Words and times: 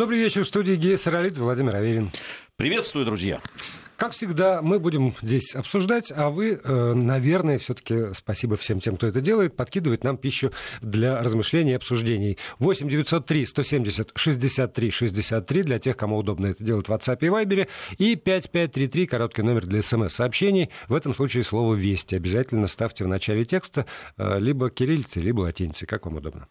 Добрый 0.00 0.18
вечер. 0.18 0.44
В 0.44 0.48
студии 0.48 0.76
Гея 0.76 0.96
Саралит, 0.96 1.36
Владимир 1.36 1.76
Аверин. 1.76 2.10
Приветствую, 2.56 3.04
друзья. 3.04 3.38
Как 3.98 4.12
всегда, 4.12 4.62
мы 4.62 4.80
будем 4.80 5.12
здесь 5.20 5.54
обсуждать, 5.54 6.10
а 6.10 6.30
вы, 6.30 6.52
э, 6.52 6.94
наверное, 6.94 7.58
все-таки 7.58 8.14
спасибо 8.14 8.56
всем 8.56 8.80
тем, 8.80 8.96
кто 8.96 9.08
это 9.08 9.20
делает, 9.20 9.54
подкидывать 9.54 10.02
нам 10.02 10.16
пищу 10.16 10.52
для 10.80 11.22
размышлений 11.22 11.72
и 11.72 11.74
обсуждений. 11.74 12.38
8 12.60 12.88
903 12.88 13.44
170 13.44 14.12
63 14.14 14.90
63 14.90 15.62
для 15.64 15.78
тех, 15.78 15.98
кому 15.98 16.16
удобно 16.16 16.46
это 16.46 16.64
делать 16.64 16.88
в 16.88 16.90
WhatsApp 16.90 17.18
и 17.20 17.26
Viber. 17.26 17.68
И 17.98 18.16
5533, 18.16 19.06
короткий 19.06 19.42
номер 19.42 19.66
для 19.66 19.82
смс-сообщений. 19.82 20.70
В 20.88 20.94
этом 20.94 21.14
случае 21.14 21.44
слово 21.44 21.74
«Вести» 21.74 22.14
обязательно 22.14 22.68
ставьте 22.68 23.04
в 23.04 23.08
начале 23.08 23.44
текста 23.44 23.84
э, 24.16 24.38
либо 24.38 24.70
кириллицы, 24.70 25.18
либо 25.18 25.42
латиницы, 25.42 25.84
как 25.84 26.06
вам 26.06 26.16
удобно. 26.16 26.48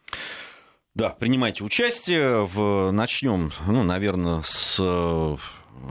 Да, 0.96 1.10
принимайте 1.10 1.64
участие. 1.64 2.46
В... 2.46 2.92
Начнем, 2.92 3.52
ну, 3.68 3.84
наверное, 3.84 4.42
с 4.44 4.80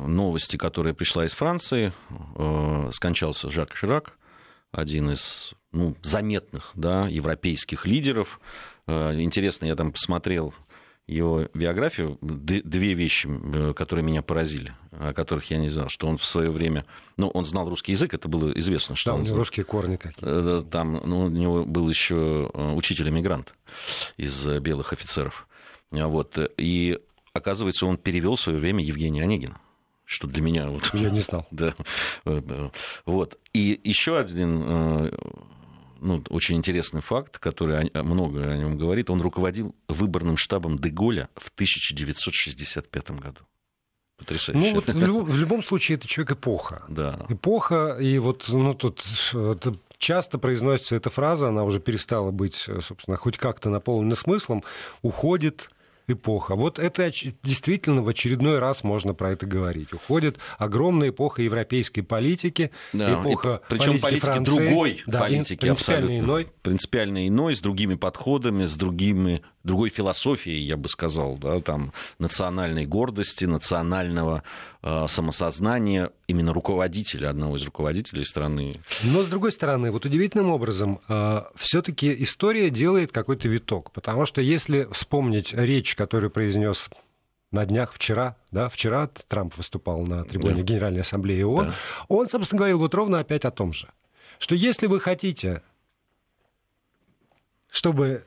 новости, 0.07 0.57
которая 0.57 0.95
пришла 0.95 1.25
из 1.25 1.33
Франции. 1.33 1.93
Э, 2.37 2.91
скончался 2.93 3.51
Жак 3.51 3.75
Ширак, 3.77 4.19
один 4.73 5.11
из 5.11 5.55
ну, 5.73 5.97
заметных 6.03 6.73
да, 6.75 7.07
европейских 7.09 7.87
лидеров. 7.87 8.41
Э, 8.87 9.15
интересно, 9.21 9.67
я 9.67 9.77
там 9.77 9.93
посмотрел 9.93 10.55
его 11.09 11.49
биографию, 11.55 12.19
две 12.21 12.95
вещи, 12.95 13.29
э, 13.29 13.73
которые 13.75 14.05
меня 14.05 14.23
поразили, 14.23 14.75
о 14.93 15.13
которых 15.13 15.51
я 15.51 15.57
не 15.57 15.71
знал, 15.71 15.89
что 15.89 16.07
он 16.07 16.19
в 16.19 16.25
свое 16.25 16.51
время, 16.51 16.85
ну, 17.17 17.29
он 17.29 17.45
знал 17.45 17.69
русский 17.69 17.93
язык, 17.93 18.15
это 18.15 18.29
было 18.29 18.53
известно, 18.53 18.95
что 18.95 19.11
да, 19.11 19.17
он 19.17 19.27
знал. 19.27 19.39
русские 19.39 19.65
корни 19.65 19.97
какие. 19.97 20.63
Там, 20.71 21.01
ну, 21.05 21.23
у 21.23 21.29
него 21.29 21.65
был 21.65 21.89
еще 21.89 22.51
учитель-эмигрант 22.55 23.55
из 24.17 24.47
белых 24.61 24.93
офицеров. 24.93 25.49
Вот. 25.91 26.39
И 26.59 26.99
оказывается, 27.33 27.87
он 27.87 27.97
перевел 27.97 28.37
в 28.37 28.41
свое 28.41 28.59
время 28.59 28.85
Евгения 28.85 29.23
Онегина 29.23 29.59
что 30.09 30.27
для 30.27 30.41
меня... 30.41 30.69
Вот, 30.69 30.89
Я 30.95 31.11
не 31.11 31.21
знал. 31.21 31.47
Да. 31.51 31.75
Вот. 33.05 33.39
И 33.53 33.79
еще 33.85 34.19
один 34.19 34.63
э, 34.65 35.11
ну, 36.01 36.23
очень 36.31 36.57
интересный 36.57 37.01
факт, 37.01 37.39
который 37.39 37.91
много 37.95 38.51
о 38.51 38.57
нем 38.57 38.77
говорит. 38.77 39.11
Он 39.11 39.21
руководил 39.21 39.75
выборным 39.89 40.37
штабом 40.37 40.79
Деголя 40.79 41.29
в 41.37 41.51
1965 41.51 43.11
году. 43.13 43.41
Потрясающе. 44.19 44.61
Ну, 44.61 44.75
вот 44.75 44.87
в, 44.89 45.07
любом, 45.07 45.25
в 45.25 45.37
любом 45.37 45.63
случае, 45.63 45.97
это 45.97 46.09
человек 46.09 46.33
эпоха. 46.33 46.85
Да. 46.89 47.25
Эпоха, 47.29 47.97
и 48.01 48.19
вот 48.19 48.47
ну, 48.49 48.75
тут 48.75 49.05
часто 49.99 50.39
произносится 50.39 50.97
эта 50.97 51.09
фраза, 51.11 51.49
она 51.49 51.65
уже 51.65 51.79
перестала 51.79 52.31
быть, 52.33 52.69
собственно, 52.81 53.17
хоть 53.17 53.37
как-то 53.37 53.71
наполнена 53.71 54.17
смыслом, 54.17 54.65
уходит 55.03 55.71
эпоха. 56.09 56.55
Вот 56.55 56.79
это 56.79 57.11
действительно 57.43 58.03
в 58.03 58.09
очередной 58.09 58.59
раз 58.59 58.83
можно 58.83 59.15
про 59.15 59.33
это 59.33 59.47
говорить. 59.47 59.93
Уходит 59.93 60.39
огромная 60.59 61.11
эпоха 61.11 61.43
европейской 61.43 62.01
политики, 62.01 62.71
да, 62.93 63.21
эпоха 63.21 63.61
и, 63.65 63.71
причем 63.71 63.87
политики, 63.87 64.03
политики 64.03 64.25
Франции, 64.25 64.57
другой 64.57 65.03
да, 65.07 65.21
политики, 65.21 65.61
принципиально 65.61 65.73
абсолютно. 65.73 66.19
иной. 66.19 66.49
Принципиально 66.63 67.29
иной, 67.29 67.57
с 67.57 67.61
другими 67.61 67.95
подходами, 67.95 68.65
с 68.65 68.77
другими 68.77 69.43
другой 69.65 69.91
философией, 69.91 70.65
я 70.65 70.77
бы 70.77 70.89
сказал, 70.89 71.37
да, 71.37 71.61
там, 71.61 71.93
национальной 72.19 72.87
гордости, 72.87 73.45
национального 73.45 74.43
э, 74.83 75.07
самосознания 75.09 76.11
именно 76.29 76.53
руководителя, 76.53 77.31
одного 77.31 77.57
из 77.57 77.65
руководителей 77.65 78.25
страны. 78.25 78.77
Но, 79.03 79.23
с 79.23 79.27
другой 79.27 79.51
стороны, 79.51 79.91
вот 79.91 80.05
удивительным 80.05 80.51
образом, 80.51 81.01
э, 81.09 81.43
все-таки 81.57 82.15
история 82.23 82.71
делает 82.71 83.11
какой-то 83.11 83.49
виток, 83.49 83.91
потому 83.93 84.27
что 84.27 84.41
если 84.41 84.87
вспомнить 84.93 85.55
речь, 85.55 85.97
которую 85.97 86.31
произнес 86.31 86.91
на 87.51 87.65
днях 87.65 87.95
вчера, 87.95 88.37
да, 88.51 88.69
вчера 88.69 89.09
Трамп 89.27 89.57
выступал 89.57 90.03
на 90.03 90.25
трибуне 90.25 90.57
да. 90.57 90.63
Генеральной 90.63 91.01
Ассамблеи 91.01 91.43
ООН, 91.43 91.69
да. 91.69 91.75
он, 92.09 92.29
собственно, 92.29 92.59
говорил 92.59 92.79
вот 92.79 92.95
ровно 92.95 93.21
опять 93.21 93.47
о 93.47 93.51
том 93.51 93.73
же, 93.73 93.89
что 94.39 94.55
если 94.55 94.87
вы 94.87 95.01
хотите 95.01 95.63
чтобы 97.71 98.25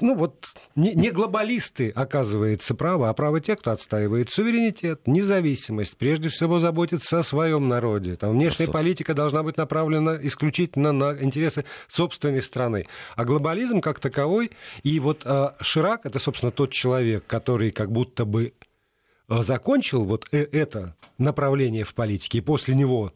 ну 0.00 0.14
вот 0.14 0.46
не, 0.76 0.94
не 0.94 1.10
глобалисты, 1.10 1.90
оказывается, 1.90 2.74
право, 2.74 3.08
а 3.08 3.14
право 3.14 3.40
те, 3.40 3.56
кто 3.56 3.70
отстаивает 3.70 4.30
суверенитет, 4.30 5.06
независимость, 5.06 5.96
прежде 5.96 6.28
всего 6.28 6.60
заботится 6.60 7.18
о 7.18 7.22
своем 7.22 7.68
народе. 7.68 8.16
Там 8.16 8.32
внешняя 8.32 8.66
Хорошо. 8.66 8.72
политика 8.72 9.14
должна 9.14 9.42
быть 9.42 9.56
направлена 9.56 10.18
исключительно 10.22 10.92
на 10.92 11.22
интересы 11.22 11.64
собственной 11.88 12.42
страны. 12.42 12.86
А 13.16 13.24
глобализм 13.24 13.80
как 13.80 14.00
таковой, 14.00 14.50
и 14.82 15.00
вот 15.00 15.22
э, 15.24 15.50
Ширак, 15.60 16.06
это, 16.06 16.18
собственно, 16.18 16.52
тот 16.52 16.70
человек, 16.72 17.26
который 17.26 17.70
как 17.70 17.90
будто 17.90 18.24
бы 18.24 18.52
э, 19.28 19.42
закончил 19.42 20.04
вот 20.04 20.26
э, 20.32 20.46
это 20.52 20.94
направление 21.18 21.84
в 21.84 21.94
политике, 21.94 22.38
и 22.38 22.42
после 22.42 22.74
него 22.74 23.12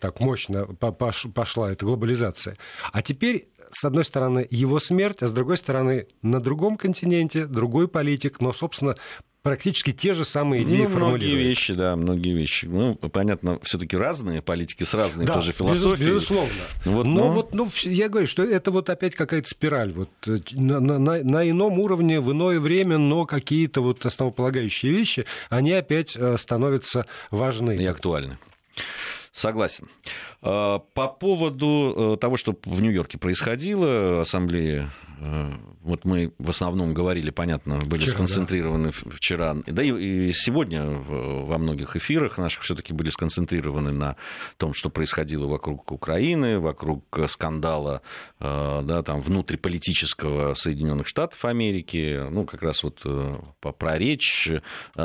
так 0.00 0.20
мощно 0.20 0.66
пошла 0.66 1.70
эта 1.70 1.84
глобализация. 1.84 2.56
А 2.92 3.02
теперь 3.02 3.48
с 3.74 3.84
одной 3.84 4.04
стороны, 4.04 4.46
его 4.50 4.78
смерть, 4.78 5.22
а 5.22 5.26
с 5.26 5.32
другой 5.32 5.56
стороны, 5.56 6.06
на 6.22 6.40
другом 6.40 6.76
континенте 6.76 7.46
другой 7.46 7.88
политик, 7.88 8.40
но, 8.40 8.52
собственно, 8.52 8.94
практически 9.42 9.92
те 9.92 10.14
же 10.14 10.24
самые 10.24 10.62
идеи 10.62 10.82
ну, 10.82 10.88
формулируют. 10.88 11.22
Многие 11.22 11.48
вещи, 11.48 11.74
да, 11.74 11.96
многие 11.96 12.34
вещи. 12.34 12.66
Ну, 12.66 12.94
понятно, 12.94 13.58
все-таки 13.62 13.96
разные 13.96 14.42
политики 14.42 14.84
с 14.84 14.94
разной 14.94 15.26
да, 15.26 15.34
тоже 15.34 15.52
философией. 15.52 16.08
безусловно. 16.08 16.52
Вот, 16.84 17.04
но, 17.04 17.26
но 17.26 17.30
вот, 17.32 17.54
ну, 17.54 17.68
я 17.82 18.08
говорю, 18.08 18.26
что 18.26 18.42
это 18.42 18.70
вот 18.70 18.88
опять 18.90 19.14
какая-то 19.14 19.48
спираль. 19.48 19.92
Вот, 19.92 20.08
э, 20.26 20.38
на, 20.52 20.80
на, 20.80 20.98
на 20.98 21.50
ином 21.50 21.78
уровне, 21.78 22.20
в 22.20 22.32
иное 22.32 22.58
время, 22.58 22.96
но 22.96 23.26
какие-то 23.26 23.82
вот 23.82 24.06
основополагающие 24.06 24.90
вещи, 24.92 25.26
они 25.50 25.72
опять 25.72 26.16
э, 26.16 26.36
становятся 26.38 27.06
важны. 27.30 27.76
И 27.76 27.84
актуальны. 27.84 28.38
Согласен. 29.34 29.88
А, 30.42 30.78
по 30.78 31.08
поводу 31.08 32.14
э, 32.14 32.20
того, 32.20 32.36
что 32.36 32.56
в 32.64 32.80
Нью-Йорке 32.80 33.18
происходило, 33.18 34.20
ассамблея 34.20 34.92
вот 35.82 36.04
мы 36.04 36.32
в 36.38 36.50
основном 36.50 36.94
говорили, 36.94 37.30
понятно, 37.30 37.80
были 37.80 38.00
вчера, 38.00 38.12
сконцентрированы 38.14 38.92
да. 39.04 39.10
вчера, 39.10 39.56
да 39.66 39.82
и 39.82 40.32
сегодня 40.32 40.84
во 40.86 41.58
многих 41.58 41.96
эфирах 41.96 42.38
наших 42.38 42.62
все-таки 42.62 42.92
были 42.92 43.10
сконцентрированы 43.10 43.92
на 43.92 44.16
том, 44.56 44.74
что 44.74 44.90
происходило 44.90 45.46
вокруг 45.46 45.92
Украины, 45.92 46.58
вокруг 46.58 47.04
скандала 47.28 48.02
э, 48.40 48.82
да, 48.84 49.02
там, 49.02 49.20
внутриполитического 49.20 50.54
Соединенных 50.54 51.06
Штатов 51.06 51.44
Америки, 51.44 52.26
ну, 52.30 52.44
как 52.44 52.62
раз 52.62 52.82
вот 52.82 53.02
э, 53.04 53.38
про 53.60 53.98
речь 53.98 54.50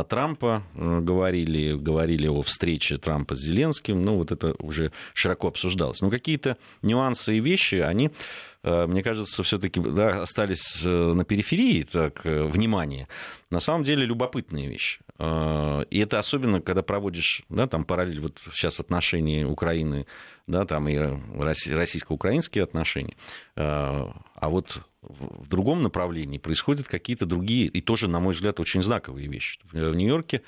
Трампа 0.09 0.63
говорили, 0.73 1.75
говорили 1.75 2.27
о 2.27 2.41
встрече 2.41 2.97
Трампа 2.97 3.35
с 3.35 3.39
Зеленским, 3.39 4.03
ну, 4.03 4.15
вот 4.15 4.31
это 4.31 4.55
уже 4.59 4.91
широко 5.13 5.47
обсуждалось. 5.47 6.01
Но 6.01 6.09
какие-то 6.09 6.57
нюансы 6.81 7.37
и 7.37 7.39
вещи, 7.39 7.75
они 7.75 8.11
Э, 8.58 8.58
мне 8.63 9.03
кажется, 9.03 9.41
все-таки 9.43 9.79
да, 9.79 10.21
остались 10.21 10.83
э, 10.83 10.89
на 10.89 11.23
периферии 11.23 11.83
так, 11.83 12.25
э, 12.25 12.43
внимания. 12.43 13.07
На 13.49 13.61
самом 13.61 13.83
деле 13.83 14.05
любопытные 14.05 14.67
вещи. 14.67 14.99
И 15.17 15.99
это 15.99 16.19
особенно, 16.19 16.61
когда 16.61 16.81
проводишь 16.81 17.43
да, 17.49 17.67
там 17.67 17.83
параллель 17.83 18.21
вот 18.21 18.39
сейчас 18.53 18.79
отношения 18.79 19.45
Украины, 19.45 20.05
да, 20.47 20.65
там 20.65 20.87
и 20.87 20.97
российско-украинские 20.97 22.63
отношения. 22.63 23.15
А 23.55 24.13
вот 24.41 24.81
в 25.01 25.47
другом 25.49 25.83
направлении 25.83 26.37
происходят 26.37 26.87
какие-то 26.87 27.25
другие, 27.25 27.65
и 27.67 27.81
тоже, 27.81 28.07
на 28.07 28.21
мой 28.21 28.33
взгляд, 28.33 28.61
очень 28.61 28.81
знаковые 28.81 29.27
вещи. 29.27 29.59
В 29.73 29.93
Нью-Йорке 29.93 30.41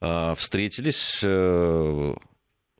встретились, 0.00 1.18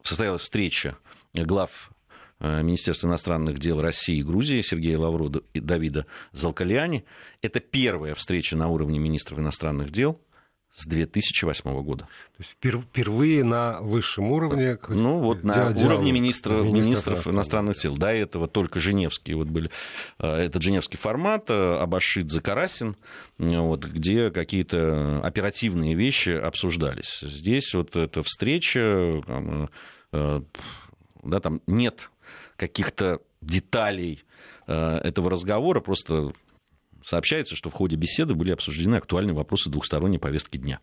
состоялась 0.03 0.43
встреча 0.43 0.97
глав 1.35 1.91
Э, 1.91 1.98
Министерства 2.41 3.09
иностранных 3.09 3.59
дел 3.59 3.81
России 3.81 4.19
и 4.19 4.23
Грузии 4.23 4.61
Сергея 4.63 4.99
Лаврова 4.99 5.43
и 5.55 5.61
Давида 5.61 6.07
Залкаляни. 6.33 7.05
Это 7.43 7.61
первая 7.61 8.15
встреча 8.15 8.57
на 8.57 8.69
уровне 8.69 8.99
министров 8.99 9.39
иностранных 9.39 9.91
дел 9.91 10.21
с 10.73 10.87
2008 10.87 11.83
года. 11.83 12.05
То 12.37 12.43
есть 12.43 12.53
впервые 12.53 13.43
на 13.43 13.81
высшем 13.81 14.31
уровне? 14.31 14.79
Ну, 14.89 15.19
вот 15.19 15.43
на 15.43 15.73
диалог, 15.73 15.95
уровне 15.95 16.13
министра, 16.13 16.63
министров 16.63 17.27
иностранных 17.27 17.77
дел. 17.77 17.97
До 17.97 18.13
этого 18.13 18.47
только 18.47 18.79
Женевские. 18.79 19.37
Вот 19.37 19.49
были, 19.49 19.71
э, 20.21 20.27
этот 20.29 20.63
Женевский 20.63 20.97
формат, 20.97 21.51
э, 21.51 21.79
Абашидзе 21.79 22.41
Карасин, 22.41 22.97
вот, 23.39 23.85
где 23.85 24.31
какие-то 24.31 25.21
оперативные 25.25 25.95
вещи 25.95 26.31
обсуждались. 26.31 27.21
Здесь 27.23 27.75
вот 27.75 27.97
эта 27.97 28.23
встреча, 28.23 29.23
да, 30.13 31.41
там 31.41 31.61
нет 31.67 32.11
каких-то 32.59 33.21
деталей 33.41 34.25
э, 34.67 34.99
этого 34.99 35.31
разговора, 35.31 35.81
просто 35.81 36.33
сообщается, 37.05 37.57
что 37.57 37.71
в 37.71 37.73
ходе 37.73 37.97
беседы 37.97 38.35
были 38.35 38.51
обсуждены 38.51 38.97
актуальные 38.97 39.35
вопросы 39.35 39.71
двухсторонней 39.71 40.19
повестки 40.19 40.59
дня. 40.59 40.81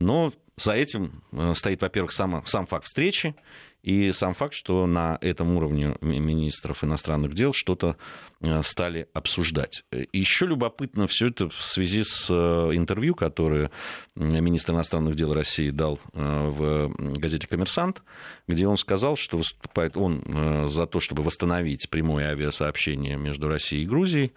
Но 0.00 0.32
за 0.56 0.72
этим 0.72 1.22
э, 1.30 1.52
стоит, 1.54 1.82
во-первых, 1.82 2.12
сам, 2.12 2.42
сам 2.46 2.66
факт 2.66 2.86
встречи, 2.86 3.36
И 3.82 4.12
сам 4.12 4.34
факт, 4.34 4.54
что 4.54 4.86
на 4.86 5.18
этом 5.20 5.56
уровне 5.56 5.96
министров 6.00 6.84
иностранных 6.84 7.34
дел 7.34 7.52
что-то 7.54 7.96
э, 8.44 8.62
стали 8.62 9.08
обсуждать. 9.14 9.84
Еще 10.12 10.46
любопытно 10.46 11.06
все 11.06 11.28
это 11.28 11.48
в 11.48 11.62
связи 11.62 12.04
с 12.04 12.26
э, 12.28 12.34
интервью, 12.74 13.14
которое 13.14 13.70
министр 14.14 14.72
иностранных 14.72 15.14
дел 15.14 15.32
России 15.32 15.70
дал 15.70 15.98
э, 16.12 16.48
в 16.48 17.18
газете 17.18 17.46
«Коммерсант», 17.46 18.02
где 18.46 18.66
он 18.66 18.76
сказал, 18.76 19.16
что 19.16 19.38
выступает 19.38 19.96
он 19.96 20.68
за 20.68 20.86
то, 20.86 21.00
чтобы 21.00 21.22
восстановить 21.22 21.88
прямое 21.88 22.30
авиасообщение 22.30 23.16
между 23.16 23.48
Россией 23.48 23.84
и 23.84 23.86
Грузией, 23.86 24.32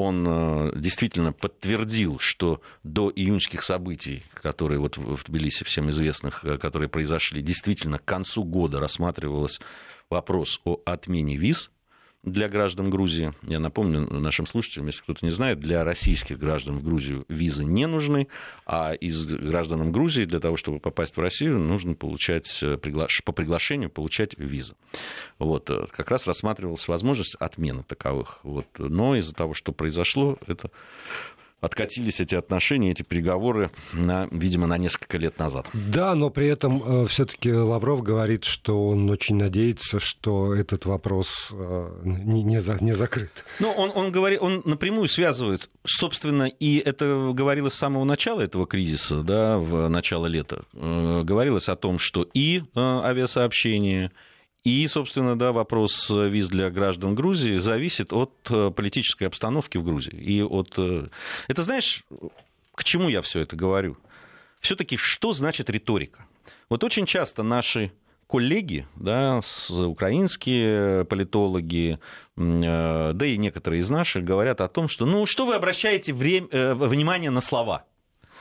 он 0.00 0.26
э, 0.26 0.72
действительно 0.76 1.32
подтвердил, 1.32 2.18
что 2.18 2.62
до 2.82 3.12
июньских 3.14 3.62
событий, 3.62 4.22
которые 4.32 4.78
вот 4.78 4.96
в 4.96 5.24
Тбилиси 5.24 5.64
всем 5.64 5.90
известных, 5.90 6.42
э, 6.44 6.56
которые 6.56 6.88
произошли, 6.88 7.42
действительно 7.42 7.98
к 7.98 8.04
концу 8.06 8.44
года 8.44 8.80
рассматривался 8.80 9.60
вопрос 10.08 10.60
о 10.64 10.80
отмене 10.86 11.36
виз 11.36 11.70
для 12.22 12.48
граждан 12.48 12.90
Грузии. 12.90 13.32
Я 13.42 13.60
напомню 13.60 14.06
нашим 14.12 14.46
слушателям, 14.46 14.86
если 14.86 15.02
кто-то 15.02 15.24
не 15.24 15.32
знает, 15.32 15.58
для 15.58 15.84
российских 15.84 16.38
граждан 16.38 16.78
в 16.78 16.84
Грузию 16.84 17.24
визы 17.28 17.64
не 17.64 17.86
нужны, 17.86 18.28
а 18.66 18.92
из 18.92 19.24
гражданам 19.24 19.90
Грузии 19.90 20.24
для 20.24 20.38
того, 20.38 20.56
чтобы 20.56 20.80
попасть 20.80 21.16
в 21.16 21.20
Россию, 21.20 21.58
нужно 21.58 21.94
получать, 21.94 22.62
э, 22.62 22.76
по 23.24 23.32
приглашению 23.32 23.90
получать 23.90 24.38
визу. 24.38 24.76
Вот, 25.38 25.70
э, 25.70 25.86
как 25.90 26.10
раз 26.10 26.26
рассматривалась 26.26 26.88
возможность 26.88 27.36
отмены 27.36 27.84
таковых. 27.84 28.40
Вот. 28.42 28.66
Но 28.78 29.16
из-за 29.16 29.34
того, 29.34 29.54
что 29.54 29.72
произошло, 29.72 30.38
это 30.46 30.70
откатились 31.60 32.20
эти 32.20 32.34
отношения, 32.34 32.90
эти 32.90 33.02
переговоры, 33.02 33.70
на, 33.92 34.28
видимо, 34.30 34.66
на 34.66 34.78
несколько 34.78 35.18
лет 35.18 35.38
назад. 35.38 35.66
Да, 35.72 36.14
но 36.14 36.30
при 36.30 36.46
этом 36.48 37.02
э, 37.04 37.06
все-таки 37.06 37.52
Лавров 37.52 38.02
говорит, 38.02 38.44
что 38.44 38.88
он 38.88 39.08
очень 39.10 39.36
надеется, 39.36 40.00
что 40.00 40.54
этот 40.54 40.86
вопрос 40.86 41.50
э, 41.52 42.00
не, 42.04 42.42
не, 42.42 42.60
за, 42.60 42.76
не 42.80 42.94
закрыт. 42.94 43.44
Ну, 43.58 43.70
он, 43.70 43.92
он, 43.94 44.10
говорит, 44.10 44.40
он 44.40 44.62
напрямую 44.64 45.08
связывает, 45.08 45.68
собственно, 45.84 46.44
и 46.44 46.78
это 46.78 47.32
говорилось 47.34 47.74
с 47.74 47.78
самого 47.78 48.04
начала 48.04 48.40
этого 48.40 48.66
кризиса, 48.66 49.22
да, 49.22 49.58
в 49.58 49.88
начало 49.88 50.26
лета, 50.26 50.62
э, 50.72 51.22
говорилось 51.24 51.68
о 51.68 51.76
том, 51.76 51.98
что 51.98 52.26
и 52.34 52.62
авиасообщение, 52.76 54.12
и, 54.62 54.86
собственно, 54.88 55.38
да, 55.38 55.52
вопрос 55.52 56.10
виз 56.10 56.48
для 56.48 56.70
граждан 56.70 57.14
Грузии 57.14 57.56
зависит 57.56 58.12
от 58.12 58.32
э, 58.50 58.70
политической 58.70 59.24
обстановки 59.24 59.78
в 59.78 59.84
Грузии. 59.84 60.14
И 60.14 60.42
от... 60.42 60.74
Э, 60.76 61.06
это 61.48 61.62
знаешь, 61.62 62.04
к 62.74 62.84
чему 62.84 63.08
я 63.08 63.22
все 63.22 63.40
это 63.40 63.56
говорю? 63.56 63.96
Все-таки 64.60 64.98
что 64.98 65.32
значит 65.32 65.70
риторика? 65.70 66.26
Вот 66.68 66.84
очень 66.84 67.06
часто 67.06 67.42
наши 67.42 67.90
коллеги, 68.26 68.86
да, 68.96 69.40
украинские 69.70 71.06
политологи, 71.06 71.98
э, 72.36 73.12
да 73.14 73.26
и 73.26 73.38
некоторые 73.38 73.80
из 73.80 73.88
наших 73.88 74.24
говорят 74.24 74.60
о 74.60 74.68
том, 74.68 74.88
что 74.88 75.06
ну 75.06 75.24
что 75.24 75.46
вы 75.46 75.54
обращаете 75.54 76.12
время, 76.12 76.74
внимание 76.74 77.30
на 77.30 77.40
слова? 77.40 77.86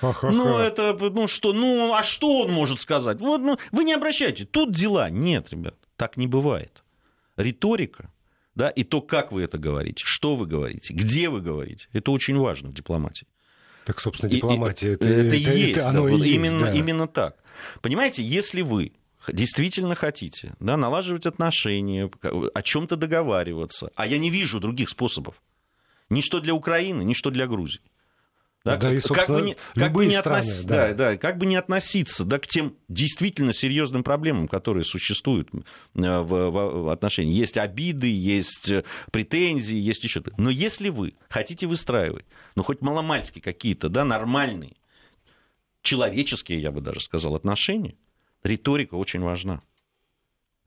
Ха-ха-ха. 0.01 0.31
Ну, 0.31 0.57
это, 0.57 0.97
ну 0.99 1.27
что, 1.29 1.53
ну, 1.53 1.93
а 1.93 2.03
что 2.03 2.41
он 2.41 2.51
может 2.51 2.81
сказать? 2.81 3.19
Вот, 3.19 3.41
ну, 3.41 3.57
вы 3.71 3.83
не 3.85 3.93
обращайте, 3.93 4.45
тут 4.45 4.71
дела. 4.71 5.09
Нет, 5.09 5.51
ребят. 5.51 5.75
Так 5.99 6.15
не 6.15 6.27
бывает. 6.27 6.81
Риторика, 7.35 8.09
да, 8.55 8.69
и 8.69 8.85
то, 8.85 9.01
как 9.01 9.33
вы 9.33 9.41
это 9.43 9.57
говорите, 9.57 10.01
что 10.05 10.37
вы 10.37 10.47
говорите, 10.47 10.93
где 10.93 11.27
вы 11.27 11.41
говорите, 11.41 11.89
это 11.91 12.11
очень 12.11 12.37
важно 12.37 12.69
в 12.69 12.73
дипломатии. 12.73 13.27
Так, 13.83 13.99
собственно, 13.99 14.31
дипломатия 14.31 14.91
и, 14.91 14.91
это, 14.93 15.09
это, 15.09 15.27
это 15.27 15.35
есть, 15.35 15.77
это 15.77 15.89
оно 15.89 16.05
да, 16.05 16.25
и 16.25 16.29
именно, 16.29 16.53
есть, 16.53 16.59
да. 16.59 16.73
именно 16.73 17.07
так. 17.09 17.35
Понимаете, 17.81 18.23
если 18.23 18.61
вы 18.61 18.93
действительно 19.27 19.93
хотите 19.95 20.55
да, 20.61 20.77
налаживать 20.77 21.25
отношения, 21.25 22.09
о 22.21 22.61
чем-то 22.61 22.95
договариваться, 22.95 23.91
а 23.95 24.07
я 24.07 24.17
не 24.19 24.29
вижу 24.29 24.61
других 24.61 24.87
способов, 24.87 25.41
ни 26.09 26.21
что 26.21 26.39
для 26.39 26.53
Украины, 26.53 27.01
ни 27.01 27.13
что 27.13 27.29
для 27.29 27.45
Грузии. 27.45 27.81
Да, 28.65 28.75
да, 28.75 28.93
и, 28.93 28.99
как 28.99 29.29
бы 29.29 29.41
не, 29.41 29.55
как 29.73 29.93
бы 29.93 30.05
не 30.05 30.11
страны, 30.11 30.39
относ... 30.39 30.63
да. 30.63 30.89
Да, 30.89 30.93
да, 30.93 31.17
как 31.17 31.37
бы 31.37 31.45
не 31.45 31.55
относиться 31.55 32.25
да, 32.25 32.39
к 32.39 32.47
тем 32.47 32.75
действительно 32.89 33.53
серьезным 33.53 34.03
проблемам, 34.03 34.49
которые 34.49 34.83
существуют 34.83 35.49
э, 35.53 35.59
в, 35.95 36.49
в 36.49 36.91
отношении. 36.91 37.33
Есть 37.33 37.57
обиды, 37.57 38.13
есть 38.13 38.69
э, 38.69 38.83
претензии, 39.11 39.77
есть 39.77 40.03
еще. 40.03 40.21
Но 40.37 40.49
если 40.49 40.89
вы 40.89 41.15
хотите 41.29 41.67
выстраивать, 41.67 42.25
ну 42.55 42.63
хоть 42.63 42.81
маломальски 42.81 43.39
какие-то, 43.39 43.87
да, 43.87 44.03
нормальные, 44.03 44.75
человеческие, 45.81 46.61
я 46.61 46.71
бы 46.71 46.81
даже 46.81 46.99
сказал, 46.99 47.35
отношения, 47.35 47.95
риторика 48.43 48.95
очень 48.95 49.21
важна. 49.21 49.61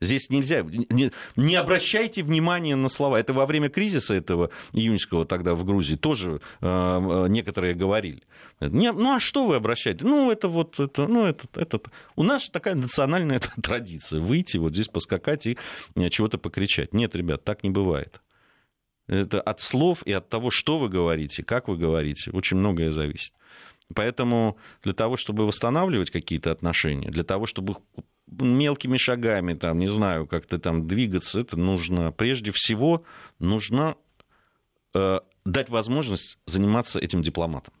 Здесь 0.03 0.29
нельзя, 0.29 0.63
не, 0.63 1.11
не 1.37 1.55
обращайте 1.55 2.23
внимания 2.23 2.75
на 2.75 2.89
слова. 2.89 3.17
Это 3.17 3.33
во 3.33 3.45
время 3.45 3.69
кризиса 3.69 4.13
этого 4.13 4.49
июньского 4.73 5.25
тогда 5.25 5.55
в 5.55 5.63
Грузии 5.63 5.95
тоже 5.95 6.41
э, 6.61 6.65
э 6.65 7.27
некоторые 7.29 7.73
говорили. 7.73 8.23
Не, 8.59 8.91
ну 8.91 9.15
а 9.15 9.19
что 9.19 9.47
вы 9.47 9.55
обращаете? 9.55 10.03
Ну 10.03 10.29
это 10.29 10.49
вот, 10.49 10.79
это, 10.79 11.07
ну 11.07 11.25
это, 11.25 11.47
это. 11.55 11.79
У 12.17 12.23
нас 12.23 12.49
такая 12.49 12.75
национальная 12.75 13.39
традиция. 13.63 14.19
Выйти 14.19 14.57
вот 14.57 14.73
здесь 14.73 14.89
поскакать 14.89 15.45
и 15.45 15.57
э, 15.95 16.09
чего-то 16.09 16.37
покричать. 16.37 16.93
Нет, 16.93 17.15
ребят, 17.15 17.45
так 17.45 17.63
не 17.63 17.69
бывает. 17.69 18.21
Это 19.07 19.39
от 19.39 19.61
слов 19.61 20.03
и 20.03 20.11
от 20.11 20.27
того, 20.29 20.51
что 20.51 20.79
вы 20.79 20.89
говорите, 20.89 21.43
как 21.43 21.67
вы 21.67 21.77
говорите, 21.77 22.31
очень 22.31 22.57
многое 22.57 22.91
зависит. 22.91 23.33
Поэтому 23.95 24.57
для 24.81 24.93
того, 24.93 25.17
чтобы 25.17 25.45
восстанавливать 25.45 26.09
какие-то 26.09 26.51
отношения, 26.51 27.09
для 27.09 27.23
того, 27.23 27.45
чтобы 27.45 27.75
мелкими 28.27 28.97
шагами, 28.97 29.53
там, 29.53 29.79
не 29.79 29.87
знаю, 29.87 30.27
как-то 30.27 30.59
там 30.59 30.87
двигаться, 30.87 31.39
это 31.39 31.57
нужно, 31.57 32.11
прежде 32.11 32.51
всего, 32.51 33.03
нужно 33.39 33.95
э, 34.93 35.19
дать 35.45 35.69
возможность 35.69 36.37
заниматься 36.45 36.99
этим 36.99 37.21
дипломатом. 37.21 37.73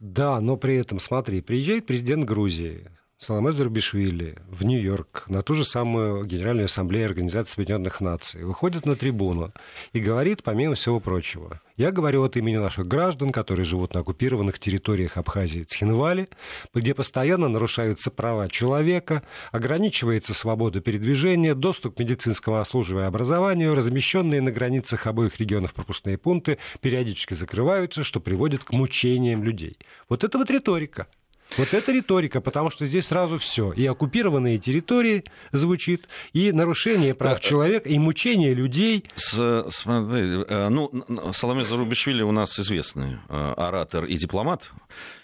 Да, 0.00 0.40
но 0.40 0.56
при 0.56 0.76
этом, 0.76 0.98
смотри, 1.00 1.40
приезжает 1.40 1.86
президент 1.86 2.24
Грузии, 2.24 2.90
Саламе 3.20 3.50
Зурбишвили 3.50 4.36
в 4.48 4.64
Нью-Йорк 4.64 5.24
на 5.26 5.42
ту 5.42 5.54
же 5.54 5.64
самую 5.64 6.24
Генеральную 6.24 6.66
Ассамблею 6.66 7.06
Организации 7.06 7.54
Объединенных 7.54 8.00
Наций, 8.00 8.44
выходит 8.44 8.86
на 8.86 8.94
трибуну 8.94 9.52
и 9.92 9.98
говорит, 9.98 10.44
помимо 10.44 10.76
всего 10.76 11.00
прочего, 11.00 11.60
я 11.76 11.90
говорю 11.90 12.22
от 12.22 12.36
имени 12.36 12.58
наших 12.58 12.86
граждан, 12.86 13.32
которые 13.32 13.64
живут 13.64 13.94
на 13.94 14.00
оккупированных 14.00 14.60
территориях 14.60 15.16
Абхазии 15.16 15.62
и 15.62 15.64
Цхинвали, 15.64 16.28
где 16.72 16.94
постоянно 16.94 17.48
нарушаются 17.48 18.12
права 18.12 18.48
человека, 18.48 19.24
ограничивается 19.50 20.32
свобода 20.32 20.80
передвижения, 20.80 21.56
доступ 21.56 21.96
к 21.96 21.98
медицинскому 21.98 22.58
обслуживанию 22.58 23.06
и 23.06 23.08
образованию, 23.08 23.74
размещенные 23.74 24.40
на 24.40 24.52
границах 24.52 25.08
обоих 25.08 25.40
регионов 25.40 25.74
пропускные 25.74 26.18
пункты 26.18 26.58
периодически 26.80 27.34
закрываются, 27.34 28.04
что 28.04 28.20
приводит 28.20 28.62
к 28.62 28.72
мучениям 28.72 29.42
людей. 29.42 29.76
Вот 30.08 30.22
это 30.22 30.38
вот 30.38 30.52
риторика. 30.52 31.08
Вот 31.56 31.72
это 31.72 31.92
риторика, 31.92 32.40
потому 32.40 32.70
что 32.70 32.86
здесь 32.86 33.06
сразу 33.06 33.38
все. 33.38 33.72
И 33.72 33.86
оккупированные 33.86 34.58
территории 34.58 35.24
звучит, 35.52 36.08
и 36.32 36.52
нарушение 36.52 37.14
прав 37.14 37.40
человека, 37.40 37.88
и 37.88 37.98
мучение 37.98 38.54
людей. 38.54 39.04
С, 39.14 39.66
смотри, 39.70 40.44
э, 40.46 40.68
ну, 40.68 40.92
Соломей 41.32 41.64
Зарубишвили 41.64 42.22
у 42.22 42.32
нас 42.32 42.58
известный 42.58 43.18
э, 43.28 43.54
оратор 43.56 44.04
и 44.04 44.16
дипломат. 44.16 44.70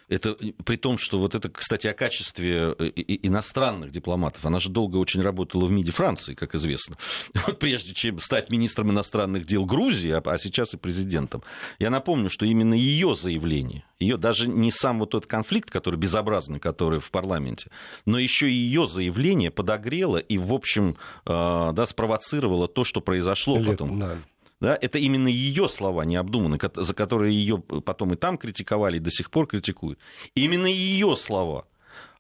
Это 0.08 0.36
при 0.64 0.76
том, 0.76 0.98
что 0.98 1.18
вот 1.18 1.34
это, 1.34 1.48
кстати, 1.48 1.86
о 1.86 1.94
качестве 1.94 2.74
э, 2.78 2.90
иностранных 3.22 3.90
дипломатов. 3.90 4.44
Она 4.44 4.58
же 4.58 4.70
долго 4.70 4.96
очень 4.96 5.22
работала 5.22 5.66
в 5.66 5.70
МИДе 5.70 5.92
Франции, 5.92 6.34
как 6.34 6.54
известно. 6.54 6.96
Вот 7.46 7.58
прежде 7.58 7.92
чем 7.94 8.18
стать 8.18 8.50
министром 8.50 8.90
иностранных 8.90 9.44
дел 9.46 9.64
Грузии, 9.64 10.10
а, 10.10 10.22
а 10.24 10.38
сейчас 10.38 10.74
и 10.74 10.76
президентом. 10.76 11.42
Я 11.78 11.90
напомню, 11.90 12.30
что 12.30 12.46
именно 12.46 12.74
ее 12.74 13.14
заявление, 13.14 13.84
ее 13.98 14.16
даже 14.16 14.48
не 14.48 14.70
сам 14.70 14.98
вот 14.98 15.10
тот 15.10 15.26
конфликт, 15.26 15.70
который 15.70 15.96
безобразный, 15.96 16.58
который 16.58 17.00
в 17.00 17.10
парламенте, 17.10 17.70
но 18.06 18.18
еще 18.18 18.50
и 18.50 18.54
ее 18.54 18.86
заявление 18.86 19.50
подогрело 19.50 20.18
и, 20.18 20.38
в 20.38 20.52
общем, 20.52 20.96
э, 21.26 21.72
да, 21.74 21.86
спровоцировало 21.86 22.68
то, 22.68 22.84
что 22.84 23.00
произошло 23.00 23.58
Лет, 23.58 23.66
потом. 23.66 23.98
Да. 23.98 24.18
Да, 24.60 24.78
это 24.80 24.98
именно 24.98 25.28
ее 25.28 25.68
слова 25.68 26.02
необдуманные, 26.04 26.60
за 26.74 26.94
которые 26.94 27.34
ее 27.34 27.58
потом 27.58 28.12
и 28.12 28.16
там 28.16 28.38
критиковали, 28.38 28.96
и 28.96 29.00
до 29.00 29.10
сих 29.10 29.30
пор 29.30 29.46
критикуют. 29.46 29.98
Именно 30.34 30.66
ее 30.66 31.16
слова 31.16 31.66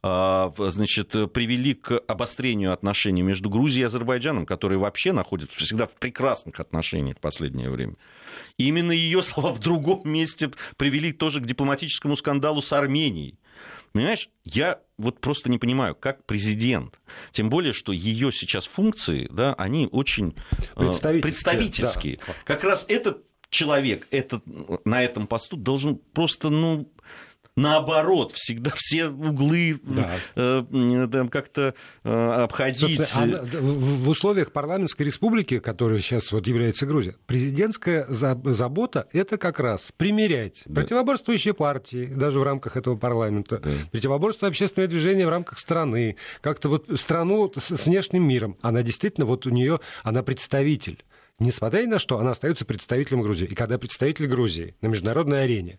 а, 0.02 0.52
значит, 0.58 1.12
привели 1.32 1.72
к 1.72 1.98
обострению 2.06 2.74
отношений 2.74 3.22
между 3.22 3.48
Грузией 3.48 3.84
и 3.84 3.86
Азербайджаном, 3.86 4.44
которые 4.44 4.78
вообще 4.78 5.12
находятся 5.12 5.56
всегда 5.56 5.86
в 5.86 5.92
прекрасных 5.92 6.60
отношениях 6.60 7.16
в 7.16 7.20
последнее 7.20 7.70
время. 7.70 7.94
И 8.58 8.68
именно 8.68 8.92
ее 8.92 9.22
слова 9.22 9.54
в 9.54 9.60
другом 9.60 10.02
месте 10.04 10.50
привели 10.76 11.10
тоже 11.12 11.40
к 11.40 11.46
дипломатическому 11.46 12.16
скандалу 12.16 12.60
с 12.60 12.70
Арменией. 12.74 13.38
Понимаешь, 13.94 14.28
я 14.42 14.80
вот 14.98 15.20
просто 15.20 15.48
не 15.48 15.58
понимаю, 15.58 15.94
как 15.94 16.24
президент, 16.24 16.98
тем 17.30 17.48
более, 17.48 17.72
что 17.72 17.92
ее 17.92 18.32
сейчас 18.32 18.66
функции, 18.66 19.28
да, 19.30 19.54
они 19.54 19.88
очень 19.90 20.34
э, 20.74 20.86
представительские. 20.86 21.22
представительские. 21.22 22.18
Да. 22.26 22.34
Как 22.44 22.64
раз 22.64 22.84
этот 22.88 23.24
человек 23.50 24.08
этот, 24.10 24.42
на 24.84 25.04
этом 25.04 25.28
посту 25.28 25.56
должен 25.56 25.94
просто, 26.12 26.50
ну, 26.50 26.92
наоборот, 27.56 28.32
всегда 28.32 28.72
все 28.74 29.08
углы 29.08 29.80
да. 29.82 30.10
э, 30.34 31.28
как-то 31.30 31.74
э, 32.02 32.30
обходить. 32.42 32.96
Собственно, 32.98 33.40
а, 33.40 33.44
в 33.60 34.08
условиях 34.08 34.52
парламентской 34.52 35.04
республики, 35.04 35.58
которая 35.58 36.00
сейчас 36.00 36.32
вот 36.32 36.46
является 36.46 36.86
Грузия, 36.86 37.16
президентская 37.26 38.06
забота 38.08 39.08
это 39.12 39.38
как 39.38 39.60
раз 39.60 39.92
примерять 39.96 40.62
да. 40.66 40.80
противоборствующие 40.80 41.54
партии, 41.54 42.06
даже 42.06 42.40
в 42.40 42.42
рамках 42.42 42.76
этого 42.76 42.96
парламента, 42.96 43.58
да. 43.58 43.70
противоборство 43.90 44.48
общественное 44.48 44.88
движение 44.88 45.26
в 45.26 45.30
рамках 45.30 45.58
страны, 45.58 46.16
как-то 46.40 46.68
вот 46.68 46.86
страну 46.96 47.52
с, 47.56 47.76
с 47.76 47.86
внешним 47.86 48.26
миром. 48.26 48.56
Она 48.62 48.82
действительно, 48.82 49.26
вот 49.26 49.46
у 49.46 49.50
нее, 49.50 49.80
она 50.02 50.22
представитель. 50.22 51.04
Несмотря 51.40 51.82
ни 51.82 51.86
на 51.86 51.98
что, 51.98 52.18
она 52.18 52.30
остается 52.30 52.64
представителем 52.64 53.20
Грузии. 53.20 53.46
И 53.46 53.54
когда 53.54 53.76
представитель 53.76 54.26
Грузии 54.26 54.76
на 54.80 54.86
международной 54.86 55.42
арене 55.42 55.78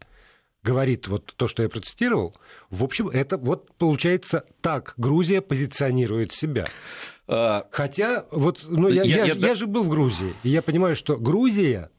говорит 0.65 1.07
вот 1.07 1.33
то, 1.37 1.47
что 1.47 1.63
я 1.63 1.69
процитировал, 1.69 2.35
в 2.69 2.83
общем, 2.83 3.07
это 3.09 3.37
вот 3.37 3.71
получается 3.77 4.43
так 4.61 4.95
Грузия 4.97 5.41
позиционирует 5.41 6.33
себя. 6.33 6.67
А... 7.27 7.67
Хотя, 7.71 8.25
вот, 8.31 8.65
ну, 8.67 8.87
я, 8.89 9.03
я, 9.03 9.25
я, 9.25 9.33
я, 9.33 9.47
я 9.47 9.55
же 9.55 9.67
был 9.67 9.83
в 9.83 9.89
Грузии, 9.89 10.33
и 10.43 10.49
я 10.49 10.61
понимаю, 10.61 10.95
что 10.95 11.17
Грузия 11.17 11.89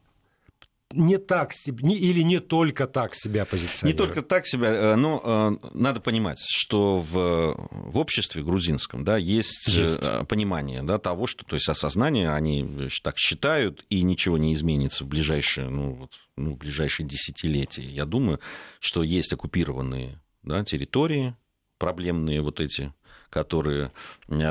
не 0.93 1.19
так 1.19 1.53
себе, 1.53 1.87
не, 1.87 1.97
или 1.97 2.23
не 2.23 2.41
только 2.41 2.87
так 2.87 3.15
себя 3.15 3.45
позиционирует? 3.45 4.01
Не 4.01 4.07
только 4.07 4.27
так 4.27 4.47
себя, 4.47 4.69
э, 4.69 4.95
но 4.97 5.59
э, 5.63 5.69
надо 5.75 6.01
понимать, 6.01 6.39
что 6.49 7.01
в, 7.01 7.69
в 7.71 7.99
обществе 7.99 8.43
грузинском 8.43 9.05
да, 9.05 9.17
есть, 9.17 9.69
э, 9.69 9.83
есть. 9.83 10.01
понимание 10.29 10.83
да, 10.83 10.99
того, 10.99 11.27
что, 11.27 11.45
то 11.45 11.57
есть 11.57 11.69
осознание, 11.69 12.33
они 12.33 12.89
так 13.03 13.19
считают, 13.19 13.85
и 13.91 14.03
ничего 14.03 14.39
не 14.39 14.55
изменится 14.55 15.05
в 15.05 15.09
ближайшие, 15.09 15.69
ну, 15.69 15.95
вот, 15.95 16.13
ну, 16.37 16.55
в 16.55 16.59
ближайшие 16.59 17.07
десятилетия. 17.07 17.83
Я 17.83 18.05
думаю, 18.05 18.41
что 18.81 19.03
есть 19.03 19.33
оккупированные 19.33 20.21
да, 20.43 20.65
территории, 20.65 21.35
проблемные 21.79 22.41
вот 22.43 22.61
эти, 22.61 22.95
которые 23.31 23.93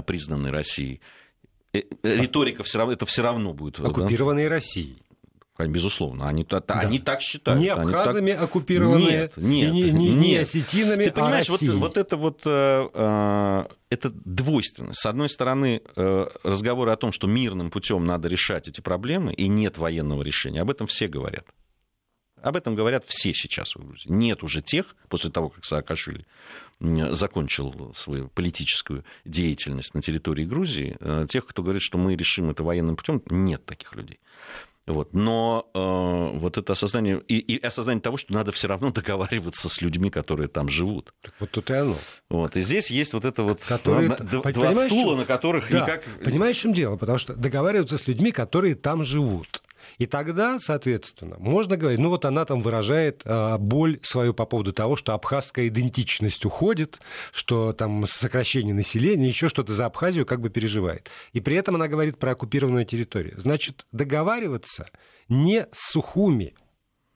признаны 0.06 0.52
Россией. 0.52 1.02
Риторика 2.04 2.64
все 2.64 2.78
равно, 2.78 2.94
это 2.94 3.06
все 3.06 3.22
равно 3.22 3.54
будет. 3.54 3.80
Оккупированные 3.80 4.48
да? 4.48 4.56
Россией. 4.56 5.05
Безусловно, 5.58 6.28
они, 6.28 6.44
да. 6.44 6.62
они 6.68 7.00
так 7.00 7.22
считают. 7.22 7.62
Не 7.62 7.70
абхазами 7.70 8.34
так... 8.34 8.44
оккупированные, 8.44 9.32
нет, 9.36 9.38
нет, 9.38 9.72
не, 9.72 9.82
не, 9.84 9.92
нет. 9.92 10.18
не 10.18 10.36
осетинами, 10.36 11.06
Ты 11.06 11.12
понимаешь, 11.12 11.48
а 11.48 11.52
вот, 11.54 11.62
вот 11.62 11.98
это 11.98 12.18
вот 12.18 12.42
э, 12.46 12.90
э, 12.94 13.66
это 13.90 14.10
двойственность. 14.10 15.00
С 15.00 15.06
одной 15.06 15.30
стороны, 15.30 15.82
э, 15.96 16.28
разговоры 16.44 16.92
о 16.92 16.98
том, 16.98 17.14
что 17.14 17.28
мирным 17.28 17.72
путем 17.72 18.06
надо 18.06 18.28
решать 18.28 18.68
эти 18.68 18.82
проблемы, 18.82 19.34
и 19.34 19.48
нет 19.48 19.78
военного 19.78 20.24
решения, 20.24 20.62
об 20.62 20.70
этом 20.70 20.88
все 20.88 21.08
говорят. 21.08 21.46
Об 22.42 22.58
этом 22.58 22.76
говорят 22.76 23.06
все 23.08 23.34
сейчас 23.34 23.76
в 23.76 23.80
Грузии. 23.80 24.08
Нет 24.08 24.44
уже 24.44 24.62
тех, 24.62 24.96
после 25.10 25.32
того, 25.32 25.50
как 25.50 25.66
Саакашвили 25.66 26.28
закончил 26.80 27.94
свою 27.96 28.28
политическую 28.28 29.06
деятельность 29.24 29.94
на 29.94 30.02
территории 30.02 30.46
Грузии, 30.46 30.98
э, 31.00 31.26
тех, 31.30 31.46
кто 31.48 31.64
говорит, 31.64 31.82
что 31.82 31.98
мы 31.98 32.16
решим 32.16 32.50
это 32.50 32.64
военным 32.64 32.98
путем, 32.98 33.22
нет 33.30 33.66
таких 33.66 33.96
людей. 33.96 34.20
Вот. 34.88 35.14
Но 35.14 35.70
э, 35.74 36.38
вот 36.38 36.58
это 36.58 36.74
осознание, 36.74 37.22
и, 37.28 37.40
и 37.40 37.60
осознание 37.60 38.02
того, 38.02 38.18
что 38.18 38.34
надо 38.34 38.52
все 38.52 38.68
равно 38.68 38.92
договариваться 38.92 39.68
с 39.68 39.82
людьми, 39.82 40.10
которые 40.12 40.48
там 40.48 40.70
живут. 40.70 41.14
Так 41.22 41.34
вот 41.40 41.52
тут 41.52 41.72
и 41.72 41.74
оно. 41.74 41.98
Вот. 42.30 42.56
И 42.56 42.62
здесь 42.62 42.92
есть 42.92 43.14
вот 43.14 43.26
это 43.26 43.44
вот 43.44 43.64
которые, 43.64 44.16
ну, 44.32 44.44
два 44.44 44.74
стула, 44.74 45.16
на 45.16 45.26
которых 45.26 45.72
да, 45.72 45.82
никак... 45.82 46.04
Понимаешь, 46.24 46.58
в 46.58 46.62
чем 46.62 46.74
дело? 46.74 46.98
Потому 46.98 47.18
что 47.18 47.34
договариваться 47.34 47.98
с 47.98 48.08
людьми, 48.08 48.32
которые 48.32 48.76
там 48.76 49.04
живут. 49.04 49.62
И 49.98 50.06
тогда, 50.06 50.60
соответственно, 50.60 51.38
можно 51.40 51.78
говорить, 51.78 52.00
ну 52.00 52.10
вот 52.10 52.26
она 52.26 52.46
там 52.46 52.62
выражает 52.62 53.22
э, 53.26 53.58
боль 53.58 54.00
свою 54.02 54.34
по 54.34 54.46
поводу 54.46 54.74
того, 54.74 54.96
что 54.96 55.14
абхазская 55.14 55.68
идентичность 55.68 56.46
уходит, 56.46 57.00
что 57.32 57.74
там 57.74 58.06
сокращение 58.06 58.74
населения, 58.74 59.28
еще 59.28 59.50
что-то 59.50 59.74
за 59.74 59.86
Абхазию 59.86 60.26
как 60.26 60.42
бы 60.42 60.50
переживает. 60.50 61.10
И 61.34 61.42
при 61.42 61.56
этом 61.56 61.76
она 61.76 61.88
говорит 61.88 62.20
про 62.20 62.32
оккупированную 62.32 62.86
территорию. 62.86 63.40
Значит, 63.40 63.86
договариваться 63.92 64.88
не 65.30 65.68
с 65.72 65.92
Сухуми 65.92 66.56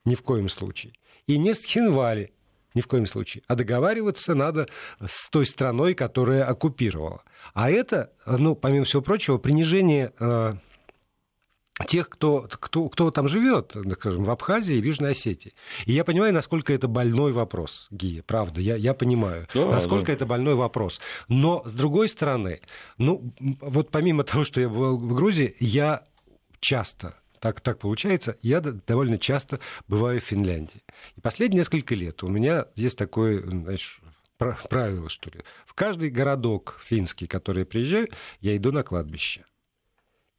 ни 0.06 0.16
в 0.16 0.24
коем 0.24 0.50
случае, 0.50 0.94
и 1.28 1.38
не 1.38 1.54
с 1.54 1.66
Хинвали 1.66 2.34
ни 2.74 2.82
в 2.82 2.88
коем 2.88 3.06
случае. 3.08 3.44
А 3.48 3.56
договариваться 3.56 4.36
надо 4.36 4.68
с 5.06 5.30
той 5.30 5.46
страной, 5.46 5.94
которая 5.96 6.46
оккупировала. 6.46 7.24
А 7.54 7.70
это, 7.70 8.14
ну, 8.26 8.56
помимо 8.56 8.86
всего 8.86 9.02
прочего, 9.02 9.38
принижение 9.38 10.14
э, 10.20 10.54
тех, 11.86 12.10
кто, 12.10 12.48
кто, 12.50 12.90
кто 12.90 13.12
там 13.12 13.28
живет, 13.28 13.76
скажем, 13.94 14.24
в 14.24 14.30
Абхазии 14.30 14.76
и 14.76 14.82
в 14.82 14.86
Южной 14.86 15.12
Осетии. 15.12 15.54
И 15.86 15.94
я 15.94 16.04
понимаю, 16.04 16.34
насколько 16.34 16.74
это 16.74 16.88
больной 16.88 17.32
вопрос, 17.32 17.88
Гия, 17.92 18.24
правда, 18.24 18.62
я, 18.62 18.76
я 18.76 18.94
понимаю, 18.94 19.48
да, 19.54 19.68
насколько 19.72 20.08
да. 20.08 20.14
это 20.14 20.26
больной 20.26 20.56
вопрос. 20.56 21.00
Но, 21.28 21.64
с 21.66 21.72
другой 21.72 22.10
стороны, 22.10 22.62
ну, 22.98 23.34
вот 23.40 23.90
помимо 23.92 24.24
того, 24.26 24.44
что 24.44 24.62
я 24.62 24.70
был 24.70 24.98
в 24.98 25.14
Грузии, 25.14 25.56
я 25.60 26.04
часто 26.60 27.16
так, 27.40 27.62
так 27.62 27.80
получается, 27.80 28.38
я 28.42 28.60
довольно 28.60 29.18
часто 29.18 29.60
бываю 29.88 30.20
в 30.20 30.26
Финляндии. 30.26 30.84
И 31.16 31.22
последние 31.22 31.60
несколько 31.60 31.96
лет 31.96 32.22
у 32.24 32.28
меня 32.28 32.66
есть 32.76 32.98
такое, 32.98 33.42
знаешь, 33.42 34.02
правило, 34.38 35.10
что 35.10 35.30
ли. 35.30 35.44
В 35.66 35.74
каждый 35.74 36.10
городок 36.10 36.80
финский, 36.84 37.28
который 37.28 37.60
я 37.60 37.66
приезжаю, 37.66 38.08
я 38.42 38.56
иду 38.56 38.72
на 38.72 38.84
кладбище. 38.84 39.46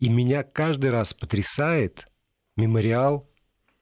И 0.00 0.08
меня 0.08 0.42
каждый 0.42 0.90
раз 0.90 1.14
потрясает 1.14 2.06
мемориал 2.56 3.28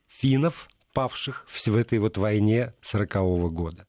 финнов, 0.06 0.68
павших 0.92 1.46
в 1.48 1.76
этой 1.76 1.98
вот 2.00 2.18
войне 2.18 2.74
40-го 2.82 3.48
года. 3.50 3.86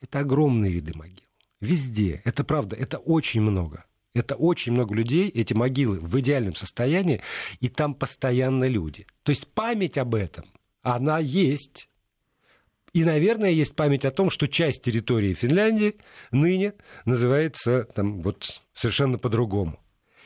Это 0.00 0.20
огромные 0.20 0.72
ряды 0.72 0.92
могил. 0.96 1.24
Везде. 1.60 2.22
Это 2.24 2.44
правда. 2.44 2.76
Это 2.76 2.96
очень 2.98 3.42
много. 3.42 3.84
Это 4.14 4.34
очень 4.34 4.72
много 4.72 4.94
людей, 4.94 5.28
эти 5.28 5.54
могилы 5.54 6.00
в 6.00 6.18
идеальном 6.18 6.56
состоянии, 6.56 7.20
и 7.60 7.68
там 7.68 7.94
постоянно 7.94 8.64
люди. 8.64 9.06
То 9.22 9.30
есть 9.30 9.46
память 9.46 9.98
об 9.98 10.16
этом, 10.16 10.46
она 10.82 11.20
есть. 11.20 11.88
И, 12.92 13.04
наверное, 13.04 13.50
есть 13.50 13.76
память 13.76 14.04
о 14.04 14.10
том, 14.10 14.30
что 14.30 14.48
часть 14.48 14.82
территории 14.82 15.32
Финляндии 15.32 15.94
ныне 16.32 16.74
называется 17.04 17.84
там, 17.94 18.20
вот, 18.22 18.62
совершенно 18.72 19.16
по-другому. 19.16 19.78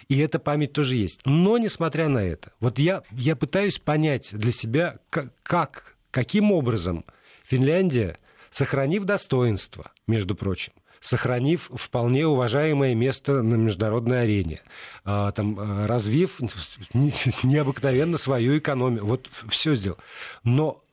И 0.09 0.19
эта 0.19 0.39
память 0.39 0.73
тоже 0.73 0.97
есть. 0.97 1.21
Но, 1.25 1.59
несмотря 1.59 2.09
на 2.09 2.19
это, 2.19 2.53
вот 2.61 2.79
я, 2.79 3.03
я 3.13 3.37
пытаюсь 3.37 3.79
понять 3.79 4.31
для 4.33 4.53
себя, 4.53 4.99
как, 5.11 5.33
как, 5.43 5.97
каким 6.11 6.53
образом 6.53 7.05
Финляндия, 7.45 8.19
сохранив 8.51 9.05
достоинство, 9.05 9.93
между 10.07 10.35
прочим, 10.35 10.73
сохранив 11.01 11.71
вполне 11.75 12.27
уважаемое 12.27 12.95
место 12.95 13.43
на 13.43 13.57
международной 13.57 14.23
арене, 14.23 14.63
а, 15.05 15.33
там, 15.33 15.59
а, 15.59 15.87
развив 15.87 16.41
необыкновенно 17.43 18.17
свою 18.17 18.59
экономику, 18.59 19.07
вот 19.07 19.31
все 19.49 19.75
сделал. 19.75 19.99
Но 20.45 20.84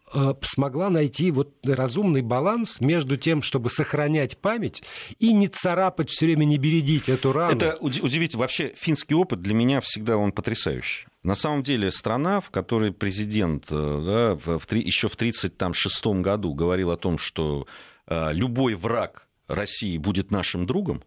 смогла 0.42 0.90
найти 0.90 1.32
вот 1.32 1.54
разумный 1.64 2.22
баланс 2.22 2.82
между 2.82 3.18
тем, 3.18 3.42
чтобы 3.42 3.70
сохранять 3.70 4.38
память 4.38 4.84
и 5.20 5.34
не 5.34 5.48
царапать 5.48 6.10
все 6.10 6.26
время, 6.26 6.46
не 6.46 6.58
бередить 6.58 7.10
эту 7.10 7.32
рану. 7.32 7.56
Это 7.56 7.78
удивительно. 7.80 8.42
Вообще 8.42 8.74
финский 8.76 9.16
опыт 9.16 9.42
для 9.42 9.54
меня 9.54 9.82
всегда 9.82 10.18
он 10.18 10.32
потрясающий. 10.32 11.08
На 11.24 11.36
самом 11.36 11.64
деле 11.64 11.92
страна, 11.92 12.40
в 12.40 12.50
которой 12.50 12.92
президент 12.92 13.66
э, 13.70 14.36
да, 14.46 14.58
в, 14.58 14.74
еще 14.74 15.08
в 15.08 15.14
1936 15.14 16.06
году 16.22 16.54
говорил 16.54 16.92
о 16.92 16.98
том, 16.98 17.18
что 17.18 17.68
э, 18.08 18.34
любой 18.34 18.74
враг 18.74 19.28
России 19.48 19.98
будет 19.98 20.32
нашим 20.32 20.66
другом, 20.66 21.04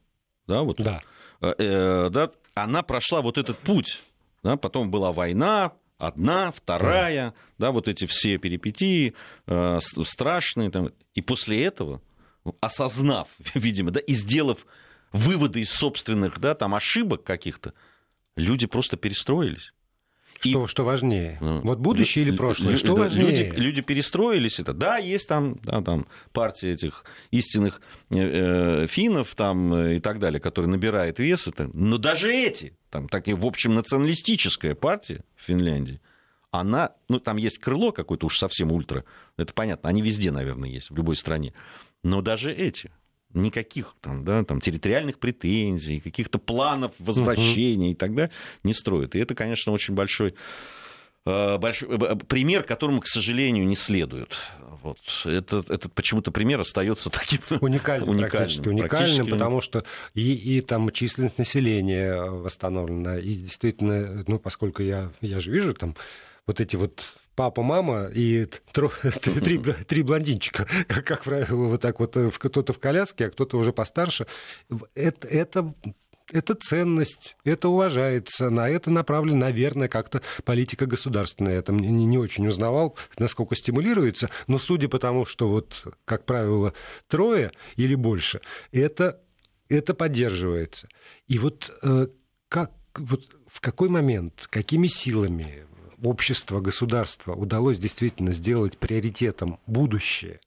да, 0.47 0.63
вот, 0.63 0.77
да. 0.79 1.01
Э, 1.41 2.11
да, 2.11 2.31
она 2.55 2.83
прошла 2.83 3.23
вот 3.23 3.39
этот 3.39 3.59
путь. 3.59 4.01
Да, 4.43 4.57
потом 4.57 4.91
была 4.91 5.11
война, 5.11 5.73
одна, 5.99 6.51
вторая, 6.51 7.35
да, 7.59 7.67
да 7.67 7.73
вот 7.73 7.89
эти 7.89 8.07
все 8.07 8.39
перипетии 8.39 9.15
э, 9.47 9.79
страшные. 10.05 10.71
Там, 10.71 10.91
и 11.15 11.23
после 11.23 11.65
этого, 11.65 12.01
осознав, 12.61 13.29
видимо, 13.55 13.91
да, 13.91 14.01
и 14.01 14.15
сделав 14.15 14.67
выводы 15.13 15.61
из 15.61 15.71
собственных 15.71 16.39
да, 16.41 16.55
там, 16.55 16.75
ошибок 16.75 17.25
каких-то, 17.25 17.75
люди 18.37 18.67
просто 18.67 18.97
перестроились. 18.97 19.73
Что, 20.51 20.65
и... 20.65 20.67
что 20.67 20.85
важнее? 20.85 21.39
Ну, 21.41 21.61
вот 21.63 21.79
будущее 21.79 22.25
или 22.25 22.37
прошлое? 22.37 22.77
Что 22.77 22.95
важнее? 22.95 23.27
Люди, 23.27 23.53
люди 23.57 23.83
перестроились. 23.83 24.59
Это. 24.59 24.73
Да, 24.73 24.99
есть 24.99 25.29
там, 25.29 25.59
да, 25.63 25.83
там 25.83 26.07
партия 26.33 26.73
этих 26.73 27.05
истинных 27.31 27.81
э, 28.11 28.19
э 28.19 28.87
финнов 28.87 29.35
там, 29.35 29.75
э, 29.75 29.97
и 29.97 30.01
так 30.01 30.19
далее, 30.19 30.41
которая 30.41 30.71
набирает 30.71 31.19
вес. 31.19 31.49
Это. 31.49 31.71
Но 31.75 31.99
даже 31.99 32.33
эти, 32.33 32.77
там, 32.91 33.09
так, 33.09 33.27
в 33.27 33.47
общем, 33.47 33.75
националистическая 33.75 34.75
партия 34.75 35.25
в 35.37 35.45
Финляндии, 35.45 36.01
она, 36.51 36.93
ну, 37.09 37.19
там 37.19 37.37
есть 37.37 37.59
крыло 37.59 37.93
какое-то 37.93 38.27
уж 38.27 38.39
совсем 38.39 38.71
ультра, 38.71 39.05
это 39.37 39.53
понятно, 39.53 39.89
они 39.89 40.03
везде, 40.03 40.31
наверное, 40.31 40.69
есть, 40.69 40.91
в 40.91 40.97
любой 40.97 41.17
стране. 41.17 41.53
Но 42.03 42.23
даже 42.23 42.53
эти, 42.53 42.93
никаких 43.35 43.95
там, 44.01 44.25
да, 44.25 44.45
там, 44.45 44.61
территориальных 44.61 45.19
претензий, 45.19 46.01
каких-то 46.01 46.39
планов 46.39 46.93
возвращения 46.99 47.89
uh-huh. 47.89 47.93
и 47.93 47.97
так 47.97 48.15
далее 48.15 48.33
не 48.63 48.75
строят. 48.75 49.15
И 49.15 49.19
это, 49.19 49.35
конечно, 49.35 49.73
очень 49.73 49.95
большой 49.95 50.35
большой, 51.25 51.89
пример, 52.29 52.65
которому, 52.65 53.01
к 53.01 53.07
сожалению, 53.07 53.67
не 53.67 53.77
следует. 53.77 54.37
Вот. 54.83 54.99
Этот, 55.25 55.71
этот 55.71 55.93
почему-то 55.95 56.31
пример 56.31 56.61
остается 56.61 57.09
таким 57.09 57.41
уникальным, 57.61 58.11
уникальным 58.11 58.31
практически 58.31 58.69
уникальным, 58.69 58.89
практически... 58.89 59.31
потому 59.31 59.61
что 59.63 59.85
и, 60.13 60.35
и 60.35 60.61
там 60.61 60.91
численность 60.91 61.39
населения 61.39 62.15
восстановлена, 62.15 63.19
и 63.19 63.35
действительно, 63.35 64.25
ну, 64.27 64.39
поскольку 64.39 64.83
я, 64.83 65.11
я 65.23 65.41
же 65.41 65.51
вижу 65.51 65.73
там 65.73 65.97
вот 66.47 66.61
эти 66.61 66.77
вот 66.77 67.15
папа, 67.35 67.63
мама 67.63 68.07
и 68.07 68.45
три, 68.73 70.03
блондинчика, 70.03 70.67
как, 70.89 71.05
как 71.05 71.25
правило, 71.25 71.69
вот 71.69 71.81
так 71.81 72.01
вот, 72.01 72.17
кто-то 72.39 72.73
в 72.73 72.79
коляске, 72.79 73.27
а 73.27 73.31
кто-то 73.31 73.59
уже 73.59 73.73
постарше. 73.73 74.27
Это, 74.95 75.27
это 75.29 75.75
это 76.33 76.55
ценность, 76.55 77.37
это 77.45 77.69
уважается, 77.69 78.49
на 78.49 78.69
это 78.69 78.91
направлена, 78.91 79.47
наверное, 79.47 79.89
как-то 79.89 80.23
политика 80.45 80.87
государственная. 80.87 81.57
Я 81.57 81.63
там 81.63 81.79
не, 81.79 82.07
не 82.07 82.19
очень 82.19 82.47
узнавал, 82.47 82.97
насколько 83.19 83.55
стимулируется, 83.55 84.31
но 84.47 84.59
судя 84.59 84.89
по 84.89 84.99
тому, 84.99 85.27
что 85.27 85.49
вот, 85.49 85.87
как 86.05 86.25
правило, 86.25 86.73
трое 87.09 87.53
или 87.77 87.95
больше, 87.95 88.41
это, 88.73 89.21
это 89.69 89.95
поддерживается. 89.95 90.89
И 91.27 91.39
вот 91.39 91.71
э, 91.83 92.09
как, 92.49 92.73
вот 92.95 93.23
в 93.47 93.61
какой 93.61 93.89
момент, 93.89 94.47
какими 94.51 94.89
силами 94.89 95.67
общество, 96.05 96.61
государство 96.61 97.35
удалось 97.35 97.79
действительно 97.79 98.33
сделать 98.33 98.79
приоритетом 98.79 99.59
будущее, 99.67 100.41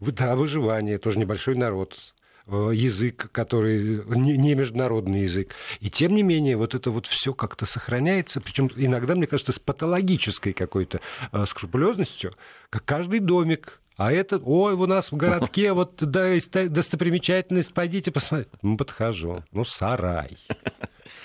да, 0.00 0.36
выживание, 0.36 0.98
тоже 0.98 1.18
небольшой 1.18 1.54
народ, 1.54 2.14
Э, 2.46 2.72
язык, 2.74 3.30
который 3.32 4.04
не 4.06 4.54
международный 4.54 5.22
язык. 5.22 5.54
И 5.80 5.88
тем 5.88 6.14
не 6.14 6.22
менее, 6.22 6.58
вот 6.58 6.74
это 6.74 6.90
вот 6.90 7.06
все 7.06 7.32
как-то 7.32 7.64
сохраняется, 7.64 8.42
причем 8.42 8.70
иногда, 8.76 9.14
мне 9.14 9.26
кажется, 9.26 9.52
с 9.52 9.58
патологической 9.58 10.52
какой-то 10.52 11.00
э, 11.32 11.46
скрупулезностью, 11.46 12.34
как 12.68 12.84
каждый 12.84 13.20
домик, 13.20 13.80
а 13.96 14.12
это, 14.12 14.36
ой, 14.36 14.74
у 14.74 14.86
нас 14.86 15.10
в 15.10 15.16
городке 15.16 15.72
вот 15.72 15.96
достопримечательность, 15.96 17.72
пойдите 17.72 18.10
посмотрите. 18.12 18.50
Ну, 18.60 18.76
подхожу. 18.76 19.42
Ну, 19.52 19.64
сарай. 19.64 20.36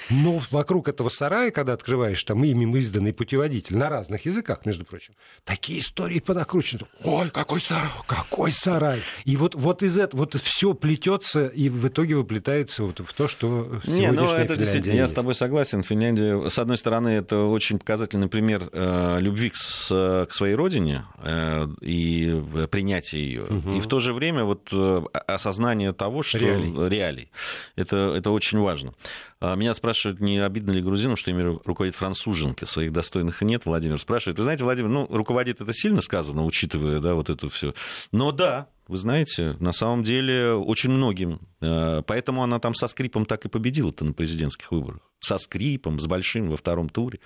Но 0.10 0.42
вокруг 0.52 0.88
этого 0.88 1.10
сарая, 1.10 1.52
когда 1.52 1.74
открываешь 1.74 2.24
там 2.24 2.44
имя 2.44 2.78
изданный 2.78 3.14
путеводитель 3.14 3.78
на 3.78 3.90
разных 3.90 4.26
языках, 4.26 4.66
между 4.66 4.86
прочим, 4.86 5.14
такие 5.44 5.80
истории 5.80 6.20
понакручены. 6.20 6.82
Ой, 7.04 7.30
какой 7.30 7.62
сарай, 7.62 7.90
какой 8.08 8.52
сарай. 8.52 9.02
И 9.26 9.36
вот, 9.36 9.56
вот 9.56 9.84
из 9.84 9.98
этого 9.98 10.22
вот 10.22 10.36
все 10.36 10.74
плетется 10.74 11.48
и 11.48 11.70
в 11.70 11.88
итоге 11.88 12.16
выплетается 12.16 12.84
вот 12.84 13.00
в 13.00 13.14
то, 13.14 13.28
что 13.28 13.82
Не, 13.86 14.12
ну 14.12 14.26
это 14.26 14.56
действительно, 14.56 14.94
есть. 14.94 15.02
я 15.02 15.08
с 15.08 15.14
тобой 15.14 15.36
согласен. 15.36 15.84
Финляндия, 15.84 16.50
с 16.50 16.60
одной 16.60 16.78
стороны, 16.78 17.10
это 17.10 17.44
очень 17.44 17.80
показательный 17.80 18.28
пример 18.28 18.70
э, 18.72 19.18
любви 19.20 19.50
к, 19.50 19.56
с, 19.56 19.88
к 20.30 20.34
своей 20.34 20.56
родине 20.56 21.06
э, 21.18 21.68
и 21.82 22.42
принятия 22.70 23.20
ее. 23.20 23.44
Угу. 23.44 23.74
И 23.74 23.82
в 23.82 23.88
то 23.88 24.00
же 24.00 24.14
время 24.14 24.44
вот 24.44 24.70
э, 24.72 25.02
осознание 25.28 25.94
того, 25.94 26.24
что 26.24 26.38
реалий. 26.38 26.90
реалий. 26.90 27.32
Это, 27.76 28.14
это 28.16 28.32
очень 28.32 28.60
важно. 28.60 28.94
А, 29.42 29.56
меня 29.56 29.74
спрашивают, 29.74 30.20
не 30.20 30.38
обидно 30.40 30.72
ли 30.72 30.82
грузинам, 30.82 31.16
что 31.16 31.32
ими 31.32 31.42
руководит 31.42 31.96
француженка, 31.96 32.66
своих 32.66 32.92
достойных 32.92 33.42
нет. 33.42 33.66
Владимир 33.66 34.00
спрашивает. 34.00 34.38
Вы 34.38 34.44
знаете, 34.44 34.64
Владимир, 34.64 34.90
ну, 34.90 35.08
руководит 35.10 35.62
это 35.62 35.72
сильно 35.74 36.02
сказано, 36.02 36.44
учитывая, 36.44 37.00
да, 37.00 37.14
вот 37.14 37.30
это 37.30 37.50
все. 37.50 37.74
Но 38.12 38.32
да, 38.32 38.68
вы 38.90 38.98
знаете, 38.98 39.56
на 39.60 39.72
самом 39.72 40.04
деле 40.04 40.54
очень 40.54 40.90
многим. 40.90 41.40
А, 41.62 42.02
поэтому 42.02 42.44
она 42.44 42.60
там 42.60 42.74
со 42.74 42.88
скрипом 42.88 43.26
так 43.26 43.46
и 43.46 43.50
победила-то 43.50 44.04
на 44.04 44.12
президентских 44.12 44.72
выборах. 44.72 45.00
Со 45.22 45.38
скрипом, 45.38 46.00
с 46.00 46.08
большим 46.08 46.50
во 46.50 46.58
втором 46.58 46.90
туре. 46.90 47.20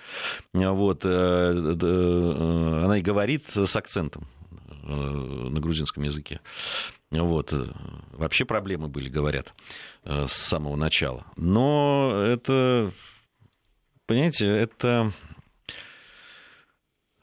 А, 0.54 0.72
вот. 0.72 1.06
Э, 1.06 1.08
э, 1.10 2.82
она 2.84 3.00
и 3.00 3.02
говорит 3.02 3.46
с 3.56 3.76
акцентом 3.76 4.28
э, 4.84 4.94
на 4.94 5.60
грузинском 5.60 6.04
языке. 6.04 6.42
Вот. 7.14 7.54
Вообще 8.12 8.46
проблемы 8.46 8.88
были, 8.88 9.10
говорят. 9.10 9.54
Э, 10.06 10.28
с 10.28 10.34
самого 10.34 10.76
начала. 10.76 11.26
Но 11.38 12.22
это, 12.26 12.92
понимаете, 14.06 14.48
это 14.48 15.14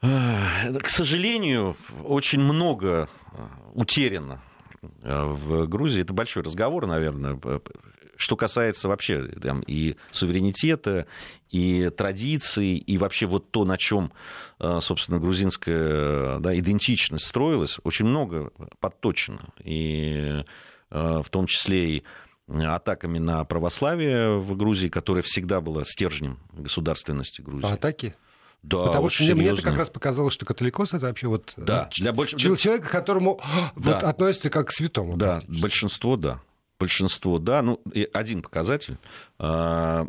э, 0.00 0.78
к 0.78 0.88
сожалению, 0.88 1.76
очень 2.02 2.40
много 2.40 3.10
э, 3.32 3.46
утеряно 3.74 4.40
в 5.02 5.66
Грузии. 5.66 6.00
Это 6.00 6.14
большой 6.14 6.42
разговор, 6.42 6.86
наверное, 6.86 7.38
что 8.20 8.36
касается 8.36 8.88
вообще 8.88 9.24
там, 9.42 9.62
и 9.66 9.96
суверенитета, 10.10 11.06
и 11.50 11.90
традиций, 11.90 12.76
и 12.76 12.98
вообще 12.98 13.26
вот 13.26 13.50
то, 13.50 13.64
на 13.64 13.78
чем, 13.78 14.12
собственно, 14.80 15.18
грузинская 15.18 16.38
да, 16.38 16.56
идентичность 16.56 17.26
строилась, 17.26 17.78
очень 17.82 18.04
много 18.04 18.52
подточено. 18.78 19.48
И 19.64 20.44
в 20.90 21.26
том 21.30 21.46
числе 21.46 21.96
и 21.96 22.04
атаками 22.48 23.18
на 23.18 23.44
православие 23.44 24.38
в 24.38 24.56
Грузии, 24.56 24.88
которое 24.88 25.22
всегда 25.22 25.60
было 25.60 25.84
стержнем 25.84 26.38
государственности 26.52 27.40
Грузии. 27.40 27.66
А 27.66 27.74
атаки? 27.74 28.14
Да, 28.62 28.84
Потому 28.84 29.08
что 29.08 29.24
мне, 29.24 29.34
мне 29.34 29.48
это 29.48 29.62
как 29.62 29.78
раз 29.78 29.88
показалось, 29.88 30.34
что 30.34 30.44
католикос 30.44 30.92
это 30.92 31.06
вообще 31.06 31.28
вот 31.28 31.54
да, 31.56 31.88
для 31.96 32.12
больш... 32.12 32.34
человек, 32.34 32.86
к 32.86 32.90
которому 32.90 33.40
да. 33.74 33.94
вот, 33.94 34.02
относится 34.02 34.50
как 34.50 34.68
к 34.68 34.72
святому. 34.72 35.16
Да, 35.16 35.42
большинство, 35.48 36.16
да. 36.16 36.42
Большинство, 36.80 37.38
да. 37.38 37.62
Ну, 37.62 37.80
и 37.92 38.08
один 38.12 38.42
показатель. 38.42 38.96
А, 39.38 40.06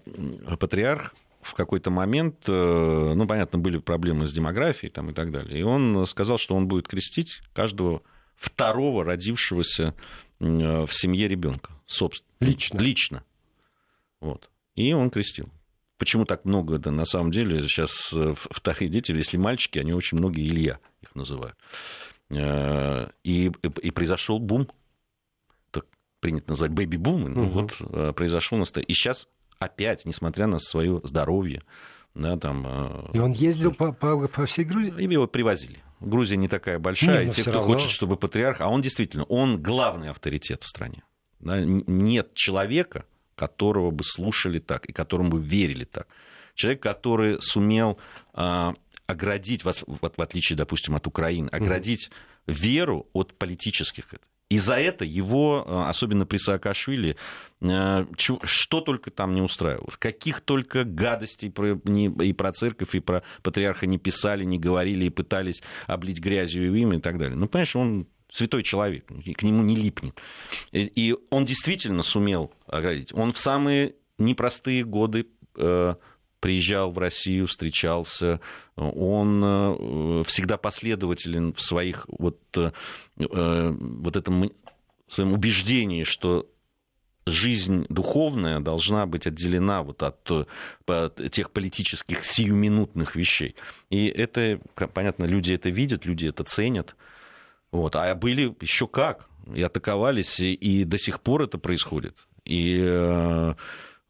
патриарх 0.60 1.14
в 1.42 1.54
какой-то 1.54 1.90
момент, 1.90 2.38
э, 2.48 3.14
ну, 3.16 3.28
понятно, 3.28 3.60
были 3.60 3.80
проблемы 3.80 4.28
с 4.28 4.34
демографией 4.34 4.92
там, 4.92 5.10
и 5.10 5.14
так 5.14 5.32
далее. 5.32 5.60
И 5.60 5.64
он 5.64 6.06
сказал, 6.06 6.38
что 6.38 6.56
он 6.56 6.68
будет 6.68 6.88
крестить 6.88 7.42
каждого 7.54 8.04
второго 8.36 9.04
родившегося 9.04 9.96
в 10.40 10.90
семье 10.92 11.28
ребенка, 11.28 11.72
собственно. 11.86 12.30
Лично. 12.40 12.80
Лично. 12.80 13.24
Вот. 14.20 14.50
И 14.76 14.94
он 14.94 15.10
крестил. 15.10 15.50
Почему 15.98 16.26
так 16.26 16.46
много, 16.46 16.80
да, 16.80 16.90
на 16.90 17.06
самом 17.06 17.30
деле, 17.32 17.62
сейчас 17.68 18.12
э, 18.14 18.34
вторые 18.36 18.90
дети, 18.90 19.12
если 19.12 19.38
мальчики, 19.38 19.78
они 19.78 19.94
очень 19.94 20.18
много 20.18 20.40
Илья 20.40 20.80
их 21.02 21.14
называют. 21.14 21.56
Э, 22.32 23.10
и, 23.24 23.52
и 23.84 23.92
произошел 23.92 24.40
бум, 24.40 24.68
принято 26.22 26.52
называть 26.52 26.72
бэби-бум, 26.72 27.30
ну, 27.30 27.44
угу. 27.44 27.52
вот 27.62 27.76
э, 27.80 28.14
произошел 28.14 28.58
настоящий. 28.58 28.92
И 28.92 28.94
сейчас 28.94 29.28
опять, 29.60 30.06
несмотря 30.06 30.48
на 30.48 30.60
свое 30.60 31.02
здоровье, 31.04 31.64
да, 32.16 32.38
там... 32.38 33.10
И 33.14 33.20
он 33.20 33.32
ездил 33.32 33.74
по, 33.74 33.92
по, 33.92 34.28
по 34.28 34.46
всей 34.46 34.66
Грузии? 34.66 34.94
И 34.98 35.04
его 35.04 35.28
привозили. 35.28 35.80
Грузия 36.02 36.36
не 36.36 36.48
такая 36.48 36.80
большая, 36.80 37.26
Нет, 37.26 37.34
и 37.34 37.36
те, 37.38 37.42
кто 37.44 37.60
равно... 37.60 37.74
хочет, 37.74 37.90
чтобы 37.90 38.18
патриарх... 38.18 38.60
А 38.60 38.70
он 38.70 38.82
действительно, 38.82 39.24
он 39.26 39.62
главный 39.62 40.10
авторитет 40.10 40.64
в 40.64 40.68
стране. 40.68 41.04
Да? 41.40 41.62
Нет 41.62 42.34
человека, 42.34 43.06
которого 43.36 43.92
бы 43.92 44.04
слушали 44.04 44.60
так 44.60 44.86
и 44.86 44.94
которому 44.94 45.30
бы 45.30 45.40
верили 45.40 45.86
так. 45.86 46.08
Человек, 46.56 46.82
который 46.82 47.42
сумел 47.42 47.98
а, 48.34 48.74
оградить, 49.08 49.64
в, 49.64 49.72
в 49.72 50.22
отличие, 50.22 50.58
допустим, 50.58 50.96
от 50.96 51.08
Украины, 51.08 51.50
оградить 51.50 52.10
mm. 52.46 52.54
веру 52.54 53.08
от 53.14 53.34
политических 53.38 54.14
и 54.52 54.58
за 54.58 54.76
это 54.76 55.06
его, 55.06 55.64
а, 55.66 55.90
особенно 55.90 56.26
при 56.26 56.36
Саакашвили, 56.36 57.16
а, 57.62 58.06
что 58.18 58.82
только 58.82 59.10
там 59.10 59.34
не 59.34 59.42
устраивалось. 59.42 59.96
Каких 59.96 60.42
только 60.42 60.84
гадостей 60.84 61.48
и 61.48 62.34
про 62.34 62.52
церковь, 62.52 62.94
и 62.94 63.00
про 63.00 63.24
патриарха 63.44 63.86
не 63.86 63.98
писали, 63.98 64.44
не 64.44 64.60
говорили, 64.60 65.06
и 65.06 65.10
пытались 65.10 65.64
облить 65.88 66.20
грязью 66.20 66.66
его 66.66 66.76
имя 66.76 66.98
и 66.98 67.00
так 67.00 67.18
далее. 67.18 67.38
Ну, 67.38 67.48
понимаешь, 67.48 67.78
он 67.78 68.08
святой 68.30 68.64
человек, 68.64 69.06
к 69.06 69.42
нему 69.42 69.64
не 69.64 69.78
липнет. 69.78 70.22
И 70.74 71.16
он 71.30 71.46
действительно 71.46 72.04
сумел 72.04 72.52
оградить. 72.68 73.14
Он 73.14 73.32
в 73.32 73.38
самые 73.38 73.96
непростые 74.18 74.84
годы 74.84 75.28
э, 75.56 75.96
приезжал 76.42 76.92
в 76.92 76.98
Россию, 76.98 77.48
встречался, 77.48 78.42
он 78.76 79.42
э, 79.44 80.24
всегда 80.26 80.58
последователен 80.58 81.54
в 81.54 81.62
своих 81.62 82.06
вот, 82.10 82.40
э, 82.58 82.72
вот 83.16 84.16
этом 84.18 84.52
своем 85.08 85.34
убеждении, 85.34 86.04
что 86.04 86.50
жизнь 87.26 87.86
духовная 87.90 88.60
должна 88.60 89.06
быть 89.06 89.28
отделена 89.28 89.84
вот 89.84 90.04
от, 90.04 90.30
от 90.88 91.32
тех 91.32 91.52
политических 91.52 92.26
сиюминутных 92.26 93.16
вещей. 93.16 93.56
И 93.90 94.08
это, 94.08 94.60
понятно, 94.94 95.26
люди 95.26 95.54
это 95.54 95.70
видят, 95.70 96.06
люди 96.06 96.26
это 96.26 96.44
ценят. 96.44 96.96
Вот. 97.72 97.96
А 97.96 98.14
были 98.16 98.56
еще 98.62 98.88
как. 98.88 99.28
И 99.56 99.62
атаковались, 99.62 100.40
и, 100.40 100.54
и 100.54 100.84
до 100.84 100.98
сих 100.98 101.20
пор 101.20 101.44
это 101.44 101.58
происходит. 101.58 102.16
И 102.46 102.80
э, 102.82 103.54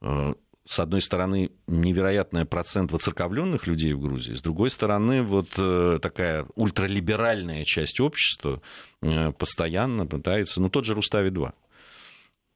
э, 0.01 0.33
с 0.71 0.79
одной 0.79 1.01
стороны, 1.01 1.51
невероятный 1.67 2.45
процент 2.45 2.93
воцерковленных 2.93 3.67
людей 3.67 3.91
в 3.91 3.99
Грузии, 3.99 4.35
с 4.35 4.41
другой 4.41 4.69
стороны, 4.69 5.21
вот 5.21 5.49
э, 5.57 5.99
такая 6.01 6.47
ультралиберальная 6.55 7.65
часть 7.65 7.99
общества 7.99 8.61
э, 9.01 9.33
постоянно 9.33 10.05
пытается, 10.05 10.61
ну, 10.61 10.69
тот 10.69 10.85
же 10.85 10.93
Рустави-2. 10.93 11.51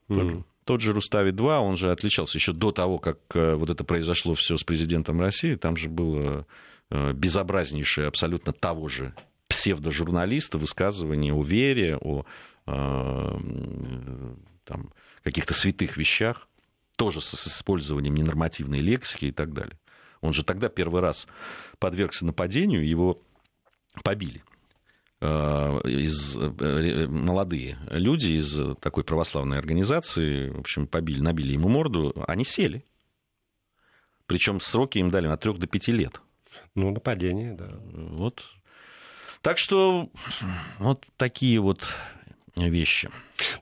Mm. 0.08 0.44
Тот 0.64 0.80
же 0.80 0.94
Рустави-2, 0.94 1.60
он 1.60 1.76
же 1.76 1.92
отличался 1.92 2.38
еще 2.38 2.54
до 2.54 2.72
того, 2.72 3.00
как 3.00 3.20
э, 3.34 3.56
вот 3.56 3.70
это 3.70 3.84
произошло 3.84 4.34
все 4.34 4.56
с 4.56 4.64
президентом 4.64 5.20
России, 5.20 5.56
там 5.56 5.76
же 5.76 5.90
было 5.90 6.48
безобразнейшее 6.90 8.08
абсолютно 8.08 8.54
того 8.54 8.88
же 8.88 9.14
псевдожурналиста 9.50 10.58
высказывание 10.58 11.34
о 11.34 11.44
вере, 11.44 11.98
о 11.98 12.24
там, 12.66 14.38
каких-то 15.24 15.54
святых 15.54 15.98
вещах, 15.98 16.48
тоже 16.96 17.22
с 17.22 17.34
использованием 17.48 18.16
ненормативной 18.16 18.80
лексики 18.80 19.26
и 19.26 19.32
так 19.32 19.54
далее. 19.54 19.78
Он 20.22 20.34
же 20.34 20.44
тогда 20.44 20.70
первый 20.70 21.02
раз 21.02 21.28
подвергся 21.80 22.26
нападению, 22.26 22.88
его 22.88 23.22
побили. 24.04 24.44
Э, 25.22 25.80
из, 25.86 26.36
э, 26.38 27.08
молодые 27.08 27.78
люди 27.90 28.32
из 28.32 28.60
такой 28.80 29.04
православной 29.04 29.58
организации, 29.58 30.50
в 30.50 30.60
общем, 30.60 30.88
побили, 30.88 31.22
набили 31.22 31.54
ему 31.54 31.70
морду, 31.70 32.14
они 32.28 32.44
сели. 32.44 32.86
Причем 34.26 34.60
сроки 34.60 34.98
им 34.98 35.10
дали 35.10 35.28
от 35.28 35.42
3 35.42 35.54
до 35.54 35.68
5 35.68 35.88
лет. 35.90 36.22
Ну, 36.74 36.92
нападение, 36.92 37.54
да. 37.54 37.80
Вот. 37.94 38.44
Так 39.42 39.58
что 39.58 40.10
вот 40.80 41.06
такие 41.18 41.60
вот 41.60 41.88
вещи. 42.56 43.10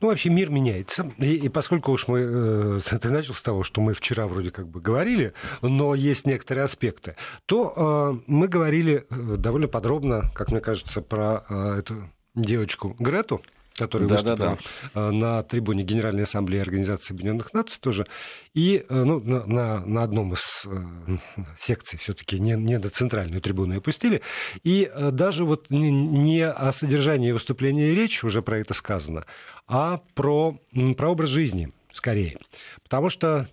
Ну, 0.02 0.08
вообще 0.08 0.30
мир 0.30 0.50
меняется. 0.50 1.12
И, 1.18 1.36
и 1.36 1.50
поскольку 1.50 1.92
уж 1.92 2.08
мы... 2.08 2.20
Э, 2.20 2.80
ты 3.02 3.10
начал 3.10 3.34
с 3.34 3.42
того, 3.42 3.64
что 3.64 3.82
мы 3.82 3.94
вчера 3.94 4.28
вроде 4.28 4.52
как 4.52 4.68
бы 4.68 4.80
говорили, 4.80 5.34
но 5.62 5.96
есть 5.96 6.28
некоторые 6.28 6.66
аспекты, 6.66 7.16
то 7.46 7.74
э, 7.76 8.24
мы 8.28 8.48
говорили 8.48 9.06
э, 9.10 9.36
довольно 9.38 9.68
подробно, 9.68 10.32
как 10.36 10.52
мне 10.52 10.62
кажется, 10.62 11.02
про 11.02 11.44
э, 11.50 11.80
эту 11.80 12.10
девочку 12.36 12.96
Грету, 13.00 13.42
который 13.76 14.08
да, 14.08 14.16
выступил 14.16 14.36
да, 14.38 14.58
да. 14.94 15.12
на 15.12 15.44
трибуне 15.44 15.84
Генеральной 15.84 16.24
Ассамблеи 16.24 16.60
Организации 16.60 17.14
Объединенных 17.14 17.54
Наций 17.54 17.80
тоже. 17.82 18.06
И 18.54 18.86
э, 18.88 19.04
ну, 19.04 19.20
на, 19.20 19.84
на 19.86 20.04
одном 20.04 20.34
из 20.34 20.66
э, 20.66 21.18
секций 21.58 21.98
все-таки 21.98 22.40
не, 22.40 22.54
не 22.54 22.78
до 22.78 22.90
центральную 22.90 23.42
трибуну 23.42 23.78
опустили. 23.78 24.22
И 24.64 24.90
э, 24.94 25.12
даже 25.12 25.44
вот 25.44 25.70
не 25.70 26.46
о 26.46 26.72
содержании 26.72 27.32
выступления 27.32 27.94
речь, 27.94 28.24
уже 28.24 28.42
про 28.42 28.60
это 28.60 28.74
сказано, 28.74 29.26
а 29.68 30.00
про, 30.14 30.60
про 30.98 31.10
образ 31.10 31.30
жизни 31.30 31.72
скорее. 31.92 32.38
Потому 32.84 33.10
что, 33.10 33.50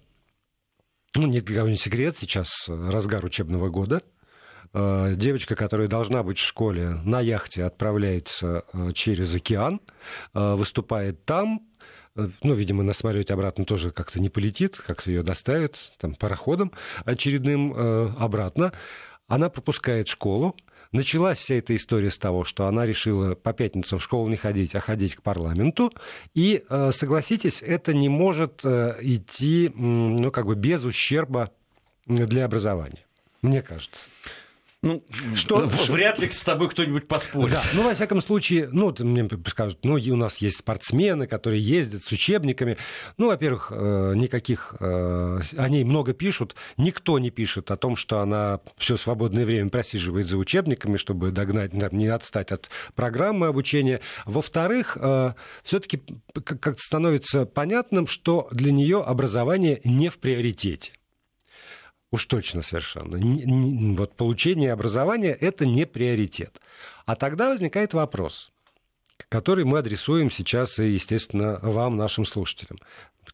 ну, 1.15 1.27
нет 1.27 1.45
для 1.45 1.57
кого 1.57 1.71
не 1.71 1.77
секрет, 1.77 2.17
сейчас 2.19 2.51
разгар 2.69 3.25
учебного 3.25 3.69
года– 3.69 4.01
Э, 4.11 4.20
девочка, 4.73 5.57
которая 5.57 5.89
должна 5.89 6.23
быть 6.23 6.39
в 6.39 6.47
школе, 6.47 6.91
на 7.05 7.21
яхте 7.21 7.65
отправляется 7.65 8.65
э, 8.73 8.93
через 8.95 9.35
океан, 9.35 9.81
э, 10.33 10.55
выступает 10.55 11.25
там, 11.25 11.67
ну, 12.15 12.55
видимо, 12.55 12.83
на 12.83 12.93
самолете 12.93 13.35
обратно 13.35 13.65
тоже 13.65 13.91
как-то 13.91 14.21
не 14.21 14.29
полетит, 14.29 14.79
как-то 14.79 15.11
ее 15.11 15.23
доставят 15.23 15.93
там, 15.99 16.15
пароходом 16.15 16.73
очередным 17.05 17.73
обратно. 18.19 18.73
Она 19.27 19.49
пропускает 19.49 20.09
школу. 20.09 20.57
Началась 20.91 21.39
вся 21.39 21.55
эта 21.55 21.75
история 21.75 22.11
с 22.11 22.19
того, 22.19 22.45
что 22.45 22.67
она 22.67 22.85
решила 22.85 23.37
по 23.37 23.53
пятницам 23.53 24.01
в 24.01 24.03
школу 24.03 24.29
не 24.29 24.37
ходить, 24.37 24.75
а 24.75 24.81
ходить 24.81 25.15
к 25.15 25.23
парламенту. 25.23 25.93
И, 26.35 26.65
согласитесь, 26.91 27.63
это 27.63 27.95
не 27.95 28.09
может 28.09 28.65
идти 28.65 29.71
ну, 29.75 30.33
как 30.33 30.47
бы 30.47 30.57
без 30.57 30.85
ущерба 30.85 31.53
для 32.07 32.45
образования, 32.45 33.07
мне 33.41 33.63
кажется. 33.63 34.11
Ну, 34.83 35.05
что, 35.35 35.67
вряд 35.89 36.19
ли 36.21 36.31
с 36.31 36.43
тобой 36.43 36.71
кто-нибудь 36.71 37.07
поспорит. 37.07 37.53
Да, 37.53 37.63
ну, 37.75 37.83
во 37.83 37.93
всяком 37.93 38.23
случае, 38.23 38.71
ну, 38.73 38.95
мне 38.99 39.29
скажут, 39.47 39.85
ну, 39.85 39.97
у 39.97 40.17
нас 40.17 40.39
есть 40.39 40.61
спортсмены, 40.61 41.27
которые 41.27 41.61
ездят 41.61 42.03
с 42.03 42.11
учебниками. 42.11 42.79
Ну, 43.19 43.27
во-первых, 43.27 43.71
э, 43.75 44.15
никаких, 44.17 44.75
э, 44.81 45.41
о 45.55 45.69
ней 45.69 45.85
много 45.85 46.15
пишут. 46.15 46.55
Никто 46.79 47.19
не 47.19 47.29
пишет 47.31 47.71
о 47.71 47.77
том, 47.77 47.95
что 47.95 48.21
она 48.21 48.61
все 48.79 48.97
свободное 48.97 49.45
время 49.45 49.69
просиживает 49.69 50.27
за 50.27 50.39
учебниками, 50.39 50.97
чтобы 50.97 51.31
догнать, 51.31 51.75
не 51.93 52.07
отстать 52.07 52.51
от 52.51 52.71
программы 52.95 53.49
обучения. 53.49 54.01
Во-вторых, 54.25 54.97
э, 54.99 55.35
все-таки 55.63 56.03
как 56.33 56.81
становится 56.81 57.45
понятным, 57.45 58.07
что 58.07 58.49
для 58.51 58.73
нее 58.73 59.03
образование 59.03 59.83
не 59.85 60.09
в 60.09 60.17
приоритете. 60.17 60.93
Уж 62.13 62.25
точно 62.27 62.63
совершенно. 62.63 63.19
Вот 63.97 64.17
получение 64.17 64.73
образования– 64.73 65.33
это 65.41 65.65
не 65.65 65.87
приоритет. 65.87 66.61
А 67.07 67.15
тогда 67.15 67.51
возникает 67.51 67.95
вопрос, 67.95 68.51
который 69.29 69.65
мы 69.65 69.79
адресуем 69.79 70.31
сейчас 70.31 70.79
и, 70.81 70.89
естественно, 70.89 71.61
вам, 71.63 71.97
нашим 71.97 72.25
слушателям. 72.25 72.79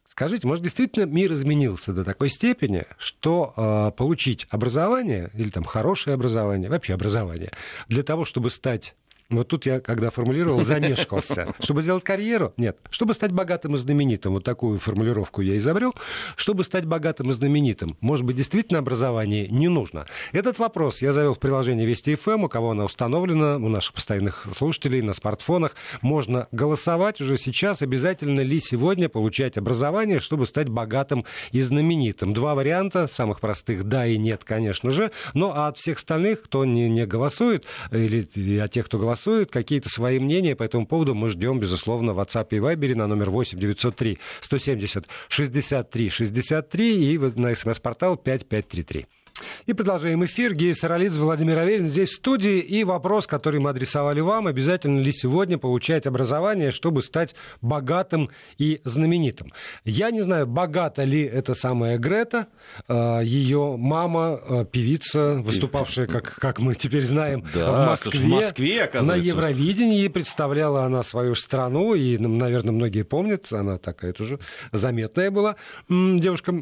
Скажите, 0.07 0.47
может, 0.47 0.63
действительно 0.63 1.05
мир 1.05 1.33
изменился 1.33 1.93
до 1.93 2.03
такой 2.03 2.29
степени, 2.29 2.85
что 2.97 3.53
э, 3.55 3.91
получить 3.95 4.47
образование 4.49 5.29
или 5.33 5.49
там 5.49 5.63
хорошее 5.63 6.15
образование, 6.15 6.69
вообще 6.69 6.93
образование, 6.93 7.51
для 7.87 8.03
того, 8.03 8.25
чтобы 8.25 8.49
стать 8.49 8.95
вот 9.29 9.49
тут 9.49 9.65
я, 9.65 9.81
когда 9.81 10.09
формулировал, 10.09 10.63
замешкался. 10.63 11.53
Чтобы 11.59 11.81
сделать 11.81 12.03
карьеру? 12.05 12.53
Нет. 12.55 12.77
Чтобы 12.89 13.13
стать 13.13 13.33
богатым 13.33 13.75
и 13.75 13.77
знаменитым, 13.77 14.33
вот 14.33 14.45
такую 14.45 14.79
формулировку 14.79 15.41
я 15.41 15.57
изобрел. 15.57 15.93
Чтобы 16.37 16.63
стать 16.63 16.85
богатым 16.85 17.29
и 17.29 17.33
знаменитым, 17.33 17.97
может 17.99 18.25
быть, 18.25 18.37
действительно 18.37 18.79
образование 18.79 19.49
не 19.49 19.67
нужно? 19.67 20.05
Этот 20.31 20.59
вопрос 20.59 21.01
я 21.01 21.11
завел 21.11 21.33
в 21.33 21.39
приложении 21.39 21.85
Вести 21.85 22.15
ФМ, 22.15 22.45
у 22.45 22.47
кого 22.47 22.71
оно 22.71 22.85
установлено, 22.85 23.57
у 23.57 23.67
наших 23.67 23.95
постоянных 23.95 24.47
слушателей 24.55 25.01
на 25.01 25.13
смартфонах. 25.13 25.75
Можно 26.01 26.47
голосовать 26.53 27.19
уже 27.19 27.37
сейчас, 27.37 27.81
обязательно 27.81 28.39
ли 28.39 28.61
сегодня 28.61 29.09
получать 29.09 29.57
образование, 29.57 30.19
чтобы 30.19 30.45
стать 30.45 30.69
богатым 30.69 31.25
и 31.51 31.59
знаменитым. 31.59 32.33
Два 32.33 32.55
варианта, 32.55 33.07
самых 33.07 33.41
простых, 33.41 33.83
да 33.83 34.05
и 34.05 34.17
нет, 34.17 34.45
конечно 34.45 34.89
же. 34.89 35.11
Но 35.33 35.53
а 35.53 35.67
от 35.67 35.77
всех 35.77 35.97
остальных, 35.97 36.43
кто 36.43 36.63
не, 36.63 36.89
не 36.89 37.05
голосует, 37.05 37.65
или 37.91 38.57
от 38.59 38.71
тех, 38.71 38.85
кто 38.85 38.97
голосует, 38.97 39.16
голосуют, 39.17 39.51
какие-то 39.51 39.89
свои 39.89 40.19
мнения 40.19 40.55
по 40.55 40.63
этому 40.63 40.85
поводу 40.85 41.15
мы 41.15 41.29
ждем, 41.29 41.59
безусловно, 41.59 42.13
в 42.13 42.19
WhatsApp 42.19 42.47
и 42.51 42.57
Viber 42.57 42.95
на 42.95 43.07
номер 43.07 43.29
8 43.29 43.59
903 43.59 44.19
170 44.41 45.05
63 45.27 46.09
63 46.09 47.13
и 47.13 47.17
на 47.17 47.55
смс-портал 47.55 48.17
5533. 48.17 49.07
И 49.65 49.73
продолжаем 49.73 50.23
эфир. 50.25 50.53
Гея 50.53 50.73
Саралидзе, 50.73 51.19
Владимир 51.19 51.59
Аверин 51.59 51.87
здесь 51.87 52.09
в 52.09 52.15
студии. 52.15 52.59
И 52.59 52.83
вопрос, 52.83 53.27
который 53.27 53.59
мы 53.59 53.69
адресовали 53.69 54.19
вам, 54.19 54.47
обязательно 54.47 54.99
ли 54.99 55.11
сегодня 55.11 55.57
получать 55.57 56.07
образование, 56.07 56.71
чтобы 56.71 57.01
стать 57.01 57.35
богатым 57.61 58.29
и 58.57 58.81
знаменитым. 58.83 59.53
Я 59.83 60.11
не 60.11 60.21
знаю, 60.21 60.47
богата 60.47 61.03
ли 61.03 61.21
эта 61.21 61.53
самая 61.53 61.97
Грета, 61.97 62.47
а, 62.87 63.21
ее 63.21 63.75
мама, 63.77 64.39
а, 64.47 64.65
певица, 64.65 65.33
выступавшая, 65.35 66.07
как, 66.07 66.35
как 66.35 66.59
мы 66.59 66.75
теперь 66.75 67.05
знаем, 67.05 67.43
да, 67.53 67.71
в 67.71 67.85
Москве. 67.87 68.19
В 68.19 68.27
Москве, 68.27 68.89
На 68.93 69.15
Евровидении 69.15 70.07
представляла 70.07 70.85
она 70.85 71.03
свою 71.03 71.35
страну, 71.35 71.93
и, 71.93 72.17
наверное, 72.17 72.71
многие 72.71 73.03
помнят, 73.03 73.51
она 73.51 73.77
такая 73.77 74.13
тоже 74.13 74.39
заметная 74.71 75.31
была 75.31 75.55
девушка, 75.89 76.53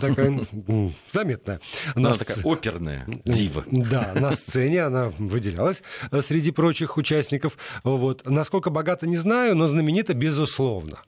такая 0.00 0.40
заметная 1.12 1.60
такая 2.24 2.52
оперная 2.52 3.06
дива. 3.24 3.64
Да, 3.70 4.12
на 4.14 4.32
сцене 4.32 4.82
она 4.82 5.08
выделялась 5.18 5.82
э, 6.10 6.22
среди 6.22 6.50
прочих 6.50 6.96
участников. 6.96 7.56
Вот. 7.84 8.26
Насколько 8.26 8.70
богата, 8.70 9.06
не 9.06 9.16
знаю, 9.16 9.56
но 9.56 9.66
знаменита 9.66 10.14
безусловно. 10.14 11.02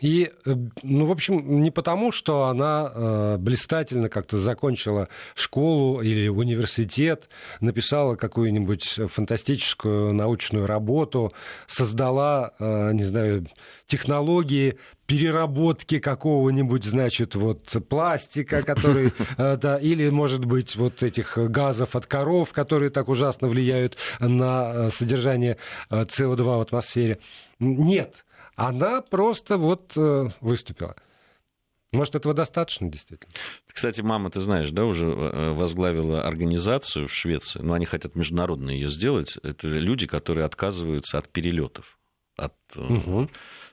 И, 0.00 0.30
э, 0.44 0.54
ну, 0.82 1.06
в 1.06 1.10
общем, 1.10 1.62
не 1.62 1.70
потому, 1.70 2.12
что 2.12 2.44
она 2.44 2.90
э, 2.92 3.36
блистательно 3.38 4.08
как-то 4.08 4.38
закончила 4.38 5.08
школу 5.34 6.00
или 6.00 6.28
университет, 6.28 7.28
написала 7.60 8.16
какую-нибудь 8.16 9.00
фантастическую 9.08 10.12
научную 10.12 10.66
работу, 10.66 11.32
создала, 11.66 12.52
э, 12.58 12.92
не 12.92 13.04
знаю, 13.04 13.46
технологии 13.86 14.78
переработки 15.06 15.98
какого-нибудь, 15.98 16.84
значит, 16.84 17.34
вот 17.34 17.66
пластика, 17.88 18.62
который, 18.66 19.12
э, 19.36 19.56
да, 19.56 19.78
или, 19.78 20.08
может 20.08 20.44
быть, 20.44 20.76
вот 20.76 21.02
этих 21.02 21.36
газов 21.36 21.94
от 21.94 22.06
коров, 22.06 22.52
которые 22.52 22.90
так 22.90 23.08
ужасно 23.08 23.48
влияют 23.48 23.96
на 24.18 24.72
э, 24.74 24.90
содержание 24.90 25.58
СО2 25.90 26.42
в 26.42 26.60
атмосфере. 26.60 27.18
Нет, 27.58 28.23
она 28.56 29.00
просто 29.02 29.58
вот 29.58 29.92
э, 29.96 30.30
выступила. 30.40 30.96
Может, 31.92 32.16
этого 32.16 32.34
достаточно, 32.34 32.88
действительно? 32.88 33.32
Кстати, 33.68 34.00
мама, 34.00 34.30
ты 34.30 34.40
знаешь, 34.40 34.70
да, 34.70 34.84
уже 34.84 35.06
э, 35.06 35.52
возглавила 35.52 36.26
организацию 36.26 37.08
в 37.08 37.12
Швеции, 37.12 37.60
но 37.60 37.74
они 37.74 37.86
хотят 37.86 38.16
международно 38.16 38.70
ее 38.70 38.90
сделать. 38.90 39.38
Это 39.42 39.68
люди, 39.68 40.06
которые 40.06 40.44
отказываются 40.44 41.18
от 41.18 41.28
перелетов, 41.28 41.98
от 42.36 42.54
угу. 42.76 43.30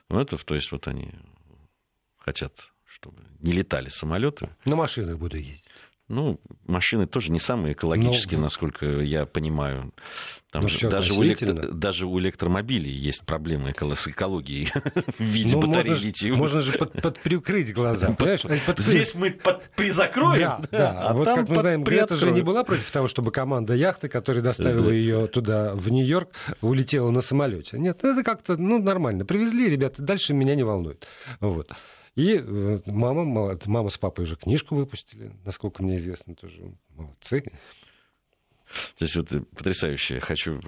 это, 0.08 0.36
то 0.36 0.54
есть 0.54 0.70
вот 0.70 0.86
они 0.86 1.10
хотят, 2.18 2.52
чтобы 2.84 3.22
не 3.40 3.52
летали 3.52 3.88
самолеты. 3.88 4.50
На 4.64 4.76
машинах 4.76 5.18
буду 5.18 5.36
ездить. 5.36 5.64
Ну, 6.12 6.38
машины 6.66 7.06
тоже 7.06 7.32
не 7.32 7.38
самые 7.38 7.72
экологические, 7.72 8.36
Но... 8.36 8.44
насколько 8.44 8.84
я 8.84 9.24
понимаю. 9.24 9.94
Там 10.50 10.68
же, 10.68 10.90
даже, 10.90 11.14
у 11.14 11.24
электро... 11.24 11.54
даже 11.54 12.04
у 12.04 12.20
электромобилей 12.20 12.92
есть 12.92 13.24
проблемы 13.24 13.72
с 13.72 14.08
экологией 14.08 14.70
в 15.18 15.22
виде 15.22 15.56
ну, 15.56 15.62
батареи 15.62 15.92
можно, 15.92 16.04
литиум. 16.04 16.38
Можно 16.38 16.60
же 16.60 16.72
под, 16.72 17.00
под 17.00 17.18
приукрыть 17.20 17.72
глаза. 17.72 18.08
Под, 18.12 18.42
под, 18.66 18.78
Здесь 18.78 19.14
мы 19.14 19.30
под, 19.30 19.62
призакроем. 19.70 20.40
Да, 20.40 20.60
да. 20.70 20.90
А, 21.00 21.08
а 21.08 21.14
вот 21.14 21.28
как 21.28 21.48
мы 21.48 21.56
знаем, 21.56 21.82
Грета 21.82 22.14
же 22.16 22.30
не 22.30 22.42
была 22.42 22.62
против 22.62 22.90
того, 22.90 23.08
чтобы 23.08 23.30
команда 23.30 23.72
яхты, 23.72 24.10
которая 24.10 24.42
доставила 24.42 24.88
да. 24.88 24.92
ее 24.92 25.26
туда, 25.28 25.74
в 25.74 25.88
Нью-Йорк, 25.88 26.28
улетела 26.60 27.08
на 27.10 27.22
самолете. 27.22 27.78
Нет, 27.78 28.04
это 28.04 28.22
как-то 28.22 28.58
ну, 28.58 28.78
нормально. 28.82 29.24
Привезли, 29.24 29.70
ребята, 29.70 30.02
дальше 30.02 30.34
меня 30.34 30.54
не 30.54 30.62
волнует. 30.62 31.06
Вот. 31.40 31.70
И 32.14 32.36
э, 32.36 32.80
мама, 32.86 33.58
мама 33.66 33.88
с 33.88 33.96
папой 33.96 34.24
уже 34.24 34.36
книжку 34.36 34.74
выпустили, 34.74 35.32
насколько 35.44 35.82
мне 35.82 35.96
известно, 35.96 36.34
тоже 36.34 36.74
молодцы. 36.90 37.42
То 38.98 39.04
есть 39.04 39.16
вот 39.16 39.28
потрясающе. 39.54 40.20
Хочу... 40.20 40.60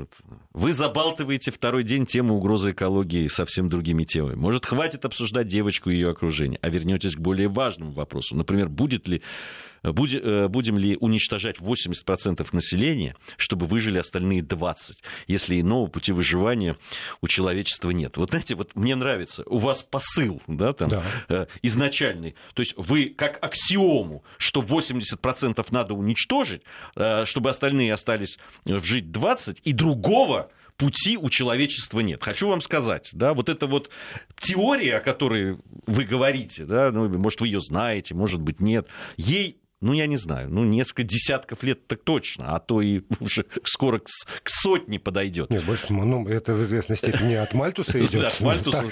Вы 0.52 0.74
забалтываете 0.74 1.50
второй 1.50 1.84
день 1.84 2.06
тему 2.06 2.34
угрозы 2.34 2.72
экологии 2.72 3.28
совсем 3.28 3.68
другими 3.68 4.04
темами. 4.04 4.34
Может, 4.34 4.66
хватит 4.66 5.04
обсуждать 5.04 5.48
девочку 5.48 5.90
и 5.90 5.94
ее 5.94 6.10
окружение, 6.10 6.58
а 6.60 6.68
вернетесь 6.68 7.16
к 7.16 7.20
более 7.20 7.48
важному 7.48 7.92
вопросу. 7.92 8.36
Например, 8.36 8.68
будет 8.68 9.08
ли 9.08 9.22
Э, 9.22 9.73
будем 9.92 10.78
ли 10.78 10.96
уничтожать 11.00 11.58
80% 11.58 12.46
населения, 12.52 13.16
чтобы 13.36 13.66
выжили 13.66 13.98
остальные 13.98 14.40
20%, 14.42 14.96
если 15.26 15.60
иного 15.60 15.86
пути 15.86 16.12
выживания 16.12 16.76
у 17.20 17.28
человечества 17.28 17.90
нет. 17.90 18.16
Вот 18.16 18.30
знаете, 18.30 18.54
вот 18.54 18.74
мне 18.74 18.94
нравится, 18.96 19.42
у 19.46 19.58
вас 19.58 19.82
посыл 19.82 20.42
да, 20.46 20.72
там, 20.72 20.88
да. 20.88 21.04
Э, 21.28 21.46
изначальный. 21.62 22.34
То 22.54 22.62
есть 22.62 22.74
вы 22.76 23.06
как 23.06 23.38
аксиому, 23.42 24.24
что 24.38 24.62
80% 24.62 25.66
надо 25.70 25.94
уничтожить, 25.94 26.62
э, 26.96 27.24
чтобы 27.26 27.50
остальные 27.50 27.92
остались 27.92 28.38
жить 28.66 29.06
20%, 29.06 29.60
и 29.62 29.72
другого 29.72 30.50
пути 30.76 31.16
у 31.16 31.30
человечества 31.30 32.00
нет. 32.00 32.22
Хочу 32.22 32.48
вам 32.48 32.60
сказать, 32.60 33.10
да, 33.12 33.34
вот 33.34 33.48
эта 33.48 33.66
вот 33.66 33.90
теория, 34.38 34.96
о 34.96 35.00
которой 35.00 35.58
вы 35.86 36.04
говорите, 36.04 36.64
да, 36.64 36.90
ну, 36.90 37.08
может, 37.18 37.40
вы 37.40 37.48
ее 37.48 37.60
знаете, 37.60 38.14
может 38.14 38.40
быть, 38.40 38.60
нет, 38.60 38.88
ей 39.16 39.60
ну, 39.80 39.92
я 39.92 40.06
не 40.06 40.16
знаю, 40.16 40.48
ну, 40.50 40.64
несколько 40.64 41.02
десятков 41.02 41.62
лет 41.62 41.86
так 41.86 42.02
точно, 42.04 42.54
а 42.54 42.60
то 42.60 42.80
и 42.80 43.02
уже 43.20 43.44
скоро 43.64 43.98
к, 43.98 44.06
к 44.42 44.48
сотне 44.48 44.98
подойдет. 44.98 45.50
Нет, 45.50 45.64
больше, 45.64 45.86
ну, 45.90 46.26
это 46.26 46.54
в 46.54 46.62
известной 46.62 46.96
степени 46.96 47.34
от 47.34 47.52
Мальтуса 47.54 47.98
идет. 48.00 48.14
Да, 48.24 48.28
от 48.28 48.40
Мальтуса. 48.40 48.84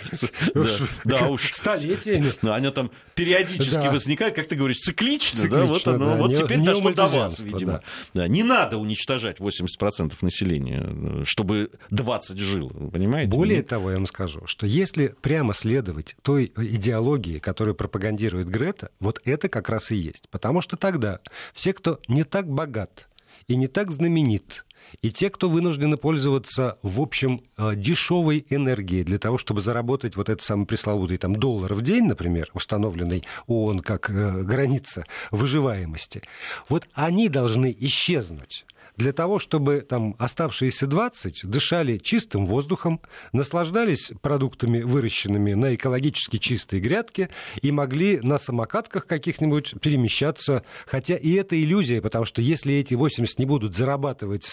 Да 1.04 1.28
уж. 1.28 1.52
Столетиями. 1.52 2.32
Они 2.46 2.70
там 2.70 2.90
периодически 3.14 3.86
возникают, 3.86 4.34
как 4.34 4.48
ты 4.48 4.56
говоришь, 4.56 4.78
циклично, 4.78 5.48
да, 5.48 5.64
вот 5.64 5.86
оно, 5.86 6.16
вот 6.16 6.36
теперь 6.36 6.60
дошло 6.60 6.92
до 6.92 7.06
вас, 7.06 7.40
видимо. 7.40 7.82
Не 8.14 8.42
надо 8.42 8.76
уничтожать 8.76 9.38
80% 9.38 10.12
населения, 10.20 11.24
чтобы 11.24 11.70
20 11.90 12.38
жило, 12.38 12.90
понимаете? 12.90 13.30
Более 13.30 13.62
того, 13.62 13.90
я 13.90 13.96
вам 13.96 14.06
скажу, 14.06 14.42
что 14.46 14.66
если 14.66 15.14
прямо 15.20 15.54
следовать 15.54 16.16
той 16.22 16.52
идеологии, 16.56 17.38
которую 17.38 17.74
пропагандирует 17.74 18.48
Грета, 18.48 18.90
вот 19.00 19.20
это 19.24 19.48
как 19.48 19.68
раз 19.68 19.90
и 19.90 19.96
есть. 19.96 20.28
Потому 20.30 20.60
что 20.60 20.76
тогда. 20.82 21.20
Все, 21.54 21.72
кто 21.72 22.00
не 22.08 22.24
так 22.24 22.48
богат 22.48 23.08
и 23.46 23.54
не 23.54 23.68
так 23.68 23.92
знаменит, 23.92 24.66
и 25.00 25.12
те, 25.12 25.30
кто 25.30 25.48
вынуждены 25.48 25.96
пользоваться, 25.96 26.78
в 26.82 27.00
общем, 27.00 27.42
э, 27.56 27.76
дешевой 27.76 28.44
энергией 28.50 29.04
для 29.04 29.18
того, 29.18 29.38
чтобы 29.38 29.62
заработать 29.62 30.16
вот 30.16 30.28
этот 30.28 30.42
самый 30.42 30.66
пресловутый 30.66 31.18
там, 31.18 31.36
доллар 31.36 31.72
в 31.74 31.82
день, 31.82 32.06
например, 32.06 32.50
установленный 32.52 33.22
ООН 33.46 33.78
как 33.80 34.10
э, 34.10 34.42
граница 34.42 35.04
выживаемости, 35.30 36.22
вот 36.68 36.88
они 36.94 37.28
должны 37.28 37.74
исчезнуть 37.78 38.66
для 38.96 39.12
того, 39.12 39.38
чтобы 39.38 39.80
там 39.80 40.14
оставшиеся 40.18 40.86
20 40.86 41.42
дышали 41.44 41.98
чистым 41.98 42.46
воздухом, 42.46 43.00
наслаждались 43.32 44.12
продуктами, 44.20 44.82
выращенными 44.82 45.54
на 45.54 45.74
экологически 45.74 46.38
чистой 46.38 46.80
грядке, 46.80 47.30
и 47.60 47.72
могли 47.72 48.20
на 48.20 48.38
самокатках 48.38 49.06
каких-нибудь 49.06 49.74
перемещаться. 49.80 50.62
Хотя 50.86 51.16
и 51.16 51.32
это 51.32 51.60
иллюзия, 51.60 52.00
потому 52.00 52.24
что 52.24 52.42
если 52.42 52.74
эти 52.74 52.94
80 52.94 53.38
не 53.38 53.46
будут 53.46 53.76
зарабатывать 53.76 54.46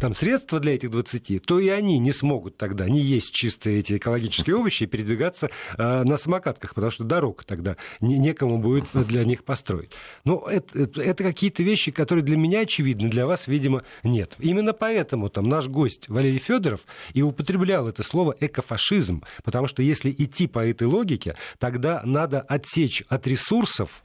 там 0.00 0.14
средства 0.14 0.60
для 0.60 0.74
этих 0.74 0.90
20, 0.90 1.42
то 1.44 1.58
и 1.58 1.68
они 1.68 1.98
не 1.98 2.12
смогут 2.12 2.56
тогда 2.56 2.88
не 2.88 3.00
есть 3.00 3.32
чистые 3.32 3.80
эти 3.80 3.96
экологические 3.96 4.56
овощи 4.58 4.84
и 4.84 4.86
передвигаться 4.86 5.50
э, 5.76 6.02
на 6.04 6.16
самокатках, 6.16 6.74
потому 6.74 6.90
что 6.90 7.04
дорог 7.04 7.44
тогда 7.44 7.76
не, 8.00 8.18
некому 8.18 8.58
будет 8.58 8.86
для 8.92 9.24
них 9.24 9.44
построить. 9.44 9.90
Но 10.24 10.46
это, 10.50 10.78
это, 10.78 11.02
это 11.02 11.24
какие-то 11.24 11.62
вещи, 11.62 11.90
которые 11.90 12.24
для 12.24 12.36
меня 12.36 12.60
очевидны, 12.60 13.08
для 13.08 13.26
вас, 13.26 13.46
видимо, 13.46 13.82
нет. 14.02 14.34
Именно 14.38 14.72
поэтому 14.72 15.28
там 15.28 15.48
наш 15.48 15.68
гость 15.68 16.08
Валерий 16.08 16.38
Федоров 16.38 16.80
и 17.14 17.22
употреблял 17.22 17.88
это 17.88 18.02
слово 18.02 18.34
экофашизм, 18.40 19.22
потому 19.44 19.66
что 19.66 19.82
если 19.82 20.10
идти 20.10 20.46
по 20.46 20.64
этой 20.64 20.86
логике, 20.86 21.36
тогда 21.58 22.02
надо 22.04 22.40
отсечь 22.40 23.02
от 23.08 23.26
ресурсов 23.26 24.02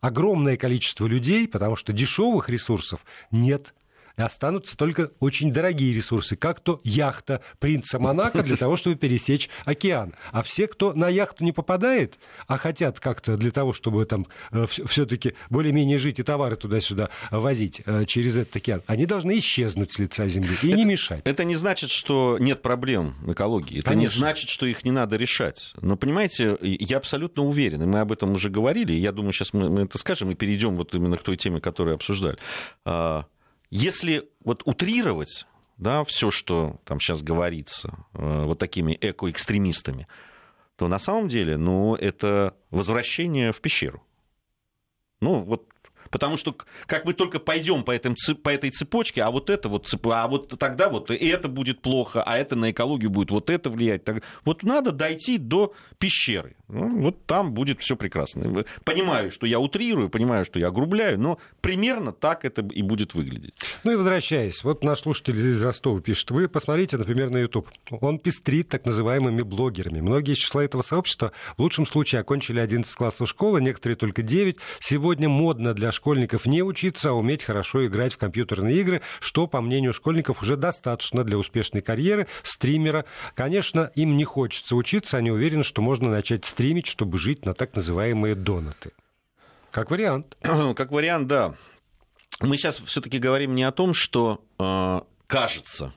огромное 0.00 0.56
количество 0.56 1.06
людей, 1.06 1.48
потому 1.48 1.76
что 1.76 1.92
дешевых 1.92 2.50
ресурсов 2.50 3.04
нет 3.30 3.72
и 4.16 4.22
останутся 4.22 4.76
только 4.76 5.10
очень 5.20 5.52
дорогие 5.52 5.94
ресурсы, 5.94 6.36
как 6.36 6.60
то 6.60 6.80
яхта 6.84 7.42
принца 7.58 7.98
Монако 7.98 8.42
для 8.42 8.56
того, 8.56 8.76
чтобы 8.76 8.96
пересечь 8.96 9.48
океан. 9.64 10.14
А 10.30 10.42
все, 10.42 10.66
кто 10.66 10.92
на 10.92 11.08
яхту 11.08 11.44
не 11.44 11.52
попадает, 11.52 12.18
а 12.46 12.56
хотят 12.56 13.00
как-то 13.00 13.36
для 13.36 13.50
того, 13.50 13.72
чтобы 13.72 14.04
там 14.06 14.26
э, 14.50 14.66
все-таки 14.66 15.34
более-менее 15.50 15.98
жить 15.98 16.18
и 16.18 16.22
товары 16.22 16.56
туда-сюда 16.56 17.10
возить 17.30 17.82
э, 17.84 18.04
через 18.06 18.36
этот 18.36 18.56
океан, 18.56 18.82
они 18.86 19.06
должны 19.06 19.38
исчезнуть 19.38 19.92
с 19.92 19.98
лица 19.98 20.26
земли 20.28 20.56
и 20.62 20.68
это, 20.68 20.76
не 20.76 20.84
мешать. 20.84 21.22
Это 21.24 21.44
не 21.44 21.54
значит, 21.54 21.90
что 21.90 22.36
нет 22.38 22.62
проблем 22.62 23.14
в 23.22 23.32
экологии. 23.32 23.78
Это 23.78 23.90
Конечно. 23.90 24.14
не 24.14 24.18
значит, 24.20 24.50
что 24.50 24.66
их 24.66 24.84
не 24.84 24.90
надо 24.90 25.16
решать. 25.16 25.72
Но 25.80 25.96
понимаете, 25.96 26.56
я 26.60 26.98
абсолютно 26.98 27.44
уверен, 27.44 27.82
и 27.82 27.86
мы 27.86 28.00
об 28.00 28.12
этом 28.12 28.32
уже 28.32 28.50
говорили, 28.50 28.92
и 28.92 28.98
я 28.98 29.12
думаю, 29.12 29.32
сейчас 29.32 29.52
мы, 29.52 29.68
мы 29.68 29.82
это 29.82 29.98
скажем 29.98 30.30
и 30.30 30.34
перейдем 30.34 30.76
вот 30.76 30.94
именно 30.94 31.16
к 31.16 31.22
той 31.22 31.36
теме, 31.36 31.60
которую 31.60 31.94
обсуждали 31.94 32.38
а, 32.84 33.24
если 33.72 34.28
вот 34.44 34.62
утрировать 34.66 35.46
да, 35.78 36.04
все, 36.04 36.30
что 36.30 36.78
там 36.84 37.00
сейчас 37.00 37.22
говорится 37.22 38.04
э, 38.12 38.44
вот 38.44 38.58
такими 38.58 38.96
экоэкстремистами, 39.00 40.06
то 40.76 40.88
на 40.88 40.98
самом 40.98 41.28
деле 41.28 41.56
ну, 41.56 41.96
это 41.96 42.54
возвращение 42.70 43.50
в 43.50 43.62
пещеру. 43.62 44.02
Ну, 45.22 45.40
вот 45.40 45.66
Потому 46.12 46.36
что 46.36 46.54
как 46.84 47.06
мы 47.06 47.14
только 47.14 47.40
пойдем 47.40 47.84
по, 47.84 47.90
этом, 47.90 48.14
по 48.42 48.50
этой 48.50 48.68
цепочке, 48.68 49.22
а 49.22 49.30
вот 49.30 49.48
это 49.48 49.70
вот, 49.70 49.90
а 50.04 50.28
вот 50.28 50.58
тогда 50.58 50.90
вот 50.90 51.10
и 51.10 51.26
это 51.26 51.48
будет 51.48 51.80
плохо, 51.80 52.22
а 52.22 52.36
это 52.36 52.54
на 52.54 52.70
экологию 52.70 53.08
будет 53.08 53.30
вот 53.30 53.48
это 53.48 53.70
влиять. 53.70 54.04
Так, 54.04 54.22
вот 54.44 54.62
надо 54.62 54.92
дойти 54.92 55.38
до 55.38 55.72
пещеры. 55.96 56.54
Ну, 56.72 57.02
вот 57.02 57.26
там 57.26 57.52
будет 57.52 57.80
все 57.80 57.96
прекрасно. 57.96 58.64
Понимаю, 58.84 59.30
что 59.30 59.46
я 59.46 59.60
утрирую, 59.60 60.08
понимаю, 60.08 60.46
что 60.46 60.58
я 60.58 60.68
огрубляю, 60.68 61.20
но 61.20 61.38
примерно 61.60 62.12
так 62.12 62.46
это 62.46 62.62
и 62.62 62.80
будет 62.80 63.12
выглядеть. 63.12 63.54
Ну 63.84 63.92
и 63.92 63.96
возвращаясь, 63.96 64.64
вот 64.64 64.82
наш 64.82 65.00
слушатель 65.00 65.38
из 65.38 65.62
Ростова 65.62 66.00
пишет, 66.00 66.30
вы 66.30 66.48
посмотрите, 66.48 66.96
например, 66.96 67.28
на 67.28 67.36
YouTube. 67.36 67.68
Он 67.90 68.18
пестрит 68.18 68.70
так 68.70 68.86
называемыми 68.86 69.42
блогерами. 69.42 70.00
Многие 70.00 70.32
из 70.32 70.38
числа 70.38 70.64
этого 70.64 70.80
сообщества 70.80 71.32
в 71.58 71.60
лучшем 71.60 71.84
случае 71.84 72.22
окончили 72.22 72.58
11 72.58 72.94
классов 72.94 73.28
школы, 73.28 73.60
некоторые 73.60 73.96
только 73.96 74.22
9. 74.22 74.56
Сегодня 74.80 75.28
модно 75.28 75.74
для 75.74 75.92
школьников 75.92 76.46
не 76.46 76.62
учиться, 76.62 77.10
а 77.10 77.12
уметь 77.12 77.42
хорошо 77.42 77.84
играть 77.84 78.14
в 78.14 78.16
компьютерные 78.16 78.80
игры, 78.80 79.02
что, 79.20 79.46
по 79.46 79.60
мнению 79.60 79.92
школьников, 79.92 80.40
уже 80.40 80.56
достаточно 80.56 81.22
для 81.22 81.36
успешной 81.36 81.82
карьеры 81.82 82.28
стримера. 82.42 83.04
Конечно, 83.34 83.90
им 83.94 84.16
не 84.16 84.24
хочется 84.24 84.74
учиться, 84.74 85.18
они 85.18 85.30
уверены, 85.30 85.64
что 85.64 85.82
можно 85.82 86.08
начать 86.08 86.46
стримить, 86.62 86.86
чтобы 86.86 87.18
жить 87.18 87.44
на 87.44 87.54
так 87.54 87.74
называемые 87.74 88.36
донаты. 88.36 88.92
Как 89.72 89.90
вариант. 89.90 90.36
Как 90.76 90.92
вариант, 90.92 91.26
да. 91.26 91.54
Мы 92.40 92.56
сейчас 92.56 92.78
все-таки 92.78 93.18
говорим 93.18 93.56
не 93.56 93.64
о 93.64 93.72
том, 93.72 93.94
что 93.94 94.44
э, 94.60 95.00
кажется 95.26 95.92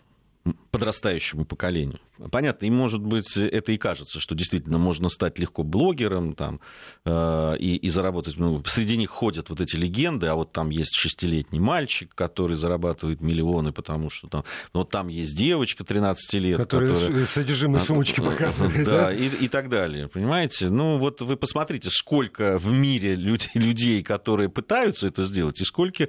подрастающему 0.77 1.45
поколению. 1.45 1.99
Понятно, 2.31 2.65
им, 2.65 2.75
может 2.75 3.01
быть, 3.01 3.35
это 3.35 3.71
и 3.71 3.77
кажется, 3.77 4.19
что 4.19 4.35
действительно 4.35 4.77
можно 4.77 5.09
стать 5.09 5.37
легко 5.37 5.63
блогером 5.63 6.33
там, 6.33 6.59
э, 7.05 7.55
и, 7.59 7.75
и 7.75 7.89
заработать. 7.89 8.37
Ну, 8.37 8.63
среди 8.65 8.97
них 8.97 9.09
ходят 9.09 9.49
вот 9.49 9.59
эти 9.61 9.75
легенды, 9.75 10.27
а 10.27 10.35
вот 10.35 10.51
там 10.51 10.69
есть 10.69 10.95
шестилетний 10.95 11.59
мальчик, 11.59 12.13
который 12.15 12.55
зарабатывает 12.55 13.21
миллионы, 13.21 13.73
потому 13.73 14.09
что 14.09 14.27
там, 14.27 14.43
ну, 14.73 14.81
вот 14.81 14.91
там 14.91 15.07
есть 15.09 15.35
девочка 15.35 15.83
13 15.83 16.33
лет. 16.35 16.57
Которая, 16.57 16.93
которая... 16.93 17.25
содержимое 17.25 17.81
а, 17.81 17.85
сумочки 17.85 18.21
показывает. 18.21 18.85
Да, 18.85 19.05
да? 19.05 19.13
И, 19.13 19.27
и 19.27 19.47
так 19.47 19.69
далее. 19.69 20.07
Понимаете? 20.07 20.69
Ну, 20.69 20.97
вот 20.97 21.21
вы 21.21 21.35
посмотрите, 21.35 21.89
сколько 21.91 22.57
в 22.59 22.71
мире 22.71 23.15
людей, 23.15 23.51
людей 23.55 24.03
которые 24.03 24.49
пытаются 24.49 25.07
это 25.07 25.23
сделать, 25.23 25.59
и 25.59 25.63
сколько, 25.65 26.07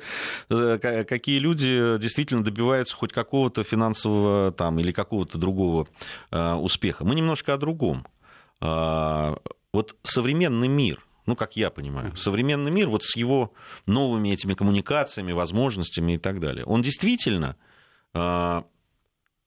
э, 0.50 1.04
какие 1.04 1.38
люди 1.38 1.98
действительно 1.98 2.44
добиваются 2.44 2.94
хоть 2.96 3.12
какого-то 3.12 3.64
финансового 3.64 4.52
там, 4.56 4.78
или 4.78 4.90
какого-то 4.90 5.38
другого 5.38 5.86
э, 6.30 6.52
успеха. 6.54 7.04
Мы 7.04 7.14
немножко 7.14 7.54
о 7.54 7.58
другом. 7.58 8.06
А, 8.60 9.36
вот 9.72 9.96
современный 10.02 10.68
мир, 10.68 11.04
ну, 11.26 11.36
как 11.36 11.56
я 11.56 11.70
понимаю, 11.70 12.16
современный 12.16 12.70
мир 12.70 12.88
вот 12.88 13.04
с 13.04 13.16
его 13.16 13.52
новыми 13.86 14.30
этими 14.30 14.54
коммуникациями, 14.54 15.32
возможностями 15.32 16.14
и 16.14 16.18
так 16.18 16.40
далее, 16.40 16.64
он 16.64 16.82
действительно 16.82 17.56
а, 18.14 18.64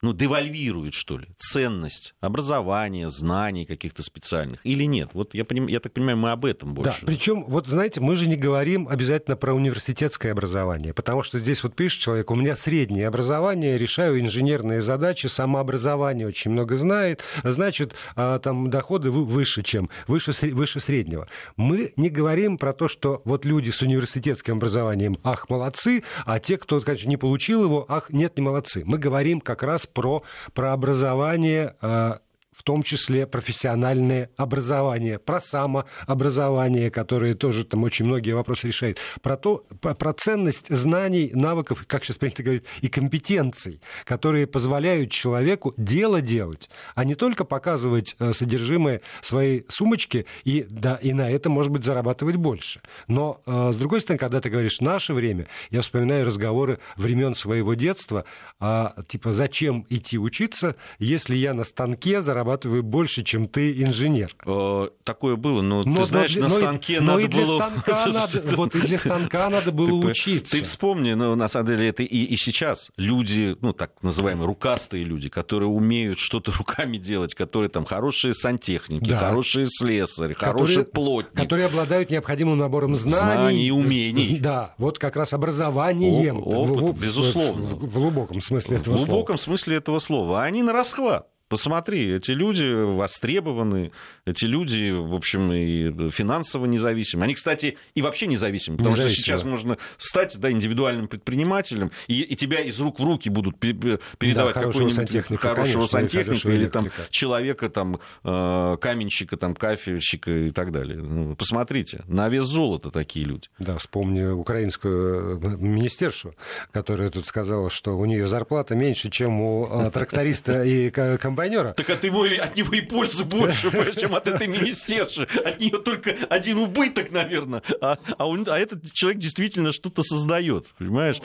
ну, 0.02 0.14
девальвирует, 0.14 0.94
что 0.94 1.18
ли, 1.18 1.28
ценность 1.38 2.14
образования, 2.20 3.10
знаний 3.10 3.66
каких-то 3.66 4.02
специальных 4.02 4.60
или 4.64 4.84
нет? 4.84 5.10
Вот 5.12 5.34
я, 5.34 5.44
поним, 5.44 5.66
я 5.66 5.80
так 5.80 5.92
понимаю, 5.92 6.16
мы 6.16 6.30
об 6.30 6.44
этом 6.44 6.74
больше. 6.74 7.00
Да, 7.00 7.06
причем, 7.06 7.44
вот 7.44 7.66
знаете, 7.66 8.00
мы 8.00 8.16
же 8.16 8.26
не 8.26 8.36
говорим 8.36 8.88
обязательно 8.88 9.36
про 9.36 9.52
университетское 9.52 10.32
образование, 10.32 10.94
потому 10.94 11.22
что 11.22 11.38
здесь 11.38 11.62
вот 11.62 11.74
пишет 11.74 12.00
человек, 12.00 12.30
у 12.30 12.34
меня 12.34 12.56
среднее 12.56 13.08
образование, 13.08 13.76
решаю 13.76 14.20
инженерные 14.20 14.80
задачи, 14.80 15.26
самообразование 15.26 16.26
очень 16.26 16.50
много 16.50 16.76
знает, 16.76 17.22
значит, 17.44 17.94
а, 18.16 18.38
там 18.38 18.70
доходы 18.70 19.10
выше, 19.10 19.62
чем, 19.62 19.90
выше, 20.06 20.32
выше 20.52 20.80
среднего. 20.80 21.28
Мы 21.56 21.92
не 21.96 22.08
говорим 22.08 22.56
про 22.56 22.72
то, 22.72 22.88
что 22.88 23.20
вот 23.24 23.44
люди 23.44 23.70
с 23.70 23.82
университетским 23.82 24.56
образованием, 24.56 25.18
ах, 25.22 25.50
молодцы, 25.50 26.04
а 26.24 26.38
те, 26.38 26.56
кто, 26.56 26.80
конечно, 26.80 27.08
не 27.08 27.16
получил 27.18 27.64
его, 27.64 27.84
ах, 27.88 28.10
нет, 28.10 28.36
не 28.38 28.42
молодцы. 28.42 28.82
Мы 28.86 28.98
говорим 28.98 29.40
как 29.40 29.62
раз 29.62 29.86
про, 29.92 30.22
про 30.54 30.72
образование 30.72 31.76
а, 31.80 32.20
в 32.52 32.62
том 32.62 32.82
числе 32.82 33.26
профессиональное 33.26 34.30
образование, 34.36 35.18
про 35.18 35.40
самообразование, 35.40 36.90
которое 36.90 37.34
тоже 37.34 37.64
там 37.64 37.84
очень 37.84 38.04
многие 38.04 38.32
вопросы 38.32 38.66
решает, 38.66 38.98
про, 39.22 39.36
то, 39.36 39.64
про, 39.80 39.94
про 39.94 40.12
ценность 40.12 40.66
знаний, 40.68 41.30
навыков, 41.32 41.84
как 41.86 42.04
сейчас 42.04 42.16
принято 42.16 42.42
говорить, 42.42 42.64
и 42.82 42.88
компетенций, 42.88 43.80
которые 44.04 44.46
позволяют 44.46 45.10
человеку 45.10 45.72
дело 45.76 46.20
делать, 46.20 46.68
а 46.94 47.04
не 47.04 47.14
только 47.14 47.44
показывать 47.44 48.14
э, 48.18 48.32
содержимое 48.34 49.00
своей 49.22 49.64
сумочки 49.68 50.26
и, 50.44 50.66
да, 50.68 50.96
и 50.96 51.12
на 51.12 51.30
это, 51.30 51.48
может 51.48 51.72
быть, 51.72 51.84
зарабатывать 51.84 52.36
больше. 52.36 52.82
Но, 53.06 53.40
э, 53.46 53.70
с 53.72 53.76
другой 53.76 54.00
стороны, 54.00 54.18
когда 54.18 54.40
ты 54.40 54.50
говоришь 54.50 54.80
«наше 54.80 55.14
время», 55.14 55.46
я 55.70 55.80
вспоминаю 55.80 56.26
разговоры 56.26 56.78
времен 56.96 57.34
своего 57.34 57.74
детства, 57.74 58.24
а, 58.58 58.94
типа 59.08 59.32
«зачем 59.32 59.86
идти 59.88 60.18
учиться, 60.18 60.76
если 60.98 61.36
я 61.36 61.54
на 61.54 61.64
станке 61.64 62.20
зарабатываю 62.20 62.49
зарабатываю 62.50 62.82
больше, 62.82 63.22
чем 63.22 63.48
ты 63.48 63.82
инженер. 63.82 64.34
Э, 64.46 64.88
такое 65.04 65.36
было, 65.36 65.62
но, 65.62 65.82
но 65.84 66.00
ты 66.00 66.06
знаешь, 66.06 66.36
но, 66.36 66.42
на 66.42 66.48
станке 66.50 67.00
но 67.00 67.12
надо 67.12 67.22
и 67.22 67.28
для 67.28 67.44
было... 67.44 67.56
Станка 67.56 68.06
надо, 68.12 68.56
вот 68.56 68.74
и 68.74 68.80
для 68.80 68.98
станка 68.98 69.50
надо 69.50 69.72
было 69.72 70.10
учиться. 70.10 70.56
Ты 70.56 70.64
вспомни, 70.64 71.12
ну, 71.12 71.34
на 71.34 71.48
самом 71.48 71.68
деле, 71.68 71.88
это 71.88 72.02
и, 72.02 72.24
и 72.24 72.36
сейчас 72.36 72.90
люди, 72.96 73.56
ну, 73.60 73.72
так 73.72 73.92
называемые 74.02 74.46
рукастые 74.46 75.04
люди, 75.04 75.28
которые 75.28 75.68
умеют 75.68 76.18
что-то 76.18 76.52
руками 76.58 76.96
делать, 76.96 77.34
которые 77.34 77.68
там 77.68 77.84
хорошие 77.84 78.34
сантехники, 78.34 79.08
да. 79.08 79.18
хорошие 79.18 79.66
слесари, 79.68 80.34
хорошие 80.34 80.84
плотники. 80.84 81.36
Которые 81.36 81.66
обладают 81.66 82.10
необходимым 82.10 82.58
набором 82.58 82.94
знаний. 82.94 83.20
Знаний 83.20 83.66
и 83.66 83.70
умений. 83.70 84.38
Да, 84.38 84.74
вот 84.78 84.98
как 84.98 85.16
раз 85.16 85.32
образованием. 85.32 86.38
Опыт, 86.38 86.96
в, 86.96 87.00
безусловно. 87.00 87.62
В, 87.62 87.86
в 87.86 87.94
глубоком 87.94 88.40
смысле 88.40 88.78
этого 88.78 88.96
слова. 88.96 89.06
В 89.06 89.08
глубоком 89.08 89.38
слова. 89.38 89.56
смысле 89.56 89.76
этого 89.76 89.98
слова. 89.98 90.42
Они 90.42 90.62
на 90.62 90.72
расхват. 90.72 91.26
Посмотри, 91.50 92.14
эти 92.14 92.30
люди 92.30 92.62
востребованы, 92.62 93.90
эти 94.24 94.44
люди, 94.44 94.92
в 94.92 95.12
общем, 95.12 95.52
и 95.52 96.10
финансово 96.12 96.66
независимы. 96.66 97.24
Они, 97.24 97.34
кстати, 97.34 97.76
и 97.96 98.02
вообще 98.02 98.28
независимы, 98.28 98.76
потому 98.76 98.94
что 98.94 99.08
сейчас 99.08 99.42
можно 99.42 99.76
стать 99.98 100.38
да, 100.38 100.52
индивидуальным 100.52 101.08
предпринимателем, 101.08 101.90
и, 102.06 102.22
и 102.22 102.36
тебя 102.36 102.60
из 102.60 102.78
рук 102.78 103.00
в 103.00 103.04
руки 103.04 103.28
будут 103.28 103.58
передавать 103.58 104.54
да, 104.54 104.62
какого-нибудь 104.62 104.94
сантехника, 104.94 105.48
хорошего 105.48 105.88
конечно, 105.88 105.98
сантехника 105.98 106.52
или 106.52 106.68
там, 106.68 106.86
человека, 107.10 107.68
там, 107.68 107.98
э, 108.22 108.76
каменщика, 108.80 109.36
там, 109.36 109.56
кафельщика 109.56 110.30
и 110.30 110.52
так 110.52 110.70
далее. 110.70 110.98
Ну, 110.98 111.34
посмотрите, 111.34 112.04
на 112.06 112.28
вес 112.28 112.44
золота 112.44 112.92
такие 112.92 113.26
люди. 113.26 113.48
Да, 113.58 113.76
вспомни 113.78 114.22
украинскую 114.22 115.40
э, 115.42 115.56
министершу, 115.56 116.36
которая 116.70 117.08
тут 117.08 117.26
сказала, 117.26 117.70
что 117.70 117.98
у 117.98 118.04
нее 118.04 118.28
зарплата 118.28 118.76
меньше, 118.76 119.10
чем 119.10 119.40
у 119.40 119.66
э, 119.66 119.90
тракториста 119.90 120.62
и 120.62 120.90
комбайнера 120.90 121.39
комбайнера. 121.40 121.72
Так 121.74 121.90
от 121.90 122.02
него, 122.02 122.24
от 122.24 122.56
него 122.56 122.72
и 122.72 122.80
пользы 122.80 123.24
больше, 123.24 123.70
чем 123.98 124.14
от 124.14 124.26
этой 124.26 124.46
министерши. 124.46 125.22
От 125.44 125.60
нее 125.60 125.78
только 125.78 126.16
один 126.28 126.58
убыток, 126.58 127.10
наверное. 127.10 127.62
А, 127.80 127.98
а, 128.18 128.26
он, 128.26 128.46
а 128.48 128.58
этот 128.58 128.92
человек 128.92 129.20
действительно 129.20 129.72
что-то 129.72 130.02
создает, 130.02 130.66
понимаешь? 130.78 131.20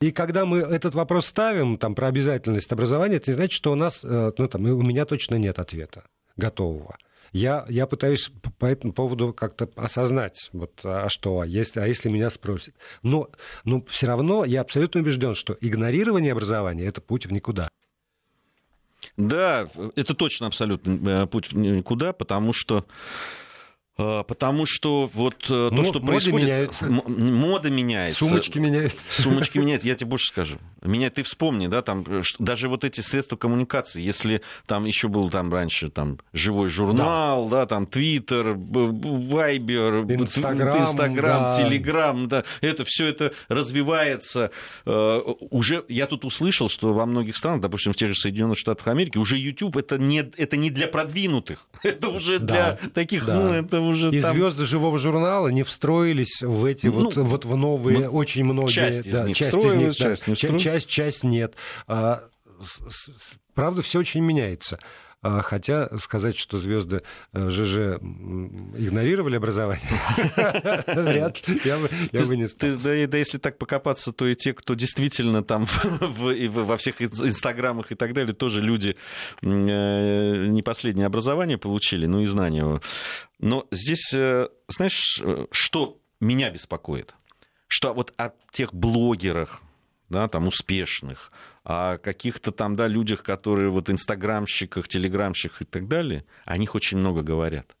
И 0.00 0.10
когда 0.10 0.44
мы 0.44 0.58
этот 0.58 0.94
вопрос 0.94 1.26
ставим 1.26 1.78
там, 1.78 1.94
про 1.94 2.08
обязательность 2.08 2.70
образования, 2.72 3.16
это 3.16 3.30
не 3.30 3.36
значит, 3.36 3.52
что 3.52 3.72
у 3.72 3.74
нас, 3.74 4.00
э, 4.02 4.32
ну, 4.36 4.48
там, 4.48 4.64
у 4.64 4.82
меня 4.82 5.06
точно 5.06 5.36
нет 5.36 5.58
ответа 5.58 6.04
готового. 6.36 6.96
Я, 7.32 7.64
я 7.68 7.86
пытаюсь 7.86 8.30
по 8.58 8.66
этому 8.66 8.92
поводу 8.92 9.32
как-то 9.32 9.68
осознать, 9.76 10.50
вот, 10.52 10.72
а 10.84 11.08
что, 11.08 11.40
а 11.40 11.46
если, 11.46 11.80
а 11.80 11.86
если 11.86 12.08
меня 12.08 12.30
спросят. 12.30 12.74
Но, 13.02 13.30
но 13.64 13.82
все 13.86 14.06
равно 14.06 14.44
я 14.44 14.60
абсолютно 14.60 15.00
убежден, 15.00 15.34
что 15.34 15.56
игнорирование 15.60 16.32
образования– 16.32 16.84
это 16.86 17.00
путь 17.00 17.26
в 17.26 17.32
никуда. 17.32 17.68
Да, 19.16 19.68
это 19.96 20.14
точно 20.14 20.46
абсолютно 20.46 21.22
э, 21.22 21.26
путь 21.26 21.52
никуда, 21.52 22.12
потому 22.12 22.52
что 22.52 22.86
потому 23.96 24.66
что 24.66 25.08
вот 25.14 25.44
э, 25.44 25.46
то, 25.46 25.70
ну, 25.70 25.84
что 25.84 26.00
мода 26.00 26.06
происходит... 26.06 26.46
Меняется. 26.46 26.86
Мода 26.86 27.70
меняется. 27.70 28.24
Сумочки 28.24 28.58
меняются. 28.58 29.22
Сумочки 29.22 29.58
меняются. 29.58 29.86
Я 29.86 29.94
тебе 29.94 30.10
больше 30.10 30.26
скажу. 30.26 30.58
Меня 30.82 31.10
ты 31.10 31.22
вспомни, 31.22 31.68
да, 31.68 31.80
там 31.80 32.04
э, 32.06 32.22
даже 32.40 32.68
вот 32.68 32.84
эти 32.84 33.00
средства 33.00 33.36
коммуникации, 33.36 34.02
если 34.02 34.42
там 34.66 34.84
еще 34.84 35.08
был 35.08 35.30
там 35.30 35.52
раньше 35.52 35.90
там 35.90 36.18
живой 36.32 36.70
журнал, 36.70 37.48
да, 37.48 37.60
да 37.60 37.66
там 37.66 37.86
Твиттер, 37.86 38.54
Вайбер, 38.56 40.02
Инстаграм. 40.10 41.52
Телеграм, 41.56 42.28
да, 42.28 42.44
это 42.60 42.84
все 42.84 43.06
это 43.06 43.32
развивается. 43.48 44.50
Э, 44.86 45.20
уже 45.50 45.84
я 45.88 46.06
тут 46.06 46.24
услышал, 46.24 46.68
что 46.68 46.92
во 46.92 47.06
многих 47.06 47.36
странах, 47.36 47.60
допустим, 47.60 47.92
в 47.92 47.96
тех 47.96 48.08
же 48.08 48.14
Соединенных 48.14 48.58
Штатах 48.58 48.88
Америки, 48.88 49.18
уже 49.18 49.36
YouTube 49.36 49.76
это 49.76 49.98
не, 49.98 50.18
это 50.36 50.56
не 50.56 50.70
для 50.70 50.88
продвинутых, 50.88 51.66
это 51.84 52.08
уже 52.08 52.40
да. 52.40 52.78
для 52.80 52.90
таких, 52.90 53.24
да. 53.24 53.34
ну, 53.36 53.52
это 53.52 53.83
уже 53.86 54.10
И 54.10 54.20
там... 54.20 54.34
звезды 54.34 54.66
живого 54.66 54.98
журнала 54.98 55.48
не 55.48 55.62
встроились 55.62 56.42
в 56.42 56.64
эти 56.64 56.86
ну, 56.86 57.04
вот, 57.04 57.16
вот 57.16 57.44
в 57.44 57.56
новые, 57.56 58.00
ну, 58.00 58.10
очень 58.10 58.44
многие... 58.44 58.72
Часть 58.72 59.10
да, 59.10 59.22
из 59.22 59.28
них 59.28 59.36
часть 59.36 59.56
из 59.56 59.74
них, 59.74 59.96
часть 59.96 60.26
не 60.26 60.36
часть, 60.36 60.60
часть, 60.60 60.88
часть 60.88 61.24
нет. 61.24 61.54
А, 61.86 62.24
правда, 63.54 63.82
все 63.82 63.98
очень 63.98 64.22
меняется. 64.22 64.78
А, 65.24 65.40
хотя 65.40 65.88
сказать, 66.00 66.36
что 66.36 66.58
звезды 66.58 67.02
э, 67.32 67.48
ЖЖ 67.48 67.96
игнорировали 67.96 69.36
образование, 69.36 69.88
вряд 70.86 71.48
ли, 71.48 71.60
я 71.64 71.78
бы 71.78 72.36
не 72.36 72.46
стал. 72.46 72.76
Да 72.76 72.92
если 72.92 73.38
так 73.38 73.56
покопаться, 73.56 74.12
то 74.12 74.26
и 74.26 74.34
те, 74.34 74.52
кто 74.52 74.74
действительно 74.74 75.42
там 75.42 75.66
во 76.00 76.76
всех 76.76 77.00
инстаграмах 77.00 77.90
и 77.90 77.94
так 77.94 78.12
далее, 78.12 78.34
тоже 78.34 78.60
люди 78.60 78.96
э, 79.40 79.46
не 79.46 80.62
последнее 80.62 81.06
образование 81.06 81.56
получили, 81.56 82.04
ну 82.04 82.20
и 82.20 82.26
знания. 82.26 82.82
Но 83.38 83.66
здесь, 83.70 84.12
э, 84.12 84.48
знаешь, 84.68 85.22
что 85.50 86.02
меня 86.20 86.50
беспокоит? 86.50 87.14
Что 87.66 87.94
вот 87.94 88.12
о 88.18 88.32
тех 88.52 88.74
блогерах, 88.74 89.62
да, 90.10 90.28
там 90.28 90.48
успешных, 90.48 91.32
о 91.64 91.96
каких-то 91.96 92.52
там, 92.52 92.76
да, 92.76 92.86
людях, 92.86 93.22
которые 93.22 93.70
вот 93.70 93.90
инстаграмщиках, 93.90 94.86
телеграмщиках 94.86 95.62
и 95.62 95.64
так 95.64 95.88
далее, 95.88 96.24
о 96.44 96.58
них 96.58 96.74
очень 96.74 96.98
много 96.98 97.22
говорят. 97.22 97.74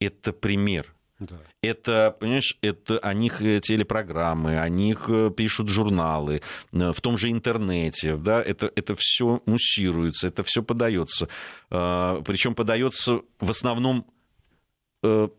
Это 0.00 0.32
пример. 0.32 0.92
Да. 1.20 1.36
Это, 1.62 2.16
понимаешь, 2.18 2.58
это 2.60 2.98
о 2.98 3.14
них 3.14 3.40
э, 3.40 3.60
телепрограммы, 3.60 4.58
о 4.58 4.68
них 4.68 5.04
э, 5.08 5.30
пишут 5.30 5.68
журналы, 5.68 6.42
э, 6.72 6.92
в 6.92 7.00
том 7.00 7.16
же 7.16 7.30
интернете, 7.30 8.16
да, 8.16 8.42
это, 8.42 8.70
это 8.74 8.96
все 8.98 9.40
муссируется, 9.46 10.26
это 10.26 10.42
все 10.42 10.62
подается. 10.62 11.28
Причем 11.68 12.54
подается 12.54 13.20
в 13.38 13.50
основном 13.50 14.06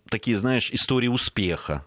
такие, 0.10 0.38
знаешь, 0.38 0.72
истории 0.72 1.08
успеха 1.08 1.86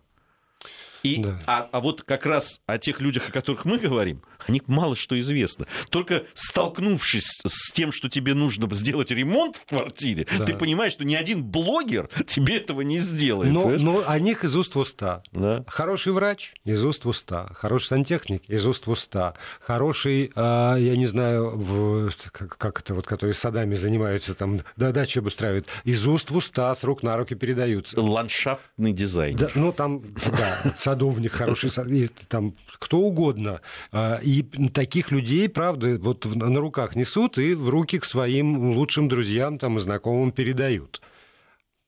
и, 1.03 1.23
да. 1.23 1.41
а, 1.47 1.69
а 1.71 1.81
вот 1.81 2.03
как 2.03 2.27
раз 2.27 2.61
о 2.67 2.79
тех 2.79 3.01
людях, 3.01 3.29
о 3.29 3.33
которых 3.33 3.65
мы 3.65 3.79
говорим, 3.79 4.23
о 4.47 4.53
них 4.53 4.63
мало 4.67 4.97
что 4.97 5.19
известно. 5.19 5.67
Только 5.91 6.25
столкнувшись 6.35 7.41
с 7.47 7.73
тем, 7.73 7.93
что 7.93 8.09
тебе 8.09 8.35
нужно 8.35 8.73
сделать 8.75 9.11
ремонт 9.11 9.57
в 9.57 9.67
квартире, 9.67 10.27
да. 10.39 10.45
ты 10.45 10.55
понимаешь, 10.55 10.93
что 10.93 11.05
ни 11.05 11.15
один 11.15 11.45
блогер 11.45 12.09
тебе 12.27 12.57
этого 12.57 12.83
не 12.83 12.99
сделает. 12.99 13.53
Но, 13.53 13.69
но 13.69 14.05
о 14.07 14.19
них 14.19 14.45
из 14.45 14.57
уст 14.57 14.75
в 14.75 14.79
уста. 14.79 15.23
Да. 15.33 15.65
Хороший 15.67 16.13
врач 16.13 16.55
из 16.65 16.85
уст 16.85 17.05
в 17.05 17.09
уста. 17.09 17.49
Хороший 17.55 17.87
сантехник 17.87 18.49
из 18.49 18.67
уст 18.67 18.87
в 18.87 18.91
уста. 18.91 19.35
Хороший, 19.61 20.33
а, 20.35 20.77
я 20.77 20.97
не 20.97 21.07
знаю, 21.07 21.57
в, 21.57 22.11
как, 22.33 22.57
как 22.57 22.81
это 22.81 22.95
вот, 22.95 23.07
которые 23.07 23.35
садами 23.35 23.75
занимаются, 23.75 24.35
там, 24.35 24.61
да, 24.77 24.93
дачи 24.93 25.19
обустраивают, 25.19 25.67
из 25.85 26.07
уст 26.07 26.31
в 26.31 26.37
уста, 26.37 26.75
с 26.75 26.85
рук 26.85 27.03
на 27.03 27.17
руки 27.17 27.35
передаются. 27.35 28.01
Ландшафтный 28.01 28.93
дизайн. 28.93 29.37
Да, 29.37 29.51
ну, 29.55 29.73
там, 29.73 30.01
да, 30.01 30.75
садовник 30.89 31.33
хороший, 31.33 31.71
и, 31.89 32.09
там 32.29 32.55
кто 32.79 32.99
угодно. 32.99 33.61
А, 33.93 34.21
и 34.23 34.43
таких 34.73 35.11
людей, 35.11 35.49
правда, 35.49 35.99
вот 35.99 36.25
на 36.25 36.61
руках 36.61 36.97
несут 36.97 37.39
и 37.39 37.55
в 37.55 37.69
руки 37.69 37.99
к 37.99 38.05
своим 38.05 38.73
лучшим 38.73 39.09
друзьям 39.09 39.59
там, 39.59 39.77
и 39.77 39.81
знакомым 39.81 40.33
передают. 40.33 41.03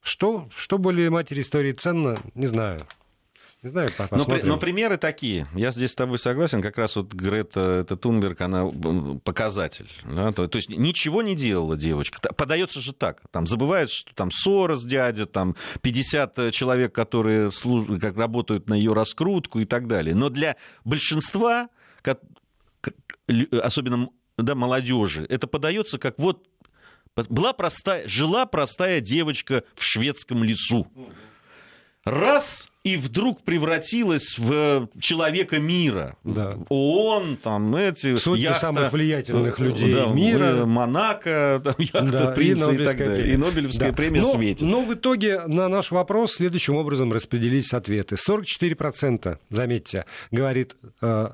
Что, 0.02 0.48
что 0.54 0.78
более 0.78 1.10
матери 1.10 1.40
истории 1.40 1.72
ценно, 1.72 2.18
не 2.34 2.46
знаю. 2.46 2.80
Не 3.62 3.68
знаю, 3.68 3.90
но, 4.10 4.24
но 4.42 4.56
примеры 4.56 4.96
такие. 4.96 5.46
Я 5.54 5.70
здесь 5.70 5.90
с 5.90 5.94
тобой 5.94 6.18
согласен. 6.18 6.62
Как 6.62 6.78
раз 6.78 6.96
вот 6.96 7.12
Грета 7.12 7.82
это 7.82 7.94
Тунберг, 7.94 8.40
она 8.40 8.66
показатель. 9.22 9.90
Да? 10.04 10.32
То, 10.32 10.48
то 10.48 10.56
есть 10.56 10.70
ничего 10.70 11.20
не 11.20 11.36
делала 11.36 11.76
девочка. 11.76 12.32
Подается 12.32 12.80
же 12.80 12.94
так. 12.94 13.20
Там 13.30 13.46
забывает, 13.46 13.90
что 13.90 14.14
там 14.14 14.30
Сорос 14.30 14.84
дядя, 14.84 15.26
там 15.26 15.56
50 15.82 16.52
человек, 16.52 16.94
которые 16.94 17.52
служ... 17.52 18.00
как 18.00 18.16
работают 18.16 18.70
на 18.70 18.74
ее 18.74 18.94
раскрутку 18.94 19.60
и 19.60 19.66
так 19.66 19.86
далее. 19.86 20.14
Но 20.14 20.30
для 20.30 20.56
большинства, 20.84 21.68
особенно 23.62 24.08
да, 24.38 24.54
молодежи, 24.54 25.26
это 25.28 25.46
подается 25.46 25.98
как 25.98 26.18
вот 26.18 26.46
была 27.28 27.52
простая, 27.52 28.08
жила 28.08 28.46
простая 28.46 29.00
девочка 29.00 29.64
в 29.74 29.82
шведском 29.82 30.44
лесу. 30.44 30.86
Раз 32.04 32.70
и 32.82 32.96
вдруг 32.96 33.42
превратилась 33.42 34.38
в 34.38 34.88
человека 34.98 35.58
мира. 35.58 36.16
Да. 36.24 36.56
ООН, 36.70 37.36
там 37.42 37.76
эти... 37.76 38.16
Сотни 38.16 38.42
яхта, 38.42 38.60
самых 38.60 38.92
влиятельных 38.92 39.58
людей 39.58 39.92
да, 39.92 40.06
мира. 40.06 40.64
Монако, 40.64 41.60
там, 41.62 41.74
яхта 41.78 42.10
да, 42.10 42.32
принца 42.32 42.72
и, 42.72 42.76
и 42.80 42.84
так 42.84 42.96
далее. 42.96 43.34
И 43.34 43.36
Нобелевская 43.36 43.90
да. 43.90 43.94
премия 43.94 44.22
но, 44.22 44.32
светит. 44.32 44.62
Но 44.62 44.82
в 44.82 44.94
итоге 44.94 45.42
на 45.46 45.68
наш 45.68 45.90
вопрос 45.90 46.34
следующим 46.34 46.76
образом 46.76 47.12
распределились 47.12 47.74
ответы. 47.74 48.16
44%, 48.16 49.38
заметьте, 49.50 50.06
говорит 50.30 50.76
э, 51.02 51.28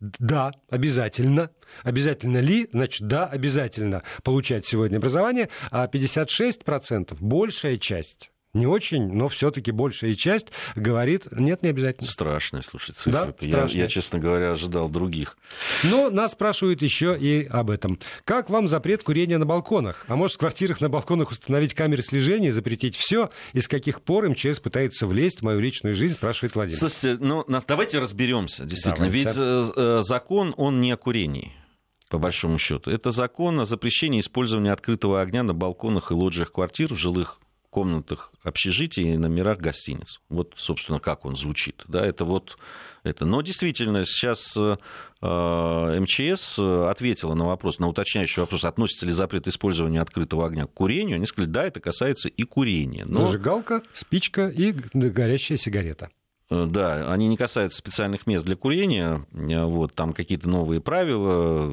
да, 0.00 0.52
обязательно. 0.70 1.50
Обязательно 1.82 2.38
ли? 2.38 2.68
Значит, 2.72 3.06
да, 3.06 3.26
обязательно 3.26 4.02
получать 4.22 4.66
сегодня 4.66 4.96
образование. 4.96 5.50
А 5.70 5.86
56%, 5.86 7.16
большая 7.20 7.76
часть 7.76 8.30
не 8.56 8.66
очень, 8.66 9.12
но 9.12 9.28
все-таки 9.28 9.70
большая 9.70 10.14
часть 10.14 10.48
говорит, 10.74 11.26
нет, 11.30 11.62
не 11.62 11.70
обязательно. 11.70 12.06
Страшная, 12.06 12.62
слушай, 12.62 12.92
цифра. 12.92 13.34
Да, 13.40 13.46
я, 13.46 13.64
я, 13.66 13.88
честно 13.88 14.18
говоря, 14.18 14.52
ожидал 14.52 14.88
других. 14.88 15.36
Но 15.84 16.10
нас 16.10 16.32
спрашивают 16.32 16.82
еще 16.82 17.16
и 17.18 17.44
об 17.44 17.70
этом. 17.70 17.98
Как 18.24 18.50
вам 18.50 18.68
запрет 18.68 19.02
курения 19.02 19.38
на 19.38 19.46
балконах? 19.46 20.04
А 20.08 20.16
может, 20.16 20.36
в 20.36 20.38
квартирах 20.38 20.80
на 20.80 20.88
балконах 20.88 21.30
установить 21.30 21.74
камеры 21.74 22.02
слежения, 22.02 22.50
запретить 22.50 22.96
все? 22.96 23.30
И 23.52 23.60
с 23.60 23.68
каких 23.68 24.02
пор 24.02 24.28
МЧС 24.30 24.60
пытается 24.60 25.06
влезть 25.06 25.40
в 25.40 25.42
мою 25.42 25.60
личную 25.60 25.94
жизнь, 25.94 26.14
спрашивает 26.14 26.54
Владимир. 26.54 26.78
Слушайте, 26.78 27.18
ну, 27.20 27.44
нас, 27.46 27.64
давайте 27.64 27.98
разберемся, 27.98 28.64
действительно. 28.64 29.06
Давайте. 29.06 29.28
Ведь 29.28 29.36
э, 29.38 29.72
э, 29.76 30.02
закон, 30.02 30.54
он 30.56 30.80
не 30.80 30.92
о 30.92 30.96
курении 30.96 31.52
по 32.08 32.18
большому 32.18 32.58
счету. 32.58 32.90
Это 32.90 33.10
закон 33.10 33.60
о 33.60 33.64
запрещении 33.64 34.20
использования 34.20 34.72
открытого 34.72 35.20
огня 35.20 35.42
на 35.42 35.54
балконах 35.54 36.10
и 36.10 36.14
лоджиях 36.14 36.52
квартир, 36.52 36.94
жилых 36.94 37.40
комнатах 37.68 38.32
общежитий 38.42 39.14
и 39.14 39.16
номерах 39.16 39.58
гостиниц. 39.58 40.20
Вот, 40.28 40.54
собственно, 40.56 41.00
как 41.00 41.24
он 41.24 41.36
звучит. 41.36 41.84
Да, 41.88 42.04
это 42.04 42.24
вот 42.24 42.56
это. 43.02 43.24
Но 43.24 43.40
действительно, 43.42 44.04
сейчас 44.04 44.56
э, 44.56 46.00
МЧС 46.00 46.58
ответила 46.58 47.34
на 47.34 47.46
вопрос, 47.46 47.78
на 47.78 47.88
уточняющий 47.88 48.40
вопрос, 48.40 48.64
относится 48.64 49.06
ли 49.06 49.12
запрет 49.12 49.48
использования 49.48 50.00
открытого 50.00 50.46
огня 50.46 50.66
к 50.66 50.72
курению. 50.72 51.16
Они 51.16 51.26
сказали, 51.26 51.50
да, 51.50 51.64
это 51.64 51.80
касается 51.80 52.28
и 52.28 52.42
курения. 52.42 53.04
Но... 53.06 53.26
Зажигалка, 53.26 53.82
спичка 53.94 54.48
и 54.48 54.72
горящая 54.92 55.58
сигарета. 55.58 56.10
Э, 56.48 56.66
да, 56.68 57.12
они 57.12 57.28
не 57.28 57.36
касаются 57.36 57.78
специальных 57.78 58.26
мест 58.26 58.44
для 58.44 58.56
курения. 58.56 59.24
Э, 59.32 59.64
вот, 59.64 59.94
там 59.94 60.12
какие-то 60.12 60.48
новые 60.48 60.80
правила. 60.80 61.70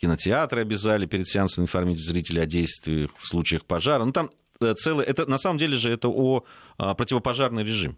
Кинотеатры 0.00 0.60
обязали 0.60 1.06
перед 1.06 1.28
сеансом 1.28 1.64
информировать 1.64 2.04
зрителей 2.04 2.42
о 2.42 2.46
действиях 2.46 3.10
в 3.18 3.26
случаях 3.26 3.64
пожара. 3.64 4.04
Ну, 4.04 4.12
там 4.12 4.30
Э, 4.30 4.41
целый... 4.74 5.06
Это, 5.06 5.26
на 5.26 5.38
самом 5.38 5.58
деле 5.58 5.76
же 5.76 5.92
это 5.92 6.08
о 6.08 6.44
а, 6.78 6.94
противопожарный 6.94 7.64
режим. 7.64 7.96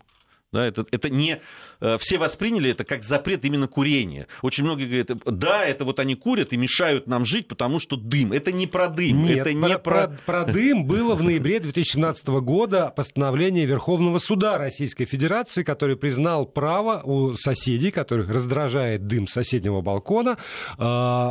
Да, 0.55 0.65
это, 0.65 0.87
это 0.93 1.11
не 1.11 1.41
э, 1.81 1.99
все 1.99 2.17
восприняли 2.17 2.71
это 2.71 2.85
как 2.85 3.03
запрет 3.03 3.45
именно 3.45 3.67
курения. 3.67 4.29
Очень 4.41 4.63
многие 4.63 4.87
говорят, 4.87 5.11
да, 5.27 5.65
это 5.65 5.85
вот 5.85 5.99
они 5.99 6.15
курят 6.15 6.53
и 6.53 6.57
мешают 6.57 7.09
нам 7.09 7.25
жить, 7.25 7.49
потому 7.49 7.81
что 7.81 7.97
дым. 7.97 8.33
Это 8.33 8.53
не 8.53 8.69
про 8.69 8.87
дым. 8.87 9.25
Нет, 9.25 9.39
это 9.39 9.51
про, 9.51 9.69
не 9.69 9.79
про... 9.79 9.79
Про, 9.79 10.19
про 10.25 10.45
дым 10.45 10.85
было 10.85 11.17
в 11.17 11.25
ноябре 11.25 11.59
2017 11.59 12.29
года 12.29 12.93
постановление 12.95 13.67
Верховного 13.67 14.21
суда 14.21 14.57
Российской 14.57 15.07
Федерации, 15.07 15.65
который 15.65 15.97
признал 15.97 16.47
право 16.47 17.03
у 17.03 17.35
соседей, 17.35 17.91
которых 17.91 18.29
раздражает 18.29 19.09
дым 19.09 19.27
соседнего 19.27 19.81
балкона, 19.81 20.39
э, 20.79 21.31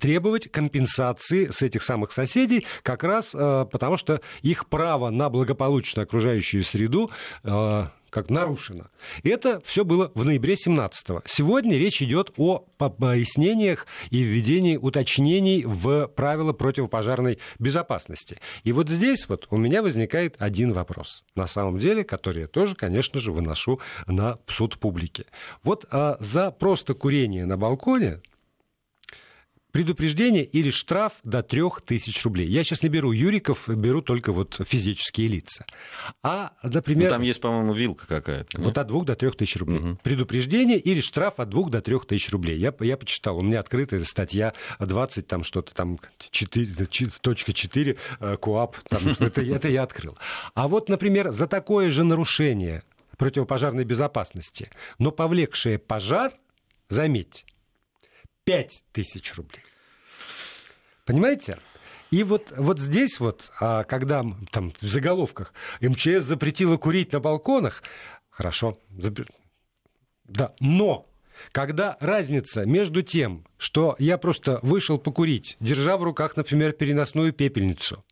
требовать 0.00 0.50
компенсации 0.50 1.46
с 1.48 1.62
этих 1.62 1.84
самых 1.84 2.10
соседей, 2.10 2.66
как 2.82 3.04
раз 3.04 3.36
э, 3.36 3.66
потому 3.70 3.96
что 3.96 4.20
их 4.42 4.66
право 4.66 5.10
на 5.10 5.30
благополучную 5.30 6.02
окружающую 6.04 6.64
среду 6.64 7.12
э, 7.44 7.84
как 8.12 8.28
нарушено. 8.28 8.88
Это 9.24 9.60
все 9.64 9.86
было 9.86 10.12
в 10.14 10.26
ноябре 10.26 10.54
17-го. 10.54 11.22
Сегодня 11.24 11.78
речь 11.78 12.02
идет 12.02 12.30
о 12.36 12.58
пояснениях 12.58 13.86
и 14.10 14.22
введении 14.22 14.76
уточнений 14.76 15.64
в 15.64 16.08
правила 16.08 16.52
противопожарной 16.52 17.38
безопасности. 17.58 18.38
И 18.64 18.72
вот 18.72 18.90
здесь 18.90 19.26
вот 19.30 19.46
у 19.48 19.56
меня 19.56 19.82
возникает 19.82 20.36
один 20.38 20.74
вопрос, 20.74 21.24
на 21.34 21.46
самом 21.46 21.78
деле, 21.78 22.04
который 22.04 22.42
я 22.42 22.48
тоже, 22.48 22.74
конечно 22.74 23.18
же, 23.18 23.32
выношу 23.32 23.80
на 24.06 24.38
суд 24.46 24.78
публики. 24.78 25.24
Вот 25.64 25.86
а, 25.90 26.18
за 26.20 26.50
просто 26.50 26.92
курение 26.92 27.46
на 27.46 27.56
балконе 27.56 28.20
предупреждение 29.72 30.44
или 30.44 30.70
штраф 30.70 31.14
до 31.24 31.42
3000 31.42 32.22
рублей. 32.24 32.48
Я 32.48 32.62
сейчас 32.62 32.82
не 32.82 32.88
беру 32.88 33.10
юриков, 33.12 33.68
беру 33.68 34.02
только 34.02 34.32
вот 34.32 34.60
физические 34.66 35.28
лица. 35.28 35.64
А, 36.22 36.52
например... 36.62 37.04
Ну, 37.04 37.10
там 37.10 37.22
есть, 37.22 37.40
по-моему, 37.40 37.72
вилка 37.72 38.06
какая-то. 38.06 38.60
Вот 38.60 38.76
от 38.78 38.86
2 38.86 39.04
до 39.04 39.14
3000 39.14 39.58
рублей. 39.58 39.78
Угу. 39.78 39.98
Предупреждение 40.02 40.78
или 40.78 41.00
штраф 41.00 41.40
от 41.40 41.48
2 41.48 41.70
до 41.70 41.80
3000 41.80 42.30
рублей. 42.30 42.58
Я, 42.58 42.74
я 42.80 42.96
почитал, 42.96 43.38
у 43.38 43.42
меня 43.42 43.60
открытая 43.60 44.00
статья 44.04 44.52
20, 44.78 45.26
там 45.26 45.42
что-то 45.42 45.74
там, 45.74 45.98
4.4 46.18 47.98
э, 48.20 48.36
КУАП, 48.36 48.76
там, 48.88 49.02
это, 49.18 49.42
это 49.42 49.68
я 49.68 49.82
открыл. 49.82 50.16
А 50.54 50.68
вот, 50.68 50.90
например, 50.90 51.30
за 51.30 51.46
такое 51.46 51.90
же 51.90 52.04
нарушение 52.04 52.82
противопожарной 53.16 53.84
безопасности, 53.84 54.70
но 54.98 55.12
повлекшее 55.12 55.78
пожар, 55.78 56.32
заметьте, 56.88 57.44
5 58.44 58.84
тысяч 58.92 59.34
рублей. 59.34 59.62
Понимаете? 61.04 61.58
И 62.10 62.24
вот, 62.24 62.52
вот 62.56 62.78
здесь 62.78 63.20
вот, 63.20 63.50
а, 63.58 63.84
когда 63.84 64.24
там 64.50 64.74
в 64.80 64.86
заголовках 64.86 65.54
МЧС 65.80 66.24
запретила 66.24 66.76
курить 66.76 67.12
на 67.12 67.20
балконах, 67.20 67.82
хорошо, 68.30 68.78
запр... 68.98 69.26
да, 70.24 70.54
но 70.60 71.08
когда 71.52 71.96
разница 72.00 72.66
между 72.66 73.02
тем, 73.02 73.46
что 73.56 73.96
я 73.98 74.18
просто 74.18 74.60
вышел 74.62 74.98
покурить, 74.98 75.56
держа 75.58 75.96
в 75.96 76.02
руках, 76.02 76.36
например, 76.36 76.72
переносную 76.72 77.32
пепельницу, 77.32 78.04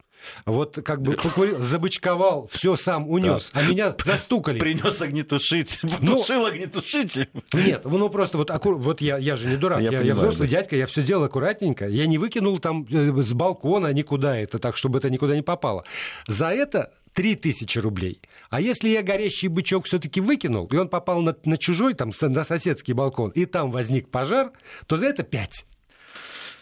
вот 0.46 0.78
как 0.84 1.02
бы 1.02 1.12
покурил, 1.12 1.60
забычковал, 1.62 2.48
все 2.52 2.76
сам 2.76 3.08
унес, 3.08 3.50
да. 3.52 3.60
а 3.60 3.62
меня 3.64 3.94
застукали. 4.02 4.58
Принес 4.58 5.00
огнетушитель, 5.00 5.80
потушил 5.88 6.40
ну, 6.40 6.46
огнетушитель. 6.46 7.28
Нет, 7.52 7.84
ну 7.84 8.08
просто 8.08 8.38
вот, 8.38 8.50
аккур... 8.50 8.76
вот 8.76 9.00
я, 9.00 9.18
я 9.18 9.36
же 9.36 9.48
не 9.48 9.56
дурак, 9.56 9.80
я, 9.80 9.90
я, 9.90 10.00
я 10.00 10.14
взрослый 10.14 10.48
да. 10.48 10.58
дядька, 10.58 10.76
я 10.76 10.86
все 10.86 11.02
делал 11.02 11.24
аккуратненько, 11.24 11.88
я 11.88 12.06
не 12.06 12.18
выкинул 12.18 12.58
там 12.58 12.86
э, 12.90 13.22
с 13.22 13.32
балкона 13.32 13.92
никуда 13.92 14.36
это, 14.36 14.58
так, 14.58 14.76
чтобы 14.76 14.98
это 14.98 15.10
никуда 15.10 15.36
не 15.36 15.42
попало. 15.42 15.84
За 16.26 16.48
это 16.48 16.92
3000 17.14 17.78
рублей. 17.78 18.20
А 18.50 18.60
если 18.60 18.88
я 18.88 19.02
горящий 19.02 19.48
бычок 19.48 19.86
все-таки 19.86 20.20
выкинул, 20.20 20.66
и 20.66 20.76
он 20.76 20.88
попал 20.88 21.22
на, 21.22 21.36
на 21.44 21.56
чужой, 21.56 21.94
там, 21.94 22.12
на 22.20 22.44
соседский 22.44 22.94
балкон, 22.94 23.30
и 23.30 23.46
там 23.46 23.70
возник 23.70 24.10
пожар, 24.10 24.52
то 24.86 24.96
за 24.96 25.06
это 25.06 25.22
5. 25.22 25.66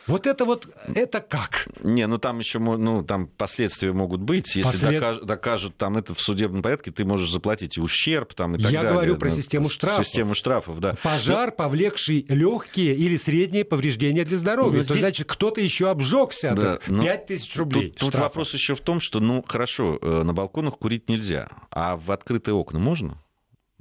Вот 0.08 0.26
это 0.26 0.44
вот, 0.44 0.68
это 0.94 1.20
как? 1.20 1.68
Не, 1.82 2.06
ну 2.06 2.18
там 2.18 2.38
еще, 2.38 2.58
ну 2.58 3.02
там 3.02 3.26
последствия 3.26 3.92
могут 3.92 4.22
быть. 4.22 4.56
Если 4.56 4.70
Послед... 4.70 4.94
докажут, 4.94 5.26
докажут 5.26 5.76
там 5.76 5.96
это 5.98 6.14
в 6.14 6.20
судебном 6.20 6.62
порядке, 6.62 6.90
ты 6.90 7.04
можешь 7.04 7.30
заплатить 7.30 7.76
и 7.76 7.80
ущерб 7.80 8.32
там 8.34 8.56
и 8.56 8.58
так 8.58 8.72
Я 8.72 8.82
далее. 8.82 8.88
Я 8.88 8.94
говорю 8.94 9.16
про 9.16 9.30
ну, 9.30 9.36
систему 9.36 9.68
штрафов. 9.68 10.06
Систему 10.06 10.34
штрафов, 10.34 10.80
да. 10.80 10.96
Пожар, 11.02 11.50
Но... 11.50 11.56
повлекший 11.56 12.24
легкие 12.28 12.94
или 12.94 13.16
средние 13.16 13.64
повреждения 13.64 14.24
для 14.24 14.38
здоровья. 14.38 14.78
Ну, 14.78 14.82
здесь... 14.82 14.96
То 14.96 15.02
значит, 15.02 15.26
кто-то 15.28 15.60
еще 15.60 15.90
обжегся. 15.90 16.54
Да, 16.54 16.78
5 16.86 17.26
тысяч 17.26 17.54
рублей. 17.56 17.90
Тут, 17.90 18.12
тут 18.12 18.20
вопрос 18.20 18.54
еще 18.54 18.74
в 18.74 18.80
том, 18.80 19.00
что, 19.00 19.20
ну, 19.20 19.44
хорошо, 19.46 19.98
э, 20.00 20.22
на 20.22 20.32
балконах 20.32 20.78
курить 20.78 21.08
нельзя, 21.08 21.48
а 21.70 21.96
в 21.96 22.10
открытые 22.10 22.54
окна 22.54 22.78
можно? 22.78 23.22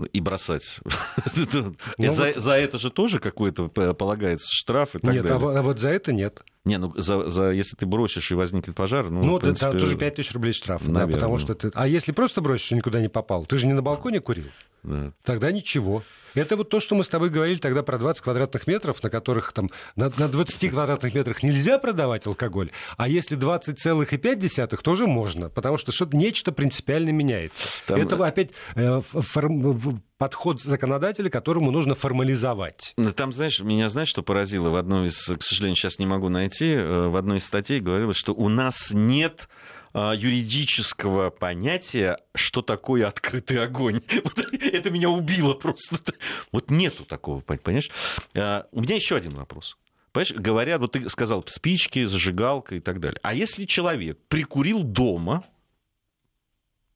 И 0.06 0.22
бросать. 0.22 0.80
Ну, 1.98 2.12
за, 2.12 2.26
вот... 2.26 2.36
за 2.36 2.54
это 2.54 2.78
же 2.78 2.90
тоже 2.90 3.20
какой-то 3.20 3.68
полагается 3.70 4.48
штраф 4.52 4.96
и 4.96 5.00
так 5.00 5.14
нет, 5.14 5.24
далее. 5.24 5.40
Нет, 5.40 5.56
а, 5.56 5.60
а 5.60 5.62
вот 5.62 5.80
за 5.80 5.90
это 5.90 6.14
нет. 6.14 6.44
Не, 6.66 6.78
ну 6.78 6.94
за, 6.96 7.30
за, 7.30 7.52
если 7.52 7.76
ты 7.76 7.86
бросишь 7.86 8.32
и 8.32 8.36
возникнет 8.36 8.76
пожар, 8.76 9.10
ну, 9.10 9.24
ну 9.24 9.40
принципе, 9.40 9.78
тоже 9.80 9.98
5 9.98 10.16
тысяч 10.16 10.34
рублей 10.34 10.54
штраф, 10.54 10.82
да, 10.86 11.08
потому 11.08 11.38
что 11.38 11.56
ты... 11.56 11.72
А 11.74 11.88
если 11.88 12.12
просто 12.12 12.42
бросишь 12.42 12.72
и 12.72 12.76
никуда 12.76 13.00
не 13.00 13.10
попал, 13.10 13.46
ты 13.46 13.58
же 13.58 13.68
не 13.68 13.74
на 13.74 13.82
балконе 13.82 14.20
курил, 14.20 14.48
да. 14.84 15.14
тогда 15.24 15.52
ничего. 15.52 16.04
Это 16.38 16.56
вот 16.56 16.70
то, 16.70 16.80
что 16.80 16.96
мы 16.96 17.04
с 17.04 17.08
тобой 17.08 17.30
говорили 17.30 17.58
тогда 17.58 17.84
про 17.84 17.98
20 17.98 18.24
квадратных 18.24 18.68
метров, 18.68 19.02
на 19.02 19.10
которых 19.10 19.54
там 19.54 19.72
на, 19.96 20.12
на 20.18 20.28
20 20.28 20.70
квадратных 20.70 21.14
метрах 21.14 21.44
нельзя 21.44 21.80
продавать 21.80 22.28
алкоголь, 22.28 22.72
а 22.98 23.08
если 23.08 23.38
20,5, 23.38 24.78
тоже 24.82 25.08
можно, 25.08 25.50
потому 25.50 25.78
что 25.78 25.92
что-то 25.92 26.16
нечто 26.16 26.52
принципиально 26.52 27.10
меняется. 27.10 27.68
Там... 27.86 28.00
Это 28.00 28.24
опять 28.26 28.52
э, 28.76 29.02
форм... 29.02 30.02
подход 30.18 30.62
законодателя, 30.62 31.30
которому 31.30 31.72
нужно 31.72 31.96
формализовать. 31.96 32.94
Ну, 32.98 33.12
там, 33.12 33.34
знаешь, 33.34 33.60
меня 33.60 33.90
знаешь, 33.90 34.10
что 34.10 34.24
поразило? 34.24 34.70
В 34.70 34.76
одной 34.76 35.08
из, 35.08 35.18
к 35.26 35.42
сожалению, 35.42 35.76
сейчас 35.76 36.00
не 36.00 36.06
могу 36.06 36.30
найти, 36.30 36.74
э, 36.74 37.08
в 37.08 37.16
одной 37.16 37.38
из 37.38 37.46
статей 37.46 37.80
говорилось, 37.80 38.18
что 38.18 38.34
у 38.34 38.50
нас 38.50 38.92
нет 38.92 39.48
юридического 39.94 41.30
понятия, 41.30 42.18
что 42.36 42.62
такое 42.62 43.08
открытый 43.08 43.64
огонь. 43.64 44.02
Это 44.62 44.90
меня 44.90 45.10
убило 45.10 45.54
просто. 45.54 45.98
Вот 46.52 46.70
нету 46.70 47.06
такого, 47.06 47.42
понимаешь? 47.42 47.90
А, 48.36 48.68
у 48.72 48.82
меня 48.82 48.96
еще 48.96 49.16
один 49.16 49.34
вопрос. 49.34 49.78
Понимаешь, 50.12 50.34
говорят, 50.34 50.82
вот 50.82 50.94
ты 50.94 51.10
сказал, 51.10 51.44
спички, 51.48 52.04
зажигалка 52.04 52.76
и 52.76 52.80
так 52.80 53.00
далее. 53.00 53.20
А 53.24 53.34
если 53.34 53.66
человек 53.66 54.20
прикурил 54.28 54.84
дома 54.84 55.46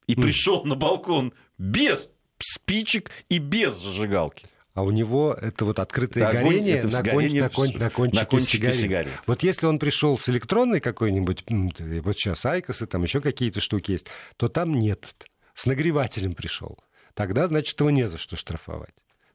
и 0.06 0.16
пришел 0.16 0.64
на 0.64 0.74
балкон 0.74 1.32
без 1.58 2.08
спичек 2.38 3.10
и 3.28 3.38
без 3.38 3.76
зажигалки, 3.76 4.46
а 4.74 4.82
у 4.82 4.90
него 4.90 5.36
это 5.38 5.64
вот 5.64 5.78
открытое 5.78 6.24
да, 6.24 6.32
горение 6.32 6.78
это 6.78 6.88
на, 6.88 7.02
кон, 7.02 7.28
на, 7.28 7.48
кон, 7.48 7.68
на 7.74 7.90
кончике, 7.90 8.20
на 8.20 8.26
кончике 8.26 8.56
сигарет. 8.56 8.76
сигарет. 8.76 9.12
Вот 9.26 9.42
если 9.42 9.66
он 9.66 9.78
пришел 9.78 10.16
с 10.16 10.28
электронной 10.28 10.80
какой-нибудь, 10.80 11.44
вот 11.48 12.16
сейчас 12.16 12.44
Айкосы, 12.46 12.86
там 12.86 13.02
еще 13.02 13.20
какие-то 13.20 13.60
штуки 13.60 13.92
есть, 13.92 14.06
то 14.36 14.48
там 14.48 14.74
нет. 14.74 15.14
С 15.54 15.66
нагревателем 15.66 16.34
пришел. 16.34 16.78
Тогда, 17.14 17.46
значит, 17.46 17.78
его 17.78 17.90
не 17.90 18.08
за 18.08 18.16
что 18.16 18.36
штрафовать 18.36 18.94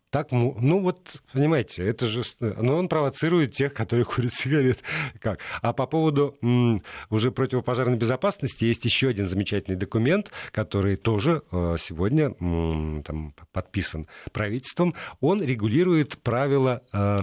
так, 0.10 0.32
ну 0.32 0.80
вот, 0.80 1.22
понимаете, 1.34 1.86
это 1.86 2.08
же, 2.08 2.24
ну, 2.39 2.78
он 2.78 2.88
провоцирует 2.88 3.51
тех, 3.51 3.74
которые 3.74 4.05
курят 4.05 4.34
сигарет. 4.34 4.82
Как? 5.20 5.39
А 5.62 5.74
по 5.74 5.86
поводу 5.86 6.38
м, 6.41 6.82
уже 7.10 7.32
противопожарной 7.32 7.97
безопасности 7.97 8.64
есть 8.64 8.86
еще 8.86 9.10
один 9.10 9.28
замечательный 9.28 9.76
документ, 9.76 10.32
который 10.51 10.95
тоже 10.95 11.41
э, 11.51 11.76
сегодня 11.78 12.34
м, 12.39 13.03
там, 13.03 13.34
подписан 13.51 14.08
правительством. 14.32 14.95
Он 15.20 15.43
регулирует 15.43 16.18
правила 16.20 16.82
э, 16.93 17.20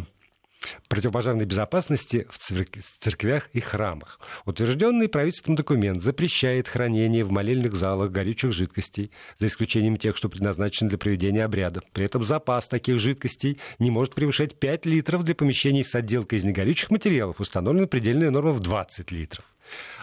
противопожарной 0.89 1.45
безопасности 1.45 2.27
в 2.31 2.39
церквях 2.39 3.49
и 3.53 3.61
храмах. 3.61 4.21
Утвержденный 4.45 5.09
правительством 5.09 5.55
документ 5.55 6.03
запрещает 6.03 6.69
хранение 6.69 7.25
в 7.25 7.31
молельных 7.31 7.75
залах 7.75 8.11
горючих 8.11 8.53
жидкостей, 8.53 9.11
за 9.39 9.47
исключением 9.47 9.97
тех, 9.97 10.17
что 10.17 10.29
предназначены 10.29 10.91
для 10.91 10.99
проведения 10.99 11.45
обряда. 11.45 11.83
При 11.93 12.05
этом 12.05 12.25
запас 12.25 12.69
таких 12.69 12.99
жидкостей 12.99 13.59
не 13.79 13.91
может 13.91 14.15
превышать 14.15 14.59
5 14.59 14.87
литров 14.87 15.25
для 15.25 15.35
помещений 15.35 15.85
с 15.85 15.95
отделкой 15.95 16.39
из 16.39 16.45
негорючих 16.45 16.91
материалов. 16.91 17.41
Установлена 17.41 17.87
предельная 17.87 18.31
норма 18.31 18.53
в 18.53 18.61
20 18.61 19.11
литров. 19.11 19.45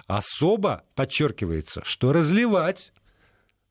Особо 0.08 0.84
подчеркивается, 0.96 1.82
что 1.86 2.12
разливать 2.12 2.92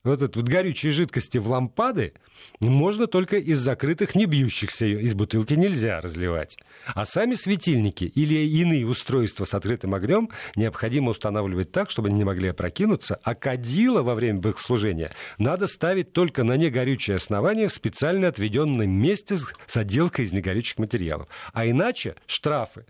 вот 0.03 0.23
эти 0.23 0.35
вот 0.35 0.47
горючие 0.47 0.91
жидкости 0.91 1.37
в 1.37 1.49
лампады 1.49 2.13
можно 2.59 3.07
только 3.07 3.37
из 3.37 3.59
закрытых, 3.59 4.15
не 4.15 4.25
бьющихся. 4.25 4.85
Из 4.85 5.13
бутылки 5.13 5.53
нельзя 5.53 6.01
разливать. 6.01 6.57
А 6.87 7.05
сами 7.05 7.35
светильники 7.35 8.05
или 8.05 8.35
иные 8.35 8.87
устройства 8.87 9.45
с 9.45 9.53
открытым 9.53 9.93
огнем 9.93 10.29
необходимо 10.55 11.11
устанавливать 11.11 11.71
так, 11.71 11.91
чтобы 11.91 12.07
они 12.07 12.17
не 12.17 12.23
могли 12.23 12.49
опрокинуться, 12.49 13.19
а 13.23 13.35
кадила 13.35 14.01
во 14.01 14.15
время 14.15 14.39
богослужения 14.39 15.11
надо 15.37 15.67
ставить 15.67 16.13
только 16.13 16.43
на 16.43 16.57
негорючее 16.57 17.17
основание 17.17 17.67
в 17.67 17.73
специально 17.73 18.27
отведенном 18.27 18.89
месте 18.89 19.37
с 19.37 19.77
отделкой 19.77 20.25
из 20.25 20.31
негорючих 20.31 20.79
материалов. 20.79 21.27
А 21.53 21.67
иначе 21.67 22.15
штрафы 22.25 22.85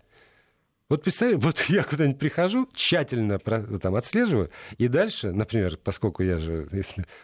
вот 0.92 1.02
представь, 1.02 1.36
вот 1.42 1.58
я 1.68 1.84
куда-нибудь 1.84 2.18
прихожу, 2.18 2.68
тщательно 2.74 3.38
там 3.38 3.94
отслеживаю, 3.94 4.50
и 4.76 4.88
дальше, 4.88 5.32
например, 5.32 5.78
поскольку 5.78 6.22
я 6.22 6.36
же, 6.36 6.68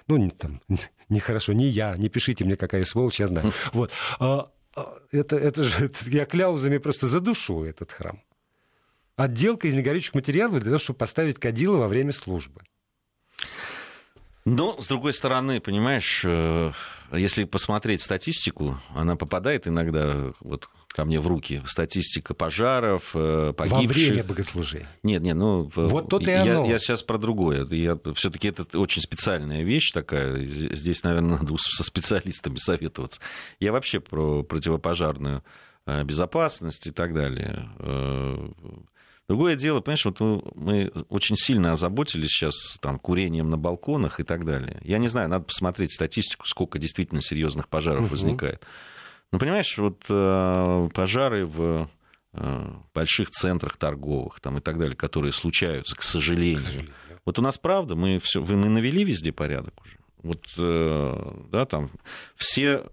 ну, 0.06 0.16
не, 0.16 0.30
там, 0.30 0.62
нехорошо, 1.10 1.52
не 1.52 1.66
я, 1.66 1.94
не 1.98 2.08
пишите 2.08 2.46
мне, 2.46 2.56
какая 2.56 2.84
сволочь, 2.84 3.20
я 3.20 3.26
знаю. 3.26 3.52
Вот. 3.74 3.90
А, 4.20 4.50
а, 4.74 4.94
это, 5.12 5.36
это 5.36 5.62
же, 5.64 5.84
это, 5.84 6.08
я 6.08 6.24
кляузами 6.24 6.78
просто 6.78 7.08
задушу 7.08 7.64
этот 7.64 7.92
храм. 7.92 8.22
Отделка 9.16 9.68
из 9.68 9.74
негорючих 9.74 10.14
материалов 10.14 10.60
для 10.60 10.70
того, 10.70 10.78
чтобы 10.78 10.98
поставить 10.98 11.38
кадила 11.38 11.76
во 11.76 11.88
время 11.88 12.12
службы. 12.12 12.62
Но, 14.46 14.80
с 14.80 14.86
другой 14.86 15.12
стороны, 15.12 15.60
понимаешь, 15.60 16.22
э, 16.24 16.72
если 17.12 17.44
посмотреть 17.44 18.00
статистику, 18.00 18.80
она 18.94 19.14
попадает 19.14 19.68
иногда 19.68 20.32
вот 20.40 20.70
ко 20.98 21.04
мне 21.04 21.20
в 21.20 21.28
руки 21.28 21.62
статистика 21.66 22.34
пожаров, 22.34 23.12
э, 23.14 23.52
погибших. 23.56 23.88
Во 23.88 23.94
время 23.94 24.24
богослужения. 24.24 24.88
Нет, 25.04 25.22
нет, 25.22 25.36
ну... 25.36 25.70
Вот 25.72 26.08
то 26.08 26.18
и 26.18 26.24
я, 26.24 26.42
оно. 26.42 26.66
Я 26.68 26.80
сейчас 26.80 27.04
про 27.04 27.18
другое. 27.18 27.64
Я, 27.66 27.96
все-таки 28.16 28.48
это 28.48 28.76
очень 28.76 29.00
специальная 29.00 29.62
вещь 29.62 29.92
такая. 29.92 30.44
Здесь, 30.44 31.04
наверное, 31.04 31.38
надо 31.38 31.54
со 31.56 31.84
специалистами 31.84 32.56
советоваться. 32.56 33.20
Я 33.60 33.70
вообще 33.70 34.00
про 34.00 34.42
противопожарную 34.42 35.44
э, 35.86 36.02
безопасность 36.02 36.88
и 36.88 36.90
так 36.90 37.14
далее. 37.14 37.68
Э, 37.78 38.48
другое 39.28 39.54
дело, 39.54 39.80
понимаешь, 39.80 40.04
вот 40.04 40.18
мы 40.56 40.90
очень 41.10 41.36
сильно 41.36 41.70
озаботились 41.70 42.30
сейчас 42.30 42.76
там, 42.80 42.98
курением 42.98 43.50
на 43.50 43.56
балконах 43.56 44.18
и 44.18 44.24
так 44.24 44.44
далее. 44.44 44.80
Я 44.82 44.98
не 44.98 45.06
знаю, 45.06 45.28
надо 45.28 45.44
посмотреть 45.44 45.92
статистику, 45.92 46.44
сколько 46.44 46.80
действительно 46.80 47.22
серьезных 47.22 47.68
пожаров 47.68 48.06
угу. 48.06 48.10
возникает. 48.10 48.66
Ну, 49.30 49.38
понимаешь, 49.38 49.76
вот 49.78 50.04
э, 50.08 50.88
пожары 50.94 51.46
в 51.46 51.88
э, 52.32 52.70
больших 52.94 53.30
центрах 53.30 53.76
торговых 53.76 54.40
там, 54.40 54.58
и 54.58 54.60
так 54.60 54.78
далее, 54.78 54.96
которые 54.96 55.32
случаются, 55.32 55.94
к 55.94 56.02
сожалению. 56.02 56.60
К 56.60 56.64
сожалению 56.64 56.94
да. 57.08 57.14
Вот 57.24 57.38
у 57.38 57.42
нас 57.42 57.58
правда, 57.58 57.94
мы, 57.94 58.18
все, 58.20 58.40
мы 58.40 58.68
навели 58.68 59.04
везде 59.04 59.32
порядок 59.32 59.74
уже. 59.82 59.98
Вот, 60.22 60.46
э, 60.56 61.32
да, 61.50 61.66
там 61.66 61.90
все 62.36 62.84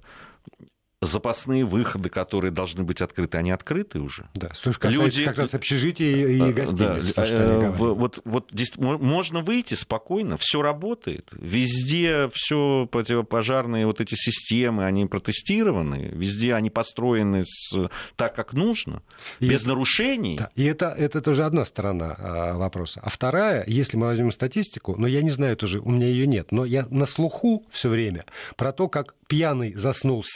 запасные 1.02 1.66
выходы, 1.66 2.10
которые 2.10 2.52
должны 2.52 2.84
быть 2.84 3.02
открыты, 3.02 3.38
они 3.38 3.52
открыты 3.52 4.00
уже. 4.00 4.28
Да, 4.34 4.52
что 4.54 4.72
Люди... 4.90 5.26
как 5.26 5.38
раз 5.38 5.54
общежития 5.54 6.28
и 6.28 6.54
гостиниц. 6.54 7.14
Да, 7.14 7.26
э, 7.26 7.70
вот, 7.70 8.20
вот 8.24 8.50
здесь 8.52 8.74
можно 8.78 9.42
выйти 9.42 9.74
спокойно, 9.74 10.38
все 10.38 10.62
работает, 10.62 11.30
везде 11.32 12.30
все 12.34 12.88
противопожарные 12.90 13.86
вот 13.86 14.02
эти 14.02 14.16
системы, 14.16 14.86
они 14.86 15.06
протестированы, 15.06 16.12
везде 16.14 16.54
они 16.56 16.70
построены 16.70 17.44
с, 17.44 17.90
так, 18.16 18.36
как 18.36 18.54
нужно, 18.54 19.02
и 19.40 19.50
без 19.50 19.62
это, 19.62 19.70
нарушений. 19.70 20.38
Да, 20.38 20.50
и 20.56 20.64
это, 20.64 20.88
это 20.88 21.22
тоже 21.22 21.46
одна 21.46 21.66
сторона 21.66 22.16
а, 22.18 22.54
вопроса. 22.58 23.02
А 23.04 23.10
вторая, 23.10 23.64
если 23.68 23.98
мы 23.98 24.08
возьмем 24.08 24.32
статистику, 24.32 24.96
но 24.98 25.08
я 25.08 25.22
не 25.22 25.30
знаю 25.30 25.58
тоже, 25.58 25.80
у 25.80 25.92
меня 25.92 26.08
ее 26.08 26.26
нет, 26.26 26.52
но 26.52 26.66
я 26.66 26.88
на 26.90 27.06
слуху 27.06 27.66
все 27.70 27.90
время 27.90 28.26
про 28.56 28.72
то, 28.72 28.88
как 28.88 29.16
пьяный 29.28 29.74
заснул 29.76 30.24
с 30.24 30.34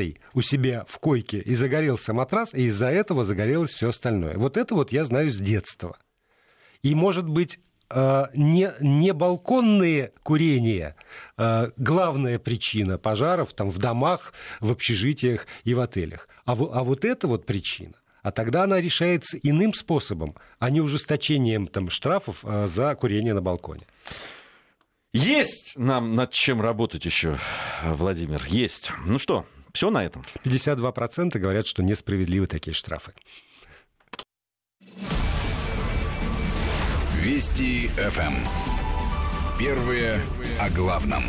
сигаретой 0.00 0.20
у 0.34 0.42
себя 0.42 0.84
в 0.88 0.98
койке 0.98 1.38
и 1.38 1.54
загорелся 1.54 2.12
матрас, 2.12 2.54
и 2.54 2.62
из-за 2.64 2.88
этого 2.88 3.24
загорелось 3.24 3.74
все 3.74 3.88
остальное. 3.88 4.36
Вот 4.36 4.56
это 4.56 4.74
вот 4.74 4.92
я 4.92 5.04
знаю 5.04 5.30
с 5.30 5.36
детства. 5.36 5.96
И, 6.82 6.94
может 6.94 7.28
быть, 7.28 7.60
э, 7.90 8.24
не, 8.34 8.72
не 8.80 9.12
балконные 9.12 10.12
курения 10.22 10.96
э, 11.36 11.70
главная 11.76 12.38
причина 12.38 12.98
пожаров 12.98 13.52
там, 13.52 13.70
в 13.70 13.78
домах, 13.78 14.32
в 14.60 14.70
общежитиях 14.72 15.46
и 15.64 15.74
в 15.74 15.80
отелях. 15.80 16.28
А, 16.46 16.52
а 16.52 16.84
вот 16.84 17.04
это 17.04 17.28
вот 17.28 17.46
причина. 17.46 17.94
А 18.22 18.32
тогда 18.32 18.64
она 18.64 18.80
решается 18.80 19.38
иным 19.38 19.72
способом, 19.72 20.34
а 20.58 20.70
не 20.70 20.80
ужесточением 20.80 21.66
там, 21.66 21.90
штрафов 21.90 22.44
э, 22.44 22.66
за 22.66 22.94
курение 22.94 23.34
на 23.34 23.42
балконе. 23.42 23.86
Есть 25.12 25.72
нам 25.76 26.14
над 26.14 26.30
чем 26.30 26.60
работать 26.60 27.04
еще, 27.04 27.36
Владимир, 27.82 28.44
есть. 28.48 28.92
Ну 29.04 29.18
что, 29.18 29.44
все 29.72 29.90
на 29.90 30.04
этом. 30.04 30.24
52% 30.44 31.38
говорят, 31.38 31.66
что 31.66 31.82
несправедливы 31.82 32.46
такие 32.46 32.74
штрафы. 32.74 33.12
Вести 37.20 37.88
ФМ. 37.88 38.34
Первые 39.58 40.20
о 40.58 40.70
главном. 40.70 41.24